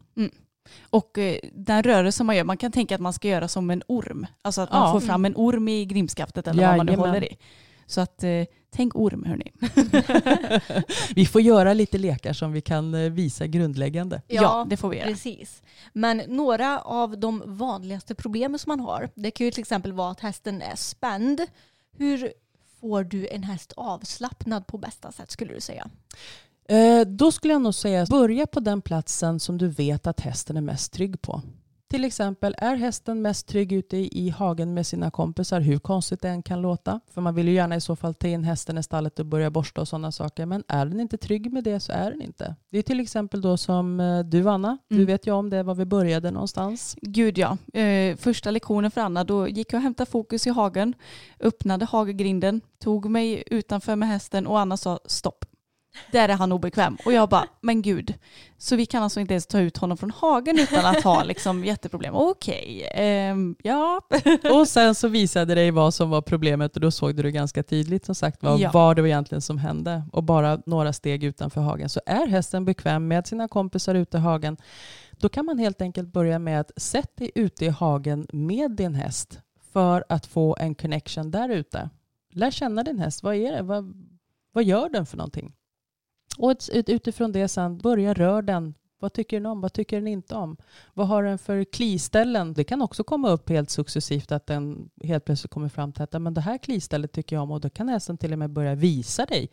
Och 0.89 1.17
eh, 1.17 1.39
den 1.53 1.83
rörelse 1.83 2.23
man 2.23 2.35
gör, 2.35 2.43
man 2.43 2.57
kan 2.57 2.71
tänka 2.71 2.95
att 2.95 3.01
man 3.01 3.13
ska 3.13 3.27
göra 3.27 3.47
som 3.47 3.69
en 3.69 3.83
orm. 3.87 4.27
Alltså 4.41 4.61
att 4.61 4.71
man 4.71 4.81
Ja. 4.87 4.91
får 4.91 4.99
fram 5.07 5.25
en 5.25 5.33
orm 5.35 5.67
i 5.67 5.85
grimskaftet 5.85 6.47
eller 6.47 6.67
vad 6.67 6.77
man 6.77 6.85
nu 6.85 6.91
Jajamän. 6.91 7.09
håller 7.09 7.23
i. 7.33 7.37
Så 7.85 8.01
att 8.01 8.23
eh, 8.23 8.29
tänk 8.69 8.95
orm 8.95 9.23
hörni. 9.25 9.51
vi 11.15 11.25
får 11.25 11.41
göra 11.41 11.73
lite 11.73 11.97
lekar 11.97 12.33
som 12.33 12.51
vi 12.51 12.61
kan 12.61 12.93
eh, 12.93 13.11
visa 13.11 13.47
grundläggande. 13.47 14.21
Ja, 14.27 14.65
det 14.69 14.77
får 14.77 14.89
vi 14.89 14.97
göra. 14.97 15.07
Precis. 15.07 15.61
Men 15.93 16.17
några 16.27 16.79
av 16.79 17.19
de 17.19 17.43
vanligaste 17.45 18.15
problemen 18.15 18.59
som 18.59 18.69
man 18.69 18.79
har, 18.79 19.09
det 19.15 19.31
kan 19.31 19.45
ju 19.45 19.51
till 19.51 19.61
exempel 19.61 19.93
vara 19.93 20.11
att 20.11 20.19
hästen 20.19 20.61
är 20.61 20.75
spänd. 20.75 21.41
Hur 21.97 22.33
får 22.79 23.03
du 23.03 23.27
en 23.27 23.43
häst 23.43 23.73
avslappnad 23.77 24.67
på 24.67 24.77
bästa 24.77 25.11
sätt 25.11 25.31
skulle 25.31 25.53
du 25.53 25.61
säga? 25.61 25.89
Eh, 26.69 27.01
då 27.07 27.31
skulle 27.31 27.53
jag 27.53 27.61
nog 27.61 27.73
säga 27.73 28.05
börja 28.09 28.47
på 28.47 28.59
den 28.59 28.81
platsen 28.81 29.39
som 29.39 29.57
du 29.57 29.67
vet 29.67 30.07
att 30.07 30.19
hästen 30.19 30.57
är 30.57 30.61
mest 30.61 30.93
trygg 30.93 31.21
på. 31.21 31.41
Till 31.89 32.03
exempel, 32.05 32.55
är 32.57 32.75
hästen 32.75 33.21
mest 33.21 33.47
trygg 33.47 33.71
ute 33.71 33.97
i, 33.97 34.29
hagen 34.29 34.73
med 34.73 34.87
sina 34.87 35.11
kompisar, 35.11 35.59
hur 35.61 35.79
konstigt 35.79 36.21
det 36.21 36.29
än 36.29 36.43
kan 36.43 36.61
låta? 36.61 36.99
För 37.13 37.21
man 37.21 37.35
vill 37.35 37.47
ju 37.47 37.53
gärna 37.53 37.75
i 37.75 37.81
så 37.81 37.95
fall 37.95 38.13
ta 38.13 38.27
in 38.27 38.43
hästen 38.43 38.77
i 38.77 38.83
stallet 38.83 39.19
och 39.19 39.25
börja 39.25 39.49
borsta 39.51 39.81
och 39.81 39.87
sådana 39.87 40.11
saker. 40.11 40.45
Men 40.45 40.63
är 40.67 40.85
den 40.85 40.99
inte 40.99 41.17
trygg 41.17 41.53
med 41.53 41.63
det 41.63 41.79
så 41.79 41.91
är 41.91 42.11
den 42.11 42.21
inte. 42.21 42.55
Det 42.69 42.77
är 42.77 42.81
till 42.81 42.99
exempel 42.99 43.41
då 43.41 43.57
som 43.57 43.99
eh, 43.99 44.19
du 44.19 44.49
Anna, 44.49 44.77
du 44.87 44.95
Mm. 44.95 45.07
vet 45.07 45.27
ju 45.27 45.31
om 45.31 45.49
det, 45.49 45.63
var 45.63 45.75
vi 45.75 45.85
började 45.85 46.31
någonstans. 46.31 46.95
Gud 47.01 47.37
ja. 47.37 47.57
Eh, 47.79 48.15
första 48.17 48.51
lektionen 48.51 48.91
för 48.91 49.01
Anna, 49.01 49.23
då 49.23 49.47
gick 49.47 49.73
jag 49.73 49.79
och 49.79 49.83
hämtade 49.83 50.11
fokus 50.11 50.47
i 50.47 50.49
hagen, 50.49 50.93
öppnade 51.39 51.85
hagegrinden, 51.85 52.61
tog 52.79 53.09
mig 53.09 53.43
utanför 53.47 53.95
med 53.95 54.09
hästen 54.09 54.47
och 54.47 54.59
Anna 54.59 54.77
sa 54.77 54.99
stopp. 55.05 55.45
Där 56.11 56.29
är 56.29 56.33
han 56.33 56.51
obekväm. 56.51 56.97
Och 57.05 57.13
jag 57.13 57.29
bara, 57.29 57.45
men 57.61 57.81
gud. 57.81 58.13
Så 58.57 58.75
vi 58.75 58.85
kan 58.85 59.03
alltså 59.03 59.19
inte 59.19 59.33
ens 59.33 59.47
ta 59.47 59.59
ut 59.59 59.77
honom 59.77 59.97
från 59.97 60.11
hagen 60.11 60.59
utan 60.59 60.85
att 60.85 61.03
ha 61.03 61.23
liksom 61.23 61.65
jätteproblem. 61.65 62.15
Okej, 62.15 62.89
ehm, 62.95 63.55
ja. 63.63 64.01
Och 64.53 64.67
sen 64.67 64.95
så 64.95 65.07
visade 65.07 65.55
dig 65.55 65.71
vad 65.71 65.93
som 65.93 66.09
var 66.09 66.21
problemet 66.21 66.75
och 66.75 66.81
då 66.81 66.91
såg 66.91 67.15
du 67.15 67.23
det 67.23 67.31
ganska 67.31 67.63
tydligt 67.63 68.05
som 68.05 68.15
sagt 68.15 68.43
vad, 68.43 68.59
Ja. 68.59 68.71
vad 68.73 68.95
det 68.95 69.01
var 69.01 69.07
egentligen 69.07 69.41
som 69.41 69.57
hände. 69.57 70.03
Och 70.11 70.23
bara 70.23 70.61
några 70.65 70.93
steg 70.93 71.23
utanför 71.23 71.61
hagen. 71.61 71.89
Så 71.89 72.01
är 72.05 72.27
hästen 72.27 72.65
bekväm 72.65 73.07
med 73.07 73.27
sina 73.27 73.47
kompisar 73.47 73.95
ute 73.95 74.17
i 74.17 74.19
hagen 74.19 74.57
då 75.21 75.29
kan 75.29 75.45
man 75.45 75.59
helt 75.59 75.81
enkelt 75.81 76.13
börja 76.13 76.39
med 76.39 76.59
att 76.59 76.71
sätta 76.77 77.09
dig 77.15 77.31
ute 77.35 77.65
i 77.65 77.69
hagen 77.69 78.27
med 78.33 78.71
din 78.71 78.95
häst 78.95 79.39
för 79.73 80.03
att 80.09 80.25
få 80.25 80.55
en 80.59 80.75
connection 80.75 81.31
där 81.31 81.49
ute. 81.49 81.89
Lär 82.33 82.51
känna 82.51 82.83
din 82.83 82.99
häst. 82.99 83.23
Vad 83.23 83.35
är 83.35 83.51
det? 83.51 83.61
Vad, 83.61 83.93
vad 84.53 84.63
gör 84.63 84.89
den 84.89 85.05
för 85.05 85.17
någonting? 85.17 85.53
Och 86.37 86.55
utifrån 86.73 87.31
det 87.31 87.47
sen 87.47 87.77
börja 87.77 88.13
rör 88.13 88.41
den. 88.41 88.73
Vad 88.99 89.13
tycker 89.13 89.37
den 89.37 89.45
om? 89.45 89.61
Vad 89.61 89.73
tycker 89.73 89.97
den 89.97 90.07
inte 90.07 90.35
om? 90.35 90.57
Vad 90.93 91.07
har 91.07 91.23
den 91.23 91.37
för 91.37 91.63
kliställen? 91.63 92.53
Det 92.53 92.63
kan 92.63 92.81
också 92.81 93.03
komma 93.03 93.29
upp 93.29 93.49
helt 93.49 93.69
successivt 93.69 94.31
att 94.31 94.45
den 94.45 94.89
helt 95.03 95.25
plötsligt 95.25 95.51
kommer 95.51 95.69
fram 95.69 95.91
till 95.93 96.03
att 96.03 96.13
"Ja, 96.13 96.19
men 96.19 96.33
det 96.33 96.41
här 96.41 96.57
klistället 96.57 97.11
tycker 97.11 97.35
jag 97.35 97.43
om 97.43 97.51
och 97.51 97.61
då 97.61 97.69
kan 97.69 97.89
hästen 97.89 98.17
till 98.17 98.33
och 98.33 98.39
med 98.39 98.49
börja 98.49 98.75
visa 98.75 99.25
dig 99.25 99.49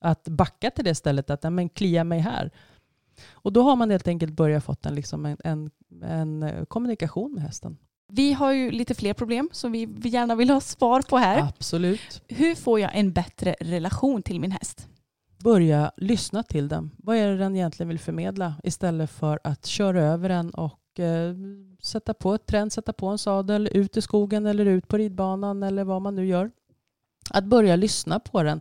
att 0.00 0.24
backa 0.28 0.70
till 0.70 0.84
det 0.84 0.94
stället 0.94 1.30
att 1.30 1.44
"Ja, 1.44 1.50
men 1.50 1.68
klia 1.68 2.04
mig 2.04 2.18
här. 2.18 2.50
Och 3.32 3.52
då 3.52 3.62
har 3.62 3.76
man 3.76 3.90
helt 3.90 4.08
enkelt 4.08 4.32
börjat 4.32 4.64
fått 4.64 4.86
en, 4.86 4.94
liksom 4.94 5.26
en, 5.26 5.36
en, 5.44 5.70
en 6.02 6.42
eh, 6.42 6.64
kommunikation 6.64 7.34
med 7.34 7.42
hästen. 7.42 7.78
Vi 8.12 8.32
har 8.32 8.52
ju 8.52 8.70
lite 8.70 8.94
fler 8.94 9.14
problem 9.14 9.48
som 9.52 9.72
vi 9.72 10.08
gärna 10.08 10.34
vill 10.34 10.50
ha 10.50 10.60
svar 10.60 11.02
på 11.02 11.16
här. 11.16 11.40
Absolut. 11.40 12.22
Hur 12.28 12.54
får 12.54 12.80
jag 12.80 12.90
en 12.94 13.12
bättre 13.12 13.56
relation 13.60 14.22
till 14.22 14.40
min 14.40 14.52
häst? 14.52 14.88
Börja 15.38 15.92
lyssna 15.96 16.42
till 16.42 16.68
den. 16.68 16.90
Vad 16.96 17.16
är 17.16 17.28
det 17.28 17.36
den 17.36 17.56
egentligen 17.56 17.88
vill 17.88 17.98
förmedla 17.98 18.54
istället 18.64 19.10
för 19.10 19.40
att 19.44 19.66
köra 19.66 20.02
över 20.02 20.28
den 20.28 20.50
och 20.50 21.00
eh, 21.00 21.34
sätta 21.82 22.14
på 22.14 22.34
ett 22.34 22.46
trend, 22.46 22.72
sätta 22.72 22.92
på 22.92 23.06
en 23.06 23.18
sadel, 23.18 23.68
ut 23.72 23.96
i 23.96 24.02
skogen 24.02 24.46
eller 24.46 24.66
ut 24.66 24.88
på 24.88 24.98
ridbanan 24.98 25.62
eller 25.62 25.84
vad 25.84 26.02
man 26.02 26.14
nu 26.14 26.26
gör. 26.26 26.50
Att 27.30 27.44
börja 27.44 27.76
lyssna 27.76 28.20
på 28.20 28.42
den. 28.42 28.60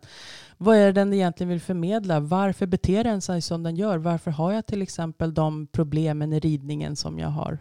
Vad 0.57 0.77
är 0.77 0.85
det 0.85 0.91
den 0.91 1.13
egentligen 1.13 1.49
vill 1.49 1.61
förmedla? 1.61 2.19
Varför 2.19 2.65
beter 2.65 3.03
den 3.03 3.21
sig 3.21 3.41
som 3.41 3.63
den 3.63 3.75
gör? 3.75 3.97
Varför 3.97 4.31
har 4.31 4.51
jag 4.51 4.65
till 4.65 4.81
exempel 4.81 5.33
de 5.33 5.67
problemen 5.67 6.33
i 6.33 6.39
ridningen 6.39 6.95
som 6.95 7.19
jag 7.19 7.29
har? 7.29 7.59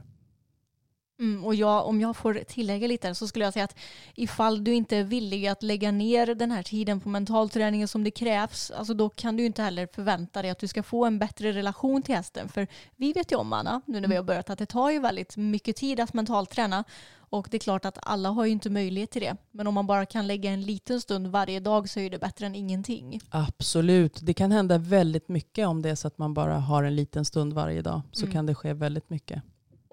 Mm, 1.19 1.45
och 1.45 1.55
jag, 1.55 1.87
om 1.87 2.01
jag 2.01 2.17
får 2.17 2.35
tillägga 2.35 2.87
lite 2.89 3.15
så 3.15 3.29
skulle 3.29 3.45
jag 3.45 3.53
säga 3.53 3.65
att 3.65 3.77
ifall 4.15 4.65
du 4.65 4.75
inte 4.75 4.97
är 4.97 5.05
villig 5.05 5.47
att 5.47 5.63
lägga 5.63 5.91
ner 5.93 6.27
den 6.35 6.51
här 6.51 6.63
tiden 6.63 7.01
på 7.01 7.09
mentalträningen 7.09 7.89
som 7.89 8.05
det 8.05 8.11
krävs, 8.11 8.71
alltså 8.71 8.95
då 8.95 9.09
kan 9.09 9.37
du 9.37 9.47
inte 9.47 9.63
heller 9.63 9.89
förvänta 9.95 10.43
dig 10.43 10.51
att 10.51 10.59
du 10.59 10.69
ska 10.69 10.83
få 10.83 11.05
en 11.05 11.19
bättre 11.19 11.53
relation 11.53 12.03
till 12.03 12.15
hästen. 12.15 12.49
För 12.49 12.67
vi 12.97 13.13
vet 13.13 13.33
ju 13.33 13.37
om 13.37 13.53
Anna, 13.53 13.81
nu 13.87 14.01
när 14.01 14.09
vi 14.09 14.17
har 14.17 14.23
börjat, 14.23 14.51
att 14.51 14.59
det 14.59 14.67
tar 14.67 14.91
ju 14.91 14.99
väldigt 15.01 15.37
mycket 15.37 15.77
tid 15.77 16.01
att 16.01 16.15
mentalträna. 16.15 16.85
Och 17.29 17.49
det 17.51 17.57
är 17.57 17.59
klart 17.59 17.85
att 17.85 17.99
alla 18.03 18.29
har 18.29 18.45
ju 18.45 18.53
inte 18.53 18.71
möjlighet 18.71 19.11
till 19.11 19.23
det. 19.23 19.37
Men 19.51 19.67
om 19.67 19.75
man 19.75 19.87
bara 19.87 20.07
kan 20.07 20.27
lägga 20.27 20.51
en 20.51 20.63
liten 20.63 21.01
stund 21.01 21.27
varje 21.27 21.61
dag 21.61 21.89
så 21.89 22.01
är 22.01 22.11
det 22.11 22.19
bättre 22.19 22.47
än 22.47 22.55
ingenting. 22.55 23.21
Absolut. 23.31 24.19
Det 24.23 24.35
kan 24.35 24.53
hända 24.53 24.79
väldigt 24.79 25.29
mycket 25.29 25.67
om 25.69 25.83
det 25.83 25.91
är 25.91 25.95
så 25.95 26.09
att 26.09 26.19
man 26.19 26.35
bara 26.35 26.59
har 26.59 26.85
en 26.85 26.97
liten 26.97 27.25
stund 27.25 27.53
varje 27.53 27.83
dag. 27.83 28.01
Så 28.13 28.25
Mm. 28.25 28.33
kan 28.33 28.47
det 28.47 28.55
ske 28.55 28.73
väldigt 28.75 29.11
mycket. 29.11 29.43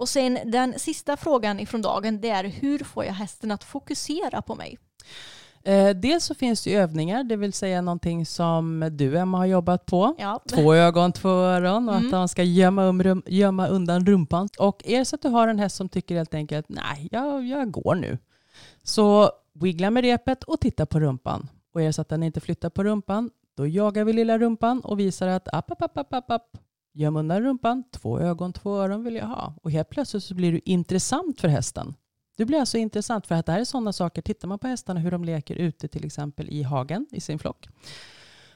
Och 0.04 0.10
sen 0.10 0.40
den 0.46 0.80
sista 0.80 1.18
frågan 1.18 1.60
ifrån 1.60 1.82
dagen 1.82 2.22
det 2.22 2.30
är 2.30 2.44
hur 2.44 2.80
får 2.80 3.06
jag 3.06 3.14
hästen 3.14 3.52
att 3.52 3.64
fokusera 3.64 4.42
på 4.42 4.56
mig? 4.56 4.78
Eh, 5.64 5.90
dels 5.90 6.26
så 6.26 6.36
finns 6.36 6.64
det 6.64 6.76
övningar, 6.76 7.24
det 7.24 7.36
vill 7.36 7.54
säga 7.54 7.82
någonting 7.82 8.26
som 8.26 8.90
du 8.92 9.18
Emma 9.18 9.38
har 9.38 9.46
jobbat 9.46 9.86
på. 9.86 10.16
Ja. 10.18 10.40
Två 10.50 10.74
ögon, 10.74 11.12
två 11.12 11.30
öron 11.30 11.90
och 11.90 11.96
Mm. 11.96 12.08
att 12.08 12.14
han 12.14 12.28
ska 12.28 12.44
gömma, 12.44 12.84
um, 12.86 13.24
gömma 13.26 13.68
undan 13.68 14.06
rumpan. 14.06 14.50
Och 14.60 14.82
är 14.86 15.00
det 15.00 15.06
så 15.06 15.16
att 15.16 15.22
du 15.22 15.30
har 15.30 15.48
en 15.48 15.60
häst 15.60 15.76
som 15.76 15.90
tycker 15.90 16.16
helt 16.16 16.34
enkelt 16.34 16.66
nej, 16.70 17.08
jag, 17.12 17.46
jag 17.46 17.72
går 17.72 17.96
nu. 17.96 18.18
Så 18.84 19.32
wiggla 19.54 19.90
med 19.92 20.04
repet 20.04 20.44
och 20.44 20.60
titta 20.60 20.86
på 20.86 21.00
rumpan. 21.00 21.50
Och 21.74 21.82
är 21.82 21.86
det 21.86 21.94
så 21.94 22.02
att 22.02 22.10
den 22.10 22.24
inte 22.24 22.40
flyttar 22.42 22.70
på 22.70 22.84
rumpan, 22.84 23.30
då 23.58 23.68
jagar 23.68 24.04
vi 24.04 24.14
lilla 24.14 24.38
rumpan 24.38 24.80
och 24.80 25.00
visar 25.00 25.28
att 25.28 25.48
app, 25.54 25.72
app, 25.72 25.82
app, 25.82 25.98
app, 25.98 26.14
app, 26.14 26.32
app. 26.32 26.58
Göm 26.94 27.16
undan 27.16 27.42
rumpan, 27.42 27.84
två 27.92 28.20
ögon, 28.20 28.54
två 28.54 28.78
öron 28.78 29.04
vill 29.04 29.16
jag 29.16 29.26
ha. 29.26 29.54
Och 29.64 29.72
helt 29.72 29.90
plötsligt 29.90 30.24
så 30.24 30.36
blir 30.36 30.52
du 30.52 30.62
intressant 30.66 31.42
för 31.42 31.48
hästen. 31.48 31.94
Du 32.38 32.46
blir 32.46 32.60
alltså 32.60 32.78
intressant 32.78 33.28
för 33.28 33.36
att 33.36 33.46
det 33.46 33.52
här 33.52 33.60
är 33.60 33.66
sådana 33.66 33.94
saker, 33.94 34.22
tittar 34.22 34.48
man 34.48 34.60
på 34.60 34.68
hästarna 34.68 35.00
hur 35.00 35.12
de 35.12 35.24
leker 35.24 35.56
ute 35.56 35.88
till 35.88 36.06
exempel 36.06 36.50
i 36.50 36.64
hagen 36.64 37.06
i 37.12 37.22
sin 37.22 37.40
flock 37.40 37.68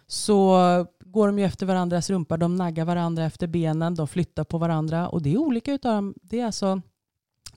så 0.07 0.57
går 0.99 1.27
de 1.27 1.39
ju 1.39 1.45
efter 1.45 1.65
varandras 1.65 2.09
rumpor, 2.09 2.37
de 2.37 2.55
naggar 2.55 2.85
varandra 2.85 3.23
efter 3.25 3.47
benen, 3.47 3.95
de 3.95 4.07
flyttar 4.07 4.43
på 4.43 4.57
varandra 4.57 5.09
och 5.09 5.21
det 5.21 5.33
är 5.33 5.37
olika 5.37 5.73
utav 5.73 5.93
dem. 5.95 6.13
Det 6.21 6.39
är 6.39 6.45
alltså, 6.45 6.81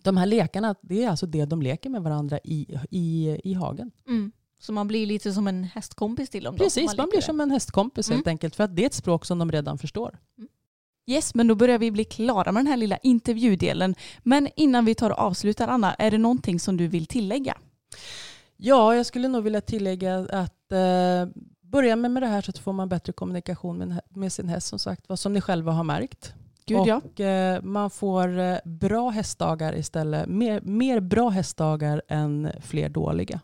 de 0.03 0.17
här 0.17 0.27
lekarna, 0.27 0.75
det 0.83 1.05
är 1.05 1.11
alltså 1.11 1.27
det 1.27 1.45
de 1.45 1.63
leker 1.63 1.91
med 1.91 2.03
varandra 2.03 2.39
i, 2.45 2.79
i, 2.91 3.39
i 3.45 3.55
hagen. 3.55 3.91
Mm. 4.09 4.33
Så 4.59 4.73
man 4.73 4.89
blir 4.89 5.07
lite 5.07 5.33
som 5.33 5.47
en 5.49 5.65
hästkompis 5.65 6.31
till 6.31 6.45
dem 6.45 6.57
då? 6.57 6.65
Precis, 6.65 6.79
om 6.79 6.85
man 6.87 6.97
leker 6.97 7.11
blir 7.11 7.21
det. 7.21 7.25
som 7.27 7.41
en 7.41 7.51
hästkompis 7.51 8.09
Mm. 8.09 8.17
helt 8.17 8.27
enkelt 8.27 8.57
för 8.57 8.65
att 8.65 8.77
det 8.77 8.83
är 8.83 8.87
ett 8.87 8.95
språk 8.95 9.25
som 9.27 9.39
de 9.39 9.53
redan 9.53 9.79
förstår. 9.79 10.19
Yes, 11.11 11.35
men 11.35 11.47
då 11.47 11.55
börjar 11.55 11.79
vi 11.79 11.91
bli 11.91 12.05
klara 12.05 12.53
med 12.53 12.61
den 12.61 12.67
här 12.67 12.77
lilla 12.77 12.97
intervjudelen. 12.97 13.95
Men 14.23 14.49
innan 14.57 14.85
vi 14.85 14.95
tar 14.95 15.11
och 15.11 15.19
avslutar 15.19 15.69
Anna, 15.69 15.95
är 15.95 16.11
det 16.11 16.19
någonting 16.19 16.61
som 16.61 16.77
du 16.77 16.87
vill 16.87 17.07
tillägga? 17.07 17.57
Ja, 18.57 18.95
jag 18.95 19.07
skulle 19.07 19.29
nog 19.29 19.45
vilja 19.45 19.61
tillägga 19.61 20.19
att 20.19 20.73
eh, 20.73 21.29
börja 21.61 21.97
med, 21.97 22.11
med 22.11 22.23
det 22.23 22.27
här 22.27 22.43
så 22.43 22.51
att 22.51 22.59
får 22.59 22.73
man 22.73 22.89
bättre 22.89 23.13
kommunikation 23.13 23.79
med, 23.79 24.01
med 24.09 24.33
sin 24.33 24.49
häst 24.49 24.67
som 24.67 24.79
sagt, 24.79 25.09
vad 25.09 25.19
som 25.19 25.33
ni 25.33 25.41
själva 25.41 25.73
har 25.73 25.85
märkt. 25.85 26.35
Gud 26.67 26.79
och 26.81 26.87
ja. 26.87 27.25
eh, 27.25 27.63
man 27.63 27.91
får 27.91 28.39
eh, 28.39 28.57
bra 28.65 29.11
hästdagar 29.11 29.77
istället. 29.79 30.29
Mer, 30.29 30.61
mer 30.61 31.01
bra 31.01 31.29
hästdagar 31.29 32.03
än 32.09 32.51
fler 32.61 32.89
dåliga. 32.89 33.41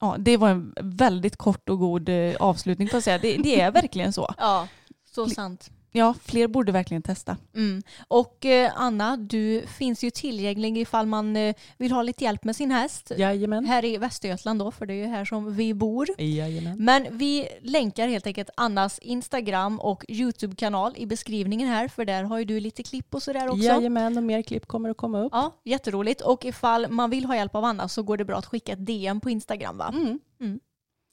ja. 0.00 0.16
Det 0.18 0.36
var 0.36 0.48
en 0.48 0.74
väldigt 0.82 1.36
kort 1.36 1.68
och 1.68 1.78
god 1.78 2.08
eh, 2.08 2.34
avslutning 2.40 2.88
får 2.88 2.96
jag 2.96 3.04
säga. 3.04 3.18
Det, 3.18 3.36
det 3.36 3.60
är 3.60 3.70
verkligen 3.70 4.12
så. 4.12 4.34
Ja, 4.38 4.68
så 5.14 5.26
sant. 5.26 5.70
Ja, 5.96 6.14
fler 6.24 6.48
borde 6.48 6.72
verkligen 6.72 7.02
testa. 7.02 7.36
Mm. 7.54 7.82
Och 8.08 8.44
eh, 8.44 8.72
Anna, 8.76 9.16
du 9.16 9.62
finns 9.78 10.04
ju 10.04 10.10
tillgänglig 10.10 10.78
ifall 10.78 11.06
man 11.06 11.36
eh, 11.36 11.54
vill 11.76 11.92
ha 11.92 12.02
lite 12.02 12.24
hjälp 12.24 12.44
med 12.44 12.56
sin 12.56 12.70
häst. 12.70 13.12
Jajamän. 13.16 13.64
Här 13.64 13.84
i 13.84 13.96
Västergötland 13.96 14.58
då, 14.58 14.70
för 14.70 14.86
det 14.86 14.94
är 14.94 14.96
ju 14.96 15.06
här 15.06 15.24
som 15.24 15.56
vi 15.56 15.74
bor. 15.74 16.08
Jajamän. 16.18 16.84
Men 16.84 17.18
vi 17.18 17.48
länkar 17.62 18.08
helt 18.08 18.26
enkelt 18.26 18.50
Annas 18.56 18.98
Instagram 18.98 19.80
och 19.80 20.04
YouTube-kanal 20.08 20.92
i 20.96 21.06
beskrivningen 21.06 21.68
här, 21.68 21.88
för 21.88 22.04
där 22.04 22.22
har 22.22 22.38
ju 22.38 22.44
du 22.44 22.60
lite 22.60 22.82
klipp 22.82 23.14
och 23.14 23.22
sådär 23.22 23.48
också. 23.48 23.64
Jajamän, 23.64 24.16
och 24.16 24.22
mer 24.22 24.42
klipp 24.42 24.66
kommer 24.66 24.90
att 24.90 24.96
komma 24.96 25.20
upp. 25.20 25.32
Ja, 25.32 25.60
jätteroligt. 25.64 26.20
Och 26.20 26.44
ifall 26.44 26.88
man 26.90 27.10
vill 27.10 27.24
ha 27.24 27.36
hjälp 27.36 27.54
av 27.54 27.64
Anna 27.64 27.88
så 27.88 28.02
går 28.02 28.16
det 28.16 28.24
bra 28.24 28.38
att 28.38 28.46
skicka 28.46 28.72
ett 28.72 28.86
DM 28.86 29.20
på 29.20 29.30
Instagram 29.30 29.78
va? 29.78 29.94
Mm. 29.94 30.18
Mm. 30.40 30.60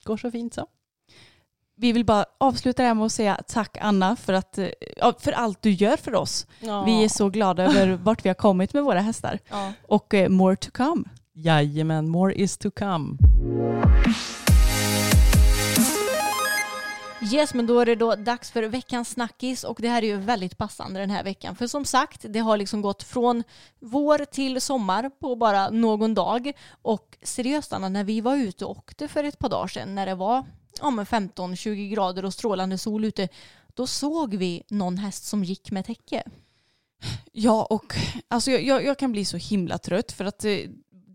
Går 0.04 0.18
så 0.18 0.32
fint 0.32 0.54
så. 0.54 0.68
Vi 1.76 1.92
vill 1.92 2.06
bara 2.06 2.26
avsluta 2.38 2.82
det 2.82 2.88
här 2.88 2.96
med 2.96 3.06
att 3.06 3.12
säga 3.12 3.40
tack 3.48 3.78
Anna 3.82 4.16
för, 4.16 4.34
att, 4.34 4.58
eh, 4.58 4.68
ja, 4.98 5.14
för 5.20 5.32
allt 5.32 5.62
du 5.62 5.72
gör 5.72 5.98
för 5.98 6.16
oss. 6.16 6.48
Vi 6.86 7.04
är 7.04 7.10
så 7.10 7.30
glada 7.30 7.64
över 7.64 7.88
vart 8.04 8.26
vi 8.26 8.30
har 8.30 8.34
kommit 8.34 8.74
med 8.74 8.84
våra 8.84 9.00
hästar. 9.00 9.40
Ja. 9.50 9.74
Och 9.88 10.14
eh, 10.14 10.30
more 10.30 10.56
to 10.56 10.72
come. 10.74 11.04
Jajamän, 11.34 12.10
more 12.10 12.34
is 12.34 12.58
to 12.58 12.72
come. 12.72 13.18
Yes, 17.34 17.54
men 17.54 17.68
då 17.68 17.80
är 17.80 17.86
det 17.86 17.96
då 17.96 18.16
dags 18.16 18.52
för 18.52 18.64
veckans 18.64 19.10
snackis 19.10 19.64
och 19.64 19.78
det 19.82 19.90
här 19.90 20.02
är 20.02 20.08
ju 20.08 20.18
väldigt 20.18 20.58
passande 20.58 21.00
den 21.00 21.10
här 21.10 21.24
veckan. 21.24 21.56
För 21.56 21.68
som 21.68 21.86
sagt, 21.86 22.26
det 22.30 22.40
har 22.40 22.58
liksom 22.58 22.82
gått 22.82 23.04
från 23.04 23.44
vår 23.80 24.26
till 24.26 24.62
sommar 24.62 25.10
på 25.10 25.36
bara 25.36 25.70
någon 25.70 26.14
dag. 26.14 26.52
Och 26.82 27.18
seriöst 27.22 27.74
Anna, 27.74 27.90
när 27.90 28.04
vi 28.04 28.22
var 28.22 28.36
ute 28.36 28.66
och 28.66 28.72
åkte 28.72 29.08
för 29.08 29.24
ett 29.24 29.40
par 29.40 29.50
dagar 29.50 29.68
sedan 29.68 29.96
när 29.96 30.06
det 30.06 30.16
var 30.16 30.46
ja, 30.82 30.90
men 30.90 31.06
15-20 31.06 31.90
grader 31.94 32.26
och 32.26 32.34
strålande 32.34 32.78
sol 32.78 33.06
ute, 33.06 33.28
då 33.74 33.88
såg 33.88 34.36
vi 34.36 34.64
någon 34.70 34.98
häst 34.98 35.24
som 35.26 35.44
gick 35.44 35.72
med 35.72 35.86
täcke. 35.86 36.24
Ja, 37.32 37.66
och 37.70 37.94
alltså, 38.28 38.52
jag, 38.52 38.64
jag, 38.64 38.86
jag 38.86 39.00
kan 39.00 39.12
bli 39.12 39.26
så 39.26 39.38
himla 39.38 39.78
trött 39.78 40.12
för 40.12 40.26
att 40.26 40.46
eh, 40.46 40.58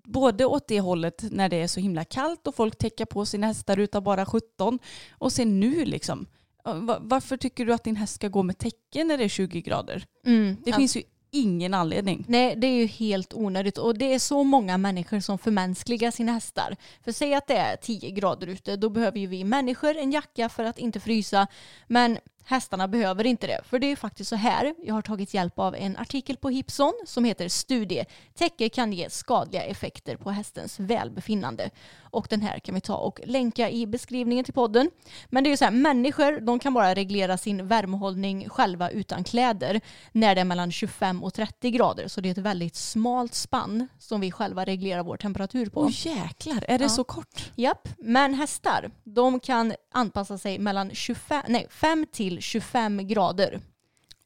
både 0.05 0.45
åt 0.45 0.69
det 0.69 0.81
hållet 0.81 1.25
när 1.31 1.49
det 1.49 1.57
är 1.57 1.67
så 1.69 1.81
himla 1.81 2.05
kallt 2.05 2.47
och 2.47 2.55
folk 2.55 2.79
täcker 2.79 3.05
på 3.05 3.27
sina 3.27 3.47
hästar 3.47 3.77
utav 3.77 4.03
bara 4.03 4.27
17 4.27 4.79
och 5.11 5.33
sen 5.33 5.61
nu 5.61 5.85
liksom. 5.85 6.27
Ja, 6.65 6.73
va- 6.73 6.99
Varför 7.01 7.37
tycker 7.37 7.67
du 7.67 7.73
att 7.73 7.85
din 7.85 7.97
häst 7.97 8.15
ska 8.15 8.29
gå 8.29 8.43
med 8.43 8.59
täcke 8.59 9.05
när 9.05 9.19
det 9.19 9.25
är 9.25 9.29
20 9.29 9.61
grader? 9.61 10.07
Mm, 10.27 10.57
Det 10.65 10.71
finns 10.73 10.97
ju 10.97 11.03
ingen 11.31 11.75
anledning. 11.75 12.25
Nej, 12.29 12.57
det 12.57 12.67
är 12.67 12.75
ju 12.75 12.87
helt 12.87 13.35
onödigt 13.35 13.79
och 13.79 13.99
det 13.99 14.15
är 14.15 14.19
så 14.19 14.45
många 14.45 14.79
människor 14.79 15.21
som 15.21 15.39
förmänskligar 15.39 16.11
sina 16.11 16.33
hästar. 16.33 16.77
För 17.05 17.13
säg 17.13 17.35
att 17.35 17.47
det 17.47 17.57
är 17.57 17.77
10 17.77 18.11
grader 18.11 18.47
ute, 18.47 18.77
då 18.77 18.89
behöver 18.89 19.19
ju 19.19 19.27
vi 19.27 19.45
människor 19.45 19.97
en 19.97 20.13
jacka 20.13 20.49
för 20.49 20.65
att 20.65 20.79
inte 20.79 21.01
frysa. 21.01 21.47
Men 21.87 22.19
hästarna 22.49 22.89
behöver 22.89 23.27
inte 23.27 23.47
det. 23.47 23.61
För 23.65 23.79
det 23.79 23.93
är 23.93 23.97
faktiskt 23.97 24.31
så 24.31 24.37
här, 24.37 24.75
jag 24.83 24.95
har 24.95 25.03
tagit 25.03 25.35
hjälp 25.35 25.59
av 25.59 25.75
en 25.75 25.97
artikel 25.97 26.37
på 26.37 26.49
Hipson 26.49 26.93
som 27.07 27.25
heter 27.25 27.49
Studie. 27.49 28.05
Täcke 28.35 28.69
kan 28.69 28.93
ge 28.93 29.11
skadliga 29.11 29.63
effekter 29.63 30.17
på 30.17 30.31
hästens 30.31 30.81
välbefinnande. 30.81 31.71
Och 32.11 32.27
den 32.31 32.41
här 32.41 32.59
kan 32.59 32.75
vi 32.75 32.81
ta 32.81 32.97
och 32.97 33.21
länka 33.25 33.71
i 33.71 33.87
beskrivningen 33.87 34.45
till 34.45 34.55
podden. 34.55 34.91
Men 35.29 35.45
det 35.45 35.49
är 35.49 35.51
ju 35.51 35.57
så 35.57 35.65
här, 35.65 35.73
människor 35.73 36.41
de 36.41 36.59
kan 36.59 36.75
bara 36.75 36.95
reglera 36.95 37.39
sin 37.39 37.67
värmehållning 37.67 38.49
själva 38.49 38.91
utan 38.91 39.25
kläder 39.25 39.81
när 40.13 40.35
det 40.35 40.41
är 40.41 40.45
mellan 40.45 40.73
25 40.73 41.25
och 41.25 41.35
30 41.35 41.71
grader. 41.71 42.09
Så 42.09 42.21
det 42.21 42.29
är 42.29 42.31
ett 42.33 42.39
väldigt 42.39 42.77
smalt 42.77 43.35
spann 43.35 43.89
som 43.99 44.21
vi 44.21 44.33
själva 44.33 44.65
reglerar 44.65 45.03
vår 45.03 45.17
temperatur 45.17 45.67
på. 45.67 45.81
Åh 45.81 46.07
jäklar, 46.07 46.65
är 46.69 46.79
det 46.79 46.85
Ja. 46.85 46.89
så 46.89 47.05
kort? 47.05 47.53
Japp, 47.57 47.89
men 47.99 48.35
hästar 48.35 48.91
de 49.05 49.41
kan 49.41 49.73
anpassa 49.93 50.39
sig 50.39 50.59
mellan 50.59 50.95
25, 50.95 51.43
nej, 51.49 51.67
5 51.71 52.07
till 52.13 52.38
25 52.41 53.07
grader. 53.07 53.61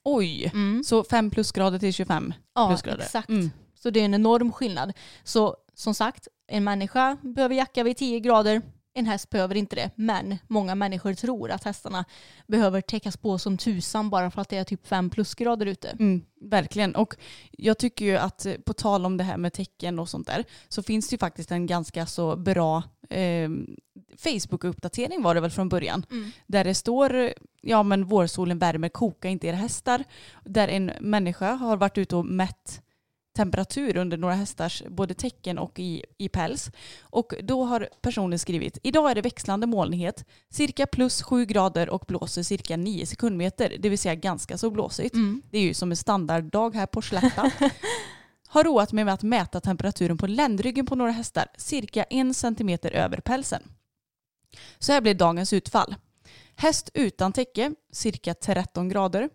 Oj, 0.04 0.50
Mm. 0.54 0.84
så 0.84 1.04
5 1.04 1.30
plusgrader 1.30 1.78
till 1.78 1.92
25 1.92 2.34
Ja, 2.54 2.68
plusgrader. 2.68 3.02
exakt. 3.04 3.28
Mm. 3.28 3.50
Så 3.74 3.90
det 3.90 4.00
är 4.00 4.04
en 4.04 4.14
enorm 4.14 4.52
skillnad. 4.52 4.92
Så 5.24 5.56
som 5.74 5.94
sagt, 5.94 6.28
en 6.48 6.64
människa 6.64 7.16
behöver 7.22 7.54
jacka 7.54 7.82
vid 7.82 7.96
10 7.96 8.20
grader. 8.20 8.62
En 8.94 9.06
häst 9.06 9.30
behöver 9.30 9.54
inte 9.54 9.76
det, 9.76 9.90
men 9.94 10.38
många 10.48 10.74
människor 10.74 11.14
tror 11.14 11.50
att 11.50 11.64
hästarna 11.64 12.04
behöver 12.46 12.80
täckas 12.80 13.16
på 13.16 13.38
som 13.38 13.58
tusan 13.58 14.10
bara 14.10 14.30
för 14.30 14.40
att 14.42 14.48
det 14.48 14.56
är 14.56 14.64
typ 14.64 14.86
5 14.86 15.10
plusgrader 15.10 15.66
ute. 15.66 15.88
Mm, 15.90 16.22
verkligen. 16.40 16.94
Och 16.96 17.16
jag 17.50 17.78
tycker 17.78 18.04
ju 18.04 18.16
att 18.16 18.46
eh, 18.46 18.54
på 18.54 18.72
tal 18.72 19.06
om 19.06 19.16
det 19.16 19.24
här 19.24 19.36
med 19.36 19.52
tecken 19.52 19.98
och 19.98 20.08
sånt 20.08 20.26
där 20.26 20.44
så 20.68 20.82
finns 20.82 21.08
det 21.08 21.14
ju 21.14 21.18
faktiskt 21.18 21.50
en 21.50 21.66
ganska 21.66 22.06
så 22.06 22.36
bra 22.36 22.82
eh, 23.12 23.50
Facebook-uppdatering 24.18 25.22
var 25.22 25.34
det 25.34 25.40
väl 25.40 25.50
från 25.50 25.68
början. 25.68 26.06
Mm. 26.10 26.30
Där 26.46 26.64
det 26.64 26.74
står 26.74 27.32
ja 27.60 27.82
men 27.82 28.04
vårsolen 28.04 28.58
värmer, 28.58 28.88
koka 28.88 29.28
inte 29.28 29.46
era 29.46 29.56
hästar. 29.56 30.04
Där 30.44 30.68
en 30.68 30.92
människa 31.00 31.52
har 31.52 31.76
varit 31.76 31.98
ute 31.98 32.16
och 32.16 32.26
mätt 32.26 32.82
temperatur 33.36 33.96
under 33.96 34.16
några 34.16 34.34
hästars 34.34 34.82
både 34.88 35.14
tecken 35.14 35.58
och 35.58 35.78
i, 35.78 36.04
i 36.18 36.28
päls. 36.28 36.70
Och 37.02 37.34
då 37.42 37.64
har 37.64 37.88
personen 38.02 38.38
skrivit 38.38 38.78
idag 38.82 39.10
är 39.10 39.14
det 39.14 39.20
växlande 39.20 39.66
molnighet, 39.66 40.24
cirka 40.50 40.86
plus 40.86 41.22
7 41.22 41.44
grader 41.44 41.90
och 41.90 42.04
blåser 42.08 42.42
cirka 42.42 42.76
9 42.76 43.06
sekundmeter, 43.06 43.76
det 43.78 43.88
vill 43.88 43.98
säga 43.98 44.14
ganska 44.14 44.58
så 44.58 44.70
blåsigt. 44.70 45.14
Mm. 45.14 45.42
Det 45.50 45.58
är 45.58 45.62
ju 45.62 45.74
som 45.74 45.90
en 45.90 45.96
standarddag 45.96 46.74
här 46.74 46.86
på 46.86 47.02
Slätta. 47.02 47.52
Har 48.52 48.64
roat 48.64 48.92
mig 48.92 49.04
med 49.04 49.14
att 49.14 49.22
mäta 49.22 49.60
temperaturen 49.60 50.18
på 50.18 50.26
ländryggen 50.26 50.86
på 50.86 50.94
några 50.94 51.10
hästar, 51.10 51.46
cirka 51.56 52.04
en 52.04 52.34
centimeter 52.34 52.90
över 52.90 53.16
pälsen. 53.20 53.62
Så 54.78 54.92
här 54.92 55.00
blir 55.00 55.14
dagens 55.14 55.52
utfall. 55.52 55.94
Häst 56.56 56.90
utan 56.94 57.32
täcke, 57.32 57.74
cirka 57.92 58.34
13 58.34 58.88
grader. 58.88 59.30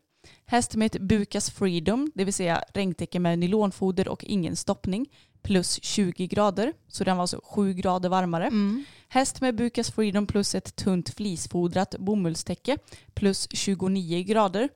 Häst 0.46 0.76
med 0.76 0.86
ett 0.86 1.02
Bukas 1.02 1.50
Freedom, 1.50 2.12
det 2.16 2.24
vill 2.24 2.34
säga 2.34 2.64
regntäcke 2.74 3.20
med 3.20 3.40
nylonfoder 3.40 4.08
och 4.08 4.24
ingen 4.24 4.56
stoppning, 4.56 5.06
plus 5.42 5.84
20 5.84 6.28
grader. 6.28 6.74
Så 6.88 7.04
den 7.04 7.18
var 7.18 7.22
alltså 7.22 7.42
7 7.44 7.74
grader 7.74 8.10
varmare. 8.10 8.48
Mm. 8.48 8.86
Häst 9.08 9.42
med 9.42 9.56
Bukas 9.56 9.92
Freedom 9.92 10.28
plus 10.28 10.56
ett 10.56 10.76
tunt 10.76 11.10
flisfodrat 11.10 11.96
bomullstäcke 12.00 12.78
plus 13.14 13.48
29 13.52 14.24
grader. 14.24 14.70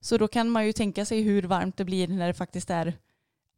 Så 0.00 0.18
då 0.18 0.28
kan 0.28 0.50
man 0.50 0.66
ju 0.66 0.72
tänka 0.72 1.04
sig 1.04 1.22
hur 1.22 1.42
varmt 1.42 1.76
det 1.76 1.84
blir 1.84 2.08
när 2.08 2.26
det 2.26 2.34
faktiskt 2.34 2.70
är 2.70 2.94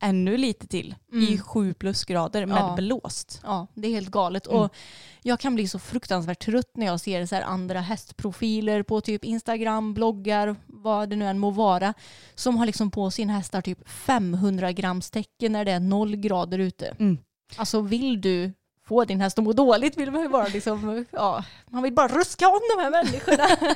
ännu 0.01 0.37
lite 0.37 0.67
till 0.67 0.95
i 1.13 1.27
Mm. 1.27 1.39
7 1.41 1.75
plusgrader 1.75 2.47
med 2.47 2.57
Ja. 2.59 2.75
blåst. 2.77 3.41
Ja, 3.45 3.67
det 3.75 3.89
är 3.89 3.93
helt 3.93 4.09
galet. 4.11 4.47
Mm. 4.47 4.59
Och 4.61 4.75
jag 5.23 5.41
kan 5.41 5.55
bli 5.55 5.69
så 5.69 5.79
fruktansvärt 5.79 6.45
trött 6.45 6.71
när 6.77 6.87
jag 6.87 7.01
ser 7.01 7.27
så 7.27 7.37
andra 7.37 7.81
hästprofiler 7.81 8.83
på 8.83 9.01
typ 9.01 9.25
Instagram, 9.25 9.95
bloggar, 9.95 10.57
vad 10.67 11.11
det 11.11 11.17
nu 11.17 11.25
än 11.25 11.39
må 11.39 11.51
vara, 11.51 11.95
som 12.35 12.57
har 12.57 12.67
liksom 12.67 12.91
på 12.91 13.11
sin 13.11 13.31
hästar 13.31 13.61
typ 13.61 13.89
500 13.89 14.73
grams 14.73 15.11
täcke 15.11 15.49
när 15.49 15.65
det 15.65 15.73
är 15.73 15.81
noll 15.81 16.17
grader 16.17 16.59
ute. 16.59 16.97
Mm. 16.99 17.19
Alltså 17.57 17.81
vill 17.81 18.21
du 18.21 18.53
få 18.89 19.05
din 19.05 19.21
häst 19.21 19.39
att 19.39 19.45
må 19.45 19.53
dåligt 19.53 19.97
vill 19.97 20.11
man 20.11 20.23
ju 20.23 20.29
bara 20.29 20.47
liksom, 20.47 21.05
ja, 21.11 21.45
man 21.71 21.83
vill 21.83 21.93
bara 21.93 22.09
ruska 22.09 22.49
om 22.49 22.61
de 22.77 22.83
här 22.83 22.91
människorna. 22.91 23.75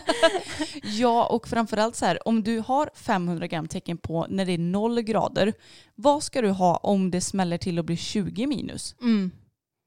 Ja, 0.82 1.26
och 1.26 1.48
framförallt 1.48 1.96
så 1.96 2.06
här, 2.06 2.28
om 2.28 2.42
du 2.42 2.58
har 2.58 2.90
500 2.94 3.46
gram 3.46 3.68
tecken 3.68 3.98
på 3.98 4.26
när 4.28 4.46
det 4.46 4.52
är 4.52 4.58
0 4.58 5.00
grader, 5.00 5.52
vad 5.94 6.22
ska 6.22 6.42
du 6.42 6.50
ha 6.50 6.76
om 6.76 7.10
det 7.10 7.20
smäller 7.20 7.58
till 7.58 7.78
och 7.78 7.84
blir 7.84 7.96
20 7.96 8.46
minus? 8.46 8.94
Mm. 9.00 9.30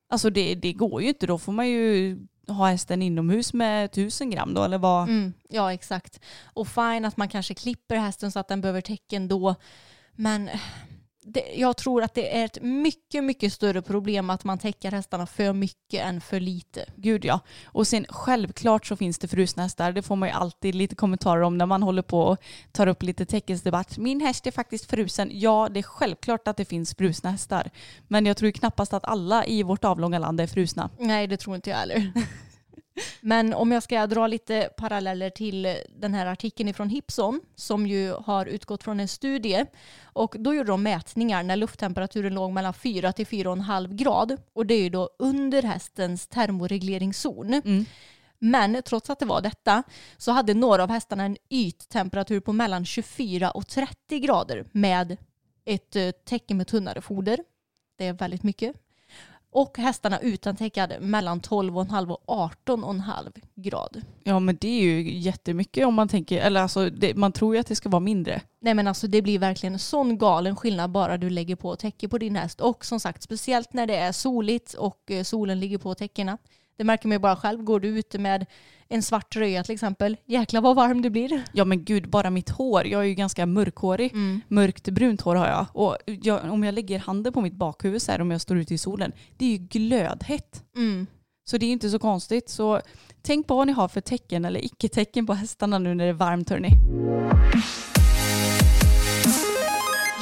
Alltså 0.10 0.30
det, 0.30 0.56
det 0.56 0.74
går 0.74 1.02
ju 1.02 1.08
inte, 1.08 1.28
då 1.28 1.38
får 1.38 1.52
man 1.52 1.70
ju 1.70 2.18
ha 2.48 2.68
hästen 2.68 3.02
inomhus 3.02 3.54
med 3.54 3.86
1000 3.86 4.30
gram 4.30 4.54
då, 4.54 4.64
eller 4.64 4.78
vad? 4.78 5.04
Mm, 5.04 5.34
ja, 5.50 5.74
exakt. 5.74 6.20
Och 6.44 6.68
fine 6.68 7.06
att 7.06 7.18
man 7.18 7.30
kanske 7.30 7.54
klipper 7.54 7.96
hästen 7.96 8.32
så 8.32 8.40
att 8.40 8.48
den 8.48 8.62
behöver 8.62 8.82
tecken 8.82 9.28
då. 9.28 9.56
Men 10.16 10.50
det, 11.28 11.44
jag 11.56 11.78
tror 11.78 12.04
att 12.04 12.14
det 12.14 12.38
är 12.38 12.46
ett 12.46 12.58
mycket, 12.62 13.24
mycket 13.24 13.54
större 13.54 13.82
problem 13.82 14.30
att 14.30 14.44
man 14.44 14.58
täcker 14.58 14.92
hästarna 14.92 15.28
för 15.28 15.54
mycket 15.54 16.02
än 16.06 16.22
för 16.22 16.40
lite. 16.40 16.86
Gud 16.96 17.26
ja. 17.26 17.40
Och 17.66 17.88
sen 17.88 18.06
självklart 18.10 18.86
så 18.86 18.96
finns 18.96 19.20
det 19.20 19.28
frusna 19.28 19.64
hästar. 19.64 19.92
Det 19.92 20.02
får 20.02 20.16
man 20.16 20.30
ju 20.30 20.36
alltid 20.36 20.76
lite 20.76 20.96
kommentarer 20.96 21.42
om 21.42 21.58
när 21.58 21.66
man 21.66 21.84
håller 21.84 22.02
på 22.02 22.22
och 22.22 22.38
tar 22.72 22.88
upp 22.88 23.04
lite 23.04 23.26
täckesdebatt. 23.26 23.98
Min 23.98 24.22
häst 24.22 24.48
är 24.48 24.52
faktiskt 24.52 24.90
frusen. 24.90 25.30
Ja, 25.34 25.70
det 25.72 25.80
är 25.80 25.84
självklart 25.84 26.48
att 26.48 26.58
det 26.58 26.66
finns 26.66 26.96
frusna 26.96 27.32
hästar. 27.32 27.70
Men 28.08 28.26
jag 28.26 28.38
tror 28.38 28.52
knappast 28.52 28.94
att 28.94 29.06
alla 29.06 29.46
i 29.46 29.64
vårt 29.64 29.84
avlånga 29.84 30.20
land 30.20 30.42
är 30.42 30.48
frusna. 30.48 30.90
Nej, 31.00 31.28
det 31.28 31.38
tror 31.38 31.56
inte 31.56 31.70
jag 31.70 31.78
heller. 31.78 32.12
Men 33.22 33.54
om 33.54 33.72
jag 33.72 33.84
ska 33.84 34.08
dra 34.08 34.28
lite 34.28 34.70
paralleller 34.78 35.30
till 35.30 35.78
den 35.96 36.14
här 36.14 36.26
artikeln 36.26 36.74
från 36.74 36.90
Hipson 36.90 37.42
som 37.56 37.88
ju 37.88 38.14
har 38.14 38.46
utgått 38.46 38.84
från 38.84 39.00
en 39.00 39.08
studie 39.08 39.66
och 40.04 40.36
då 40.40 40.54
gjorde 40.54 40.72
de 40.72 40.84
mätningar 40.84 41.44
när 41.44 41.56
lufttemperaturen 41.56 42.34
låg 42.34 42.52
mellan 42.52 42.74
4 42.74 43.12
till 43.12 43.26
4,5 43.28 43.94
grad 43.94 44.38
och 44.54 44.66
det 44.66 44.74
är 44.74 44.84
ju 44.84 44.90
då 44.90 45.10
under 45.20 45.64
hästens 45.64 46.28
termoregleringszon. 46.28 47.54
Mm. 47.54 47.86
Men 48.40 48.82
trots 48.86 49.10
att 49.10 49.20
det 49.20 49.26
var 49.26 49.42
detta 49.42 49.84
så 50.18 50.32
hade 50.32 50.54
några 50.54 50.84
av 50.84 50.90
hästarna 50.90 51.24
en 51.24 51.38
yttemperatur 51.50 52.40
på 52.40 52.54
mellan 52.54 52.86
24 52.86 53.52
och 53.52 53.68
30 53.68 54.20
grader 54.20 54.66
med 54.72 55.18
ett 55.66 55.96
eh, 55.96 56.12
täcke 56.12 56.54
med 56.54 56.68
tunnare 56.68 57.02
foder. 57.02 57.40
Det 57.98 58.06
är 58.08 58.14
väldigt 58.14 58.44
mycket. 58.44 58.76
Och 59.56 59.78
hästarna 59.78 60.20
utan 60.20 60.56
täcke 60.56 60.82
hade 60.82 61.00
mellan 61.00 61.42
12,5 61.42 62.10
och 62.10 62.50
18,5 62.66 63.42
grad. 63.56 64.02
Ja 64.24 64.40
men 64.40 64.58
det 64.62 64.68
är 64.68 64.82
ju 64.82 65.18
jättemycket 65.18 65.88
om 65.88 65.94
man 65.94 66.08
tänker, 66.08 66.42
eller 66.42 66.62
alltså 66.62 66.90
det, 66.90 67.16
man 67.16 67.32
tror 67.32 67.56
ju 67.56 67.62
att 67.62 67.68
det 67.68 67.76
ska 67.76 67.90
vara 67.90 68.00
mindre. 68.00 68.42
Nej 68.60 68.74
men 68.74 68.88
alltså 68.88 69.08
det 69.08 69.22
blir 69.22 69.40
verkligen 69.40 69.74
en 69.74 69.80
sån 69.80 70.18
galen 70.18 70.56
skillnad 70.56 70.90
bara 70.90 71.18
du 71.18 71.30
lägger 71.30 71.56
på 71.56 71.76
täcke 71.76 72.08
på 72.08 72.18
din 72.18 72.36
häst. 72.36 72.62
Och 72.62 72.86
som 72.86 73.00
sagt 73.00 73.24
speciellt 73.24 73.74
när 73.74 73.88
det 73.88 73.96
är 73.96 74.12
soligt 74.12 74.74
och 74.74 75.12
eh, 75.12 75.24
solen 75.24 75.60
ligger 75.60 75.78
på 75.78 75.96
täckena. 75.96 76.38
Det 76.78 76.84
märker 76.84 77.08
man 77.08 77.16
ju 77.16 77.20
bara 77.20 77.36
själv. 77.36 77.64
Går 77.64 77.80
du 77.80 77.88
ute 77.88 78.20
med 78.20 78.46
en 78.88 79.04
svart 79.04 79.34
tröja 79.34 79.64
till 79.64 79.74
exempel, 79.74 80.18
jäklar 80.26 80.62
vad 80.62 80.76
varm 80.76 81.02
du 81.02 81.10
blir. 81.10 81.44
Ja 81.54 81.66
men 81.66 81.84
gud, 81.86 82.10
bara 82.10 82.30
mitt 82.30 82.50
hår. 82.50 82.88
Jag 82.88 83.02
är 83.02 83.06
ju 83.06 83.14
ganska 83.14 83.46
mörkhårig. 83.46 84.14
Mörkt 84.48 84.90
brunt 84.90 85.22
hår 85.22 85.36
har 85.36 85.48
jag. 85.48 85.66
Och 85.74 85.98
jag, 86.06 86.52
om 86.52 86.64
jag 86.64 86.74
lägger 86.74 87.00
handen 87.00 87.34
på 87.34 87.42
mitt 87.42 87.54
bakhuvud 87.54 88.02
så 88.02 88.12
här 88.12 88.22
om 88.22 88.32
jag 88.32 88.42
står 88.42 88.58
ute 88.58 88.74
i 88.74 88.78
solen, 88.78 89.12
det 89.38 89.46
är 89.46 89.50
ju 89.50 89.58
glödhett. 89.58 90.64
Mm. 90.76 91.08
Så 91.50 91.58
det 91.58 91.66
är 91.66 91.72
inte 91.72 91.90
så 91.90 92.00
konstigt. 92.00 92.50
Så 92.50 92.82
tänk 93.22 93.48
på 93.48 93.56
vad 93.56 93.68
ni 93.68 93.74
har 93.74 93.88
för 93.88 94.02
tecken 94.02 94.46
eller 94.46 94.66
icke-tecken 94.66 95.26
på 95.28 95.34
hästarna 95.34 95.80
nu 95.80 95.96
när 95.96 96.04
det 96.04 96.10
är 96.10 96.14
varmt 96.14 96.50
hörni. 96.50 96.70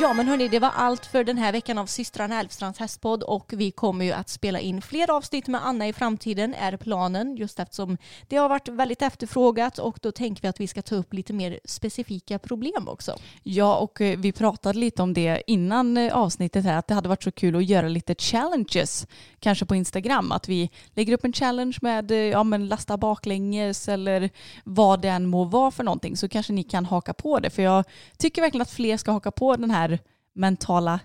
Ja 0.03 0.13
men 0.13 0.27
hörni, 0.27 0.47
det 0.47 0.59
var 0.59 0.71
allt 0.75 1.05
för 1.05 1.23
den 1.23 1.37
här 1.37 1.51
veckan 1.51 1.77
av 1.77 1.85
systrarna 1.85 2.39
Älvstrands 2.39 2.79
hästpodd 2.79 3.23
och 3.23 3.53
vi 3.55 3.71
kommer 3.71 4.05
ju 4.05 4.11
att 4.11 4.29
spela 4.29 4.59
in 4.59 4.81
fler 4.81 5.11
avsnitt 5.11 5.47
med 5.47 5.65
Anna 5.65 5.87
i 5.87 5.93
framtiden 5.93 6.53
är 6.53 6.77
planen 6.77 7.35
just 7.35 7.59
eftersom 7.59 7.97
det 8.27 8.35
har 8.35 8.49
varit 8.49 8.67
väldigt 8.67 9.01
efterfrågat 9.01 9.77
och 9.77 9.99
då 10.01 10.11
tänker 10.11 10.41
vi 10.41 10.47
att 10.47 10.59
vi 10.59 10.67
ska 10.67 10.81
ta 10.81 10.95
upp 10.95 11.13
lite 11.13 11.33
mer 11.33 11.59
specifika 11.65 12.39
problem 12.39 12.87
också. 12.87 13.15
Ja, 13.43 13.75
och 13.75 14.01
eh, 14.01 14.19
vi 14.19 14.31
pratade 14.31 14.79
lite 14.79 15.01
om 15.01 15.13
det 15.13 15.43
innan 15.47 15.97
eh, 15.97 16.17
avsnittet 16.17 16.65
här, 16.65 16.77
att 16.77 16.87
det 16.87 16.93
hade 16.93 17.09
varit 17.09 17.23
så 17.23 17.31
kul 17.31 17.55
att 17.55 17.65
göra 17.65 17.87
lite 17.87 18.15
challenges, 18.15 19.07
kanske 19.39 19.65
på 19.65 19.75
Instagram, 19.75 20.31
att 20.31 20.49
vi 20.49 20.69
lägger 20.93 21.13
upp 21.13 21.23
en 21.23 21.33
challenge 21.33 21.77
med 21.81 22.11
eh, 22.11 22.17
ja, 22.17 22.43
men 22.43 22.67
lasta 22.67 22.97
baklänges 22.97 23.87
eller 23.89 24.29
vad 24.63 25.01
det 25.01 25.09
än 25.09 25.27
må 25.27 25.43
vara 25.43 25.71
för 25.71 25.83
någonting, 25.83 26.17
så 26.17 26.29
kanske 26.29 26.53
ni 26.53 26.63
kan 26.63 26.85
haka 26.85 27.13
på 27.13 27.39
det. 27.39 27.49
För 27.49 27.61
jag 27.61 27.83
tycker 28.17 28.41
verkligen 28.41 28.61
att 28.61 28.71
fler 28.71 28.97
ska 28.97 29.11
haka 29.11 29.31
på 29.31 29.55
den 29.55 29.71
här 29.71 29.92
mentala, 30.35 30.99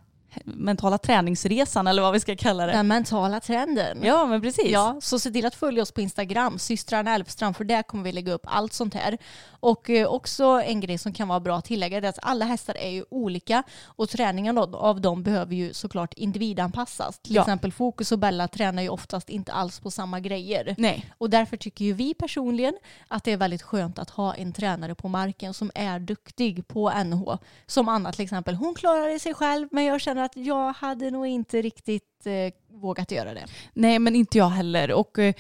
mentala 0.45 0.99
träningsresan, 0.99 1.87
eller 1.87 2.03
vad 2.03 2.13
vi 2.13 2.21
ska 2.21 2.37
kalla 2.37 2.67
det. 2.67 2.73
Den 2.73 2.89
mentala 2.89 3.41
trenden. 3.41 3.99
Ja, 4.03 4.27
men 4.27 4.43
precis. 4.43 4.71
Ja, 4.71 4.97
så 5.01 5.19
se 5.19 5.31
till 5.31 5.47
att 5.47 5.55
följa 5.55 5.83
oss 5.83 5.93
på 5.93 6.01
Instagram, 6.01 6.59
systrarna 6.59 7.15
Älvstrand, 7.15 7.57
för 7.57 7.65
där 7.65 7.83
kommer 7.83 8.05
vi 8.05 8.13
lägga 8.13 8.33
upp 8.33 8.45
allt 8.45 8.73
sånt 8.73 8.95
här. 8.95 9.19
Och 9.61 9.91
eh, 9.91 10.07
också 10.09 10.45
en 10.45 10.81
grej 10.81 10.99
som 10.99 11.13
kan 11.13 11.29
vara 11.29 11.41
bra 11.41 11.57
att 11.57 11.65
tillägga 11.65 11.97
är 11.99 12.03
att 12.03 12.19
alla 12.23 12.45
hästar 12.45 12.77
är 12.77 12.91
ju 12.91 13.05
olika 13.11 13.63
och 13.85 14.09
träningen 14.09 14.59
av- 14.59 15.01
dem 15.01 15.23
behöver 15.23 15.55
ju 15.55 15.73
såklart 15.75 16.15
individanpassas. 16.15 17.19
Till 17.19 17.35
Ja. 17.35 17.43
exempel 17.43 17.73
Fokus 17.73 18.13
och 18.13 18.19
Bella 18.19 18.49
tränar 18.49 18.83
ju 18.83 18.89
oftast 18.89 19.29
inte 19.31 19.53
alls 19.53 19.81
på 19.81 19.91
samma 19.91 20.21
grejer. 20.21 20.75
Nej. 20.79 21.11
Och 21.19 21.31
därför 21.31 21.57
tycker 21.57 21.85
ju 21.85 21.93
vi 21.93 22.15
personligen 22.15 22.75
att 23.09 23.25
det 23.25 23.33
är 23.33 23.37
väldigt 23.37 23.63
skönt 23.63 23.99
att 23.99 24.11
ha 24.11 24.35
en 24.35 24.53
tränare 24.53 24.95
på 24.95 25.09
marken 25.09 25.55
som 25.55 25.71
är 25.75 25.99
duktig 25.99 26.69
på 26.69 26.91
NH. 27.05 27.37
Som 27.67 27.89
Anna 27.89 28.13
till 28.13 28.25
exempel, 28.25 28.55
hon 28.55 28.75
klarar 28.75 29.09
det 29.09 29.19
sig 29.19 29.35
själv 29.35 29.69
men 29.73 29.85
jag 29.85 30.01
känner 30.01 30.23
att 30.29 30.47
jag 30.47 30.73
hade 30.73 31.11
nog 31.11 31.27
inte 31.27 31.63
riktigt 31.63 32.27
eh, 32.27 32.53
vågat 32.81 33.11
göra 33.11 33.35
det. 33.35 33.45
Nej, 33.73 33.99
men 33.99 34.17
inte 34.17 34.39
jag 34.39 34.49
heller. 34.49 34.93
Och 34.93 35.19
eh, 35.19 35.35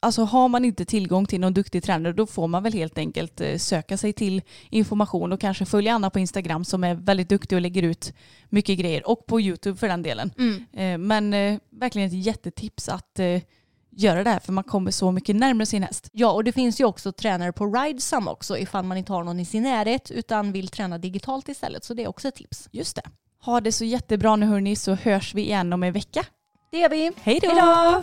alltså 0.00 0.22
har 0.22 0.48
man 0.48 0.64
inte 0.64 0.84
tillgång 0.84 1.26
till 1.26 1.40
någon 1.40 1.54
duktig 1.54 1.82
tränare 1.82 2.12
då 2.12 2.26
får 2.26 2.48
man 2.48 2.62
väl 2.62 2.72
helt 2.72 2.98
enkelt 2.98 3.40
eh, 3.40 3.56
söka 3.56 3.96
sig 3.96 4.12
till 4.12 4.42
information 4.70 5.32
och 5.32 5.40
kanske 5.40 5.64
följa 5.64 5.94
Anna 5.94 6.10
på 6.10 6.18
Instagram 6.18 6.64
som 6.64 6.84
är 6.84 6.94
väldigt 6.94 7.28
duktig 7.28 7.56
och 7.56 7.62
lägger 7.62 7.82
ut 7.82 8.12
mycket 8.48 8.78
grejer. 8.78 9.08
Och 9.08 9.26
på 9.26 9.40
YouTube 9.40 9.78
för 9.78 9.88
den 9.88 10.02
delen. 10.02 10.30
Eh, 10.72 10.98
men 10.98 11.34
eh, 11.34 11.58
verkligen 11.70 12.08
ett 12.08 12.24
jättetips 12.24 12.88
att 12.88 13.20
göra 13.90 14.24
det 14.24 14.30
här 14.30 14.40
för 14.40 14.52
man 14.52 14.64
kommer 14.64 14.90
så 14.90 15.12
mycket 15.12 15.36
närmare 15.36 15.66
sin 15.66 15.82
häst. 15.82 16.08
Ja, 16.12 16.32
och 16.32 16.44
det 16.44 16.52
finns 16.52 16.80
ju 16.80 16.84
också 16.84 17.12
tränare 17.12 17.52
på 17.52 17.66
Ridesum 17.66 18.28
också 18.28 18.58
ifall 18.58 18.84
man 18.84 18.96
inte 18.96 19.12
har 19.12 19.24
någon 19.24 19.40
i 19.40 19.44
sin 19.44 19.62
närhet 19.62 20.10
utan 20.10 20.52
vill 20.52 20.68
träna 20.68 20.98
digitalt 20.98 21.48
istället. 21.48 21.84
Så 21.84 21.94
det 21.94 22.02
är 22.02 22.08
också 22.08 22.28
ett 22.28 22.34
tips. 22.34 22.68
Just 22.72 22.96
det. 22.96 23.02
Ha 23.44 23.60
det 23.60 23.72
så 23.72 23.84
jättebra 23.84 24.36
nu 24.36 24.46
hörni 24.46 24.76
så 24.76 24.94
hörs 24.94 25.34
vi 25.34 25.42
igen 25.42 25.72
om 25.72 25.82
en 25.82 25.92
vecka. 25.92 26.24
Det 26.70 26.78
gör 26.78 26.88
vi. 26.88 27.12
Hej 27.22 27.38
då! 27.42 28.02